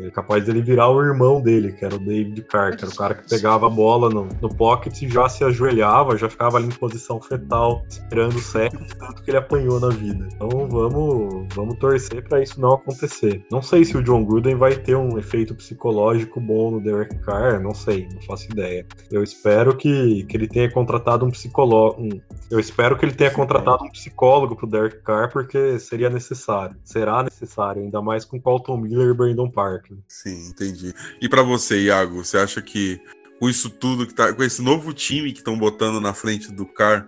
é 0.02 0.10
capaz 0.10 0.44
dele 0.44 0.62
virar 0.62 0.88
o 0.88 1.02
irmão 1.02 1.40
dele, 1.40 1.72
que 1.72 1.84
era 1.84 1.94
o 1.94 1.98
David 1.98 2.42
Carr, 2.42 2.76
que 2.76 2.84
era 2.84 2.92
o 2.92 2.96
cara 2.96 3.14
que 3.14 3.28
pegava 3.28 3.66
a 3.66 3.70
bola 3.70 4.08
no, 4.08 4.28
no 4.40 4.48
pocket 4.54 5.02
e 5.02 5.08
já 5.08 5.28
se 5.28 5.44
ajoelhava, 5.44 6.16
já 6.16 6.28
ficava 6.28 6.56
ali 6.56 6.66
em 6.66 6.70
posição 6.70 7.20
fetal, 7.20 7.82
esperando 7.88 8.36
o 8.36 8.38
de 8.38 8.96
tanto 8.96 9.22
que 9.22 9.30
ele 9.30 9.38
apanhou 9.38 9.78
na 9.80 9.88
vida. 9.88 10.28
Então 10.34 10.48
vamos, 10.68 11.46
vamos 11.54 11.78
torcer 11.78 12.26
para 12.26 12.42
isso 12.42 12.60
não 12.60 12.74
acontecer. 12.74 13.44
Não 13.50 13.62
sei 13.62 13.84
se 13.84 13.96
o 13.96 14.02
John 14.02 14.24
Gruden 14.24 14.56
vai 14.56 14.77
ter 14.78 14.96
um 14.96 15.18
efeito 15.18 15.54
psicológico 15.54 16.40
bom 16.40 16.70
no 16.70 16.80
Derek 16.80 17.18
Carr, 17.18 17.60
não 17.60 17.74
sei, 17.74 18.08
não 18.12 18.22
faço 18.22 18.50
ideia. 18.50 18.86
Eu 19.10 19.22
espero 19.22 19.76
que, 19.76 20.24
que 20.24 20.36
ele 20.36 20.48
tenha 20.48 20.70
contratado 20.70 21.24
um 21.24 21.30
psicólogo. 21.30 22.00
Um, 22.00 22.20
eu 22.50 22.58
espero 22.58 22.96
que 22.96 23.04
ele 23.04 23.14
tenha 23.14 23.30
contratado 23.30 23.84
um 23.84 23.90
psicólogo 23.90 24.56
pro 24.56 24.66
Derek 24.66 25.02
Carr, 25.02 25.30
porque 25.30 25.78
seria 25.78 26.08
necessário. 26.08 26.76
Será 26.84 27.22
necessário, 27.22 27.82
ainda 27.82 28.00
mais 28.00 28.24
com 28.24 28.40
Colton 28.40 28.78
Miller 28.78 29.10
e 29.10 29.14
Brandon 29.14 29.50
Parker. 29.50 29.96
Sim, 30.06 30.48
entendi. 30.48 30.94
E 31.20 31.28
pra 31.28 31.42
você, 31.42 31.82
Iago, 31.84 32.24
você 32.24 32.38
acha 32.38 32.62
que 32.62 33.00
com 33.38 33.48
isso 33.48 33.70
tudo 33.70 34.06
que 34.06 34.14
tá. 34.14 34.32
Com 34.32 34.42
esse 34.42 34.60
novo 34.60 34.92
time 34.92 35.32
que 35.32 35.38
estão 35.38 35.56
botando 35.56 36.00
na 36.00 36.12
frente 36.12 36.52
do 36.52 36.66
Car, 36.66 37.06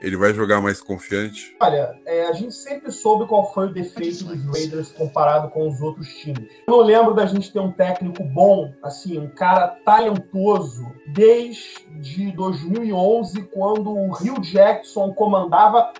ele 0.00 0.16
vai 0.16 0.32
jogar 0.32 0.60
mais 0.60 0.80
confiante? 0.80 1.56
Olha, 1.60 1.98
é, 2.06 2.26
a 2.26 2.32
gente 2.32 2.54
sempre 2.54 2.92
soube 2.92 3.26
qual 3.26 3.52
foi 3.52 3.66
o 3.66 3.72
defeito 3.72 4.24
dos 4.24 4.44
Raiders 4.44 4.92
comparado 4.92 5.50
com 5.50 5.68
os 5.68 5.80
outros 5.80 6.08
times. 6.16 6.48
Eu 6.66 6.76
não 6.76 6.80
lembro 6.80 7.14
da 7.14 7.26
gente 7.26 7.52
ter 7.52 7.58
um 7.58 7.72
técnico 7.72 8.22
bom, 8.24 8.72
assim, 8.82 9.18
um 9.18 9.28
cara 9.28 9.68
talentoso, 9.84 10.84
desde 11.08 12.32
2011, 12.32 13.42
quando 13.52 13.90
o 13.90 14.12
Rio 14.12 14.40
Jackson 14.40 15.12
comandava 15.12 15.92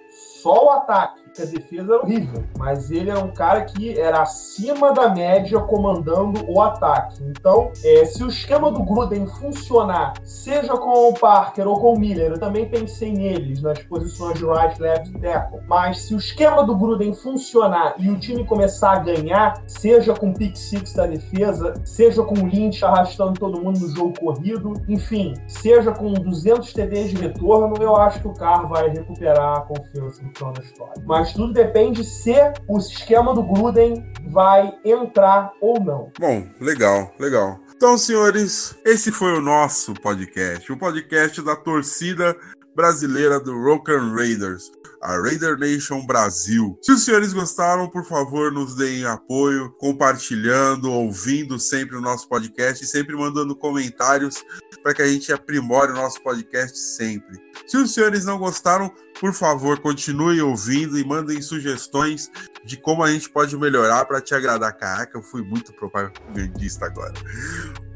só 0.42 0.66
o 0.66 0.70
ataque. 0.70 1.27
Que 1.38 1.42
A 1.42 1.46
defesa 1.46 1.94
era 1.94 2.02
horrível, 2.02 2.44
mas 2.58 2.90
ele 2.90 3.10
era 3.10 3.20
um 3.20 3.30
cara 3.30 3.64
que 3.64 3.98
era 3.98 4.22
acima 4.22 4.92
da 4.92 5.08
média 5.08 5.60
comandando 5.60 6.44
o 6.48 6.60
ataque. 6.60 7.22
Então, 7.22 7.70
é, 7.84 8.04
se 8.04 8.24
o 8.24 8.28
esquema 8.28 8.72
do 8.72 8.82
Gruden 8.82 9.26
funcionar, 9.26 10.14
seja 10.24 10.76
com 10.76 11.08
o 11.08 11.14
Parker 11.14 11.68
ou 11.68 11.80
com 11.80 11.94
o 11.94 11.98
Miller, 11.98 12.32
eu 12.32 12.38
também 12.38 12.68
pensei 12.68 13.12
neles 13.12 13.62
nas 13.62 13.78
posições 13.80 14.38
de 14.38 14.44
right, 14.44 14.80
left, 14.80 15.12
tackle. 15.20 15.60
Mas 15.66 16.02
se 16.02 16.14
o 16.14 16.18
esquema 16.18 16.64
do 16.64 16.76
Gruden 16.76 17.14
funcionar 17.14 17.94
e 17.98 18.10
o 18.10 18.18
time 18.18 18.44
começar 18.44 18.92
a 18.92 18.98
ganhar, 18.98 19.62
seja 19.66 20.14
com 20.14 20.32
pick 20.32 20.56
six 20.56 20.92
da 20.92 21.06
defesa, 21.06 21.74
seja 21.84 22.22
com 22.22 22.34
o 22.34 22.46
Lynch 22.46 22.84
arrastando 22.84 23.38
todo 23.38 23.60
mundo 23.60 23.78
no 23.80 23.88
jogo 23.88 24.18
corrido, 24.18 24.72
enfim, 24.88 25.34
seja 25.46 25.92
com 25.92 26.12
200 26.12 26.72
TDs 26.72 27.10
de 27.10 27.16
retorno, 27.16 27.76
eu 27.80 27.94
acho 27.96 28.20
que 28.20 28.28
o 28.28 28.34
Carr 28.34 28.66
vai 28.68 28.88
recuperar 28.88 29.58
a 29.58 29.60
confiança 29.60 30.22
no 30.22 30.34
final 30.34 30.52
da 30.52 30.62
história. 30.62 31.02
Mas 31.28 31.34
tudo 31.34 31.52
depende 31.52 32.02
se 32.04 32.32
o 32.66 32.78
esquema 32.78 33.34
do 33.34 33.42
Gruden 33.42 34.02
vai 34.30 34.72
entrar 34.82 35.52
ou 35.60 35.78
não. 35.78 36.10
Bom, 36.18 36.48
legal, 36.58 37.14
legal. 37.18 37.60
Então, 37.76 37.98
senhores, 37.98 38.74
esse 38.82 39.12
foi 39.12 39.34
o 39.34 39.40
nosso 39.40 39.92
podcast, 39.92 40.72
o 40.72 40.78
podcast 40.78 41.42
da 41.42 41.54
torcida 41.54 42.34
brasileira 42.74 43.38
do 43.38 43.52
Rock'n 43.62 44.14
Raiders, 44.14 44.70
a 45.02 45.20
Raider 45.20 45.58
Nation 45.58 46.06
Brasil. 46.06 46.78
Se 46.80 46.92
os 46.92 47.04
senhores 47.04 47.34
gostaram, 47.34 47.90
por 47.90 48.04
favor, 48.04 48.50
nos 48.50 48.74
deem 48.74 49.04
apoio, 49.04 49.70
compartilhando, 49.78 50.90
ouvindo 50.90 51.58
sempre 51.58 51.96
o 51.96 52.00
nosso 52.00 52.26
podcast 52.26 52.82
e 52.82 52.88
sempre 52.88 53.14
mandando 53.14 53.54
comentários 53.54 54.42
para 54.82 54.94
que 54.94 55.02
a 55.02 55.08
gente 55.08 55.30
aprimore 55.32 55.92
o 55.92 55.96
nosso 55.96 56.22
podcast 56.22 56.78
sempre. 56.78 57.38
Se 57.66 57.76
os 57.76 57.92
senhores 57.92 58.24
não 58.24 58.38
gostaram, 58.38 58.90
por 59.20 59.32
favor, 59.32 59.78
continuem 59.80 60.40
ouvindo 60.40 60.98
e 60.98 61.04
mandem 61.04 61.42
sugestões 61.42 62.30
de 62.64 62.76
como 62.76 63.02
a 63.02 63.10
gente 63.10 63.28
pode 63.30 63.56
melhorar 63.56 64.04
para 64.04 64.20
te 64.20 64.34
agradar. 64.34 64.76
Caraca, 64.76 65.16
eu 65.18 65.22
fui 65.22 65.42
muito 65.42 65.72
propagandista 65.72 66.86
agora. 66.86 67.14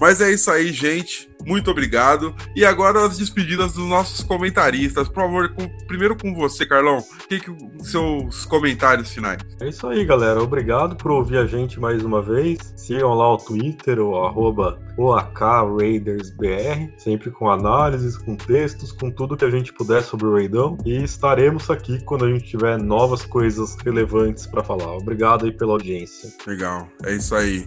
Mas 0.00 0.20
é 0.20 0.32
isso 0.32 0.50
aí, 0.50 0.72
gente. 0.72 1.30
Muito 1.46 1.70
obrigado. 1.70 2.34
E 2.56 2.64
agora 2.64 3.04
as 3.04 3.18
despedidas 3.18 3.74
dos 3.74 3.88
nossos 3.88 4.24
comentaristas. 4.24 5.08
Por 5.08 5.22
favor, 5.22 5.48
com, 5.50 5.68
primeiro 5.86 6.16
com 6.16 6.34
você, 6.34 6.66
Carlão. 6.66 6.98
O 6.98 7.28
que, 7.28 7.38
que 7.40 7.54
seus 7.84 8.44
comentários 8.46 9.12
finais? 9.12 9.40
É 9.60 9.68
isso 9.68 9.86
aí, 9.86 10.04
galera. 10.04 10.42
Obrigado 10.42 10.96
por 10.96 11.10
ouvir 11.12 11.38
a 11.38 11.46
gente 11.46 11.78
mais 11.78 12.04
uma 12.04 12.20
vez. 12.22 12.72
Sigam 12.76 13.14
lá 13.14 13.32
o 13.32 13.36
Twitter, 13.36 14.00
o 14.00 14.24
arroba 14.24 14.80
OAKRaidersBR, 14.96 16.92
sempre 16.98 17.30
com 17.30 17.48
análises, 17.50 18.16
com 18.16 18.36
textos, 18.36 18.92
com 18.92 19.10
tudo 19.10 19.36
que 19.36 19.44
a 19.44 19.50
gente 19.50 19.72
puder 19.72 20.02
sobre 20.02 20.26
o 20.26 20.34
Raidão. 20.34 20.76
E 20.84 20.96
estaremos 21.12 21.70
aqui 21.70 22.02
quando 22.04 22.24
a 22.24 22.30
gente 22.30 22.44
tiver 22.44 22.78
novas 22.78 23.24
coisas 23.24 23.76
relevantes 23.76 24.46
para 24.46 24.62
falar. 24.64 24.96
Obrigado 24.96 25.44
aí 25.44 25.52
pela 25.52 25.72
audiência. 25.72 26.30
Legal, 26.46 26.88
é 27.04 27.14
isso 27.14 27.34
aí. 27.34 27.66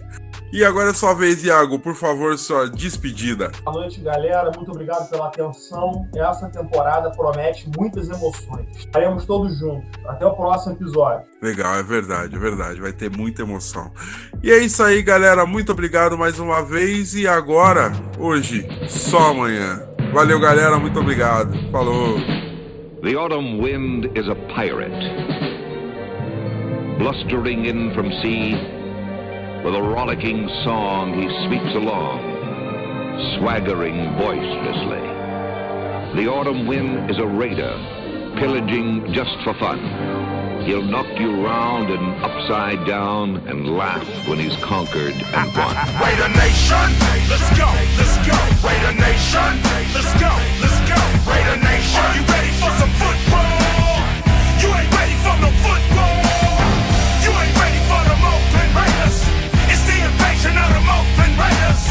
E 0.52 0.64
agora 0.64 0.90
é 0.90 0.94
sua 0.94 1.12
vez, 1.12 1.42
Iago, 1.42 1.78
por 1.78 1.94
favor, 1.94 2.38
sua 2.38 2.68
despedida. 2.68 3.50
Boa 3.64 3.78
noite, 3.78 4.00
galera. 4.00 4.50
Muito 4.54 4.70
obrigado 4.70 5.08
pela 5.08 5.26
atenção. 5.26 6.08
Essa 6.14 6.48
temporada 6.48 7.10
promete 7.10 7.68
muitas 7.76 8.08
emoções. 8.08 8.66
Estaremos 8.76 9.24
todos 9.26 9.58
juntos. 9.58 9.88
Até 10.06 10.24
o 10.24 10.34
próximo 10.34 10.74
episódio. 10.74 11.26
Legal, 11.42 11.76
é 11.76 11.82
verdade, 11.82 12.36
é 12.36 12.38
verdade. 12.38 12.80
Vai 12.80 12.92
ter 12.92 13.10
muita 13.10 13.42
emoção. 13.42 13.90
E 14.42 14.50
é 14.50 14.58
isso 14.58 14.82
aí, 14.82 15.02
galera. 15.02 15.44
Muito 15.44 15.72
obrigado 15.72 16.16
mais 16.16 16.38
uma 16.38 16.62
vez. 16.62 17.14
E 17.14 17.26
agora, 17.26 17.92
hoje, 18.18 18.66
só 18.88 19.30
amanhã. 19.30 19.82
Valeu, 20.12 20.38
galera. 20.38 20.78
Muito 20.78 21.00
obrigado. 21.00 21.52
Falou. 21.70 22.45
The 23.06 23.14
autumn 23.14 23.58
wind 23.58 24.18
is 24.18 24.26
a 24.26 24.34
pirate, 24.34 24.90
blustering 26.98 27.66
in 27.66 27.94
from 27.94 28.10
sea. 28.20 28.54
With 29.64 29.76
a 29.76 29.80
rollicking 29.80 30.48
song, 30.64 31.14
he 31.14 31.28
sweeps 31.46 31.76
along, 31.76 32.18
swaggering 33.38 34.18
boisterously. 34.18 35.06
The 36.20 36.28
autumn 36.28 36.66
wind 36.66 37.08
is 37.08 37.18
a 37.18 37.26
raider, 37.28 37.78
pillaging 38.40 39.12
just 39.12 39.36
for 39.44 39.54
fun. 39.54 40.25
He'll 40.66 40.82
knock 40.82 41.06
you 41.14 41.30
round 41.46 41.94
and 41.94 42.18
upside 42.26 42.84
down 42.90 43.36
and 43.46 43.78
laugh 43.78 44.02
when 44.26 44.40
he's 44.42 44.58
conquered 44.58 45.14
and 45.14 45.46
won. 45.54 45.70
Raider 46.02 46.26
Nation, 46.34 46.90
let's 47.30 47.46
go, 47.54 47.70
let's 47.94 48.18
go. 48.26 48.34
Raider 48.66 48.98
Nation, 48.98 49.62
let's 49.94 50.10
go, 50.18 50.26
let's 50.58 50.80
go. 50.90 50.98
Raider 51.22 51.62
Nation, 51.62 52.02
are 52.02 52.14
you 52.18 52.24
ready 52.26 52.50
for 52.58 52.70
some 52.82 52.90
football? 52.98 53.46
You 54.58 54.74
ain't 54.74 54.90
ready 54.90 55.14
for 55.22 55.38
no 55.38 55.54
football. 55.62 56.18
You 57.22 57.30
ain't 57.30 57.54
ready 57.62 57.80
for 57.86 58.02
the 58.02 58.16
Oakland 58.26 58.70
Raiders. 58.74 59.22
It's 59.70 59.86
the 59.86 60.02
invasion 60.02 60.50
of 60.50 60.66
the 60.66 60.82
Oakland 60.82 61.34
Raiders. 61.38 61.82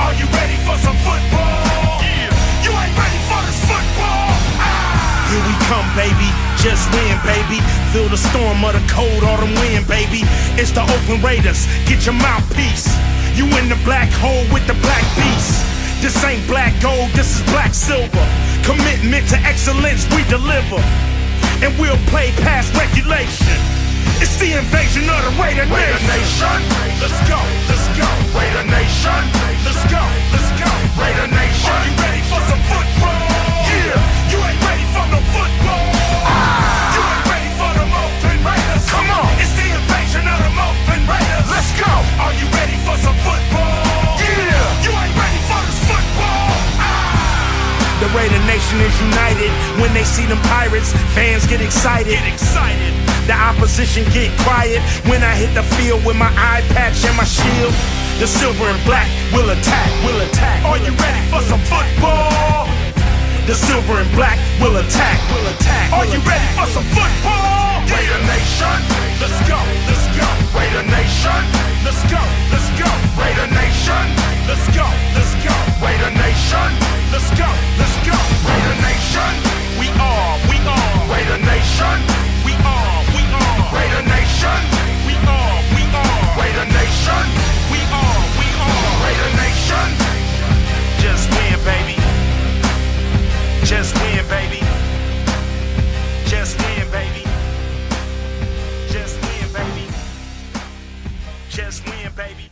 Are 0.00 0.16
you 0.16 0.24
ready 0.32 0.56
for 0.64 0.76
some 0.80 0.96
football? 1.04 2.00
You 2.64 2.72
ain't 2.72 2.96
ready 2.96 3.20
for 3.28 3.40
this 3.44 3.60
football. 3.60 4.32
Ah! 4.56 5.28
Here 5.28 5.44
we 5.44 5.54
come, 5.68 5.88
baby. 5.92 6.32
Just 6.64 6.88
win, 6.96 7.20
baby. 7.28 7.60
Feel 7.96 8.10
the 8.10 8.20
storm 8.28 8.60
of 8.60 8.76
the 8.76 8.84
cold 8.92 9.24
autumn 9.24 9.56
wind, 9.56 9.88
baby. 9.88 10.20
It's 10.60 10.68
the 10.68 10.84
Oakland 10.84 11.24
Raiders. 11.24 11.64
Get 11.88 12.04
your 12.04 12.12
mouthpiece. 12.12 12.84
You 13.32 13.48
in 13.56 13.72
the 13.72 13.80
black 13.88 14.12
hole 14.20 14.44
with 14.52 14.68
the 14.68 14.76
black 14.84 15.00
beast. 15.16 15.64
This 16.04 16.12
ain't 16.20 16.44
black 16.46 16.76
gold, 16.82 17.08
this 17.16 17.40
is 17.40 17.42
black 17.48 17.72
silver. 17.72 18.26
Commitment 18.68 19.24
to 19.32 19.40
excellence, 19.48 20.04
we 20.12 20.20
deliver. 20.28 20.76
And 21.64 21.72
we'll 21.80 21.96
play 22.12 22.36
past 22.44 22.68
regulation. 22.76 23.56
It's 24.20 24.36
the 24.36 24.52
invasion 24.52 25.08
of 25.08 25.16
the 25.24 25.32
Raider 25.40 25.64
Raider 25.64 26.02
Nation. 26.04 26.55
See 50.16 50.24
them 50.24 50.40
pirates, 50.48 50.96
fans 51.12 51.44
get 51.44 51.60
excited. 51.60 52.16
Get 52.16 52.24
excited. 52.24 52.92
The 53.28 53.36
opposition 53.36 54.08
get 54.16 54.32
quiet 54.48 54.80
when 55.04 55.20
I 55.20 55.36
hit 55.36 55.52
the 55.52 55.62
field 55.76 56.00
with 56.08 56.16
my 56.16 56.32
eye 56.32 56.64
patch 56.72 57.04
and 57.04 57.12
my 57.20 57.28
shield. 57.28 57.74
The 58.16 58.24
silver 58.24 58.64
and 58.64 58.80
black 58.88 59.12
will 59.36 59.52
attack, 59.52 59.88
will 60.08 60.16
attack. 60.24 60.64
Are 60.64 60.80
you 60.80 60.96
ready 60.96 61.20
for 61.28 61.44
some 61.44 61.60
football? 61.68 62.64
The 63.44 63.52
silver 63.54 64.00
and 64.00 64.10
black 64.16 64.40
will 64.56 64.80
attack, 64.80 65.20
will 65.36 65.46
attack. 65.52 65.92
Are 65.92 66.08
you 66.08 66.18
ready 66.24 66.48
for 66.56 66.64
some 66.72 66.86
football? 66.96 67.84
Raider 67.92 68.22
Nation, 68.24 68.78
let's 69.20 69.36
go, 69.44 69.60
let's 69.84 70.06
go. 70.16 70.28
Raider 70.56 70.86
Nation, 70.88 71.40
let's 71.86 72.02
go, 72.10 72.18
let's 72.50 72.70
go. 72.74 72.90
Raider 73.14 73.46
Nation, 73.54 74.06
let's 74.50 74.66
go, 74.74 74.86
let's 75.14 75.34
go. 75.46 75.54
Raider 75.78 76.10
Nation, 76.18 76.70
let's 77.14 77.30
go, 77.38 77.46
let's 77.78 77.96
go. 78.02 78.16
Raider 78.42 78.76
Nation, 78.82 79.32
We 79.78 79.88
are, 79.94 80.34
we 80.50 80.58
are, 80.66 80.94
Raider 81.06 81.38
Nation, 81.46 81.98
we 82.42 82.54
are, 82.66 82.98
we 83.14 83.22
are, 83.22 83.58
Raider 83.70 84.02
Nation, 84.02 84.60
we 85.06 85.14
are, 85.14 85.54
we 85.78 85.82
are, 85.94 86.18
Raider 86.42 86.66
Nation, 86.74 87.24
we 87.70 87.80
are, 88.02 88.18
we 88.34 88.48
are. 88.66 88.86
Raider 89.06 89.32
Nation. 89.38 89.88
Just 90.98 91.30
win, 91.30 91.54
baby. 91.62 91.96
Just 93.62 93.94
win, 94.02 94.26
baby. 94.26 94.60
Just 96.26 96.58
win, 96.58 96.90
baby. 96.90 97.05
Just 101.66 101.84
win, 101.84 102.12
baby. 102.16 102.48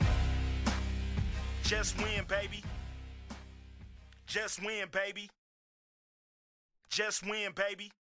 Just 1.63 1.97
win, 1.99 2.25
baby. 2.29 2.65
Just 4.27 4.61
win, 4.61 4.89
baby. 4.91 5.31
Just 6.91 7.25
win, 7.25 7.53
baby. 7.55 7.93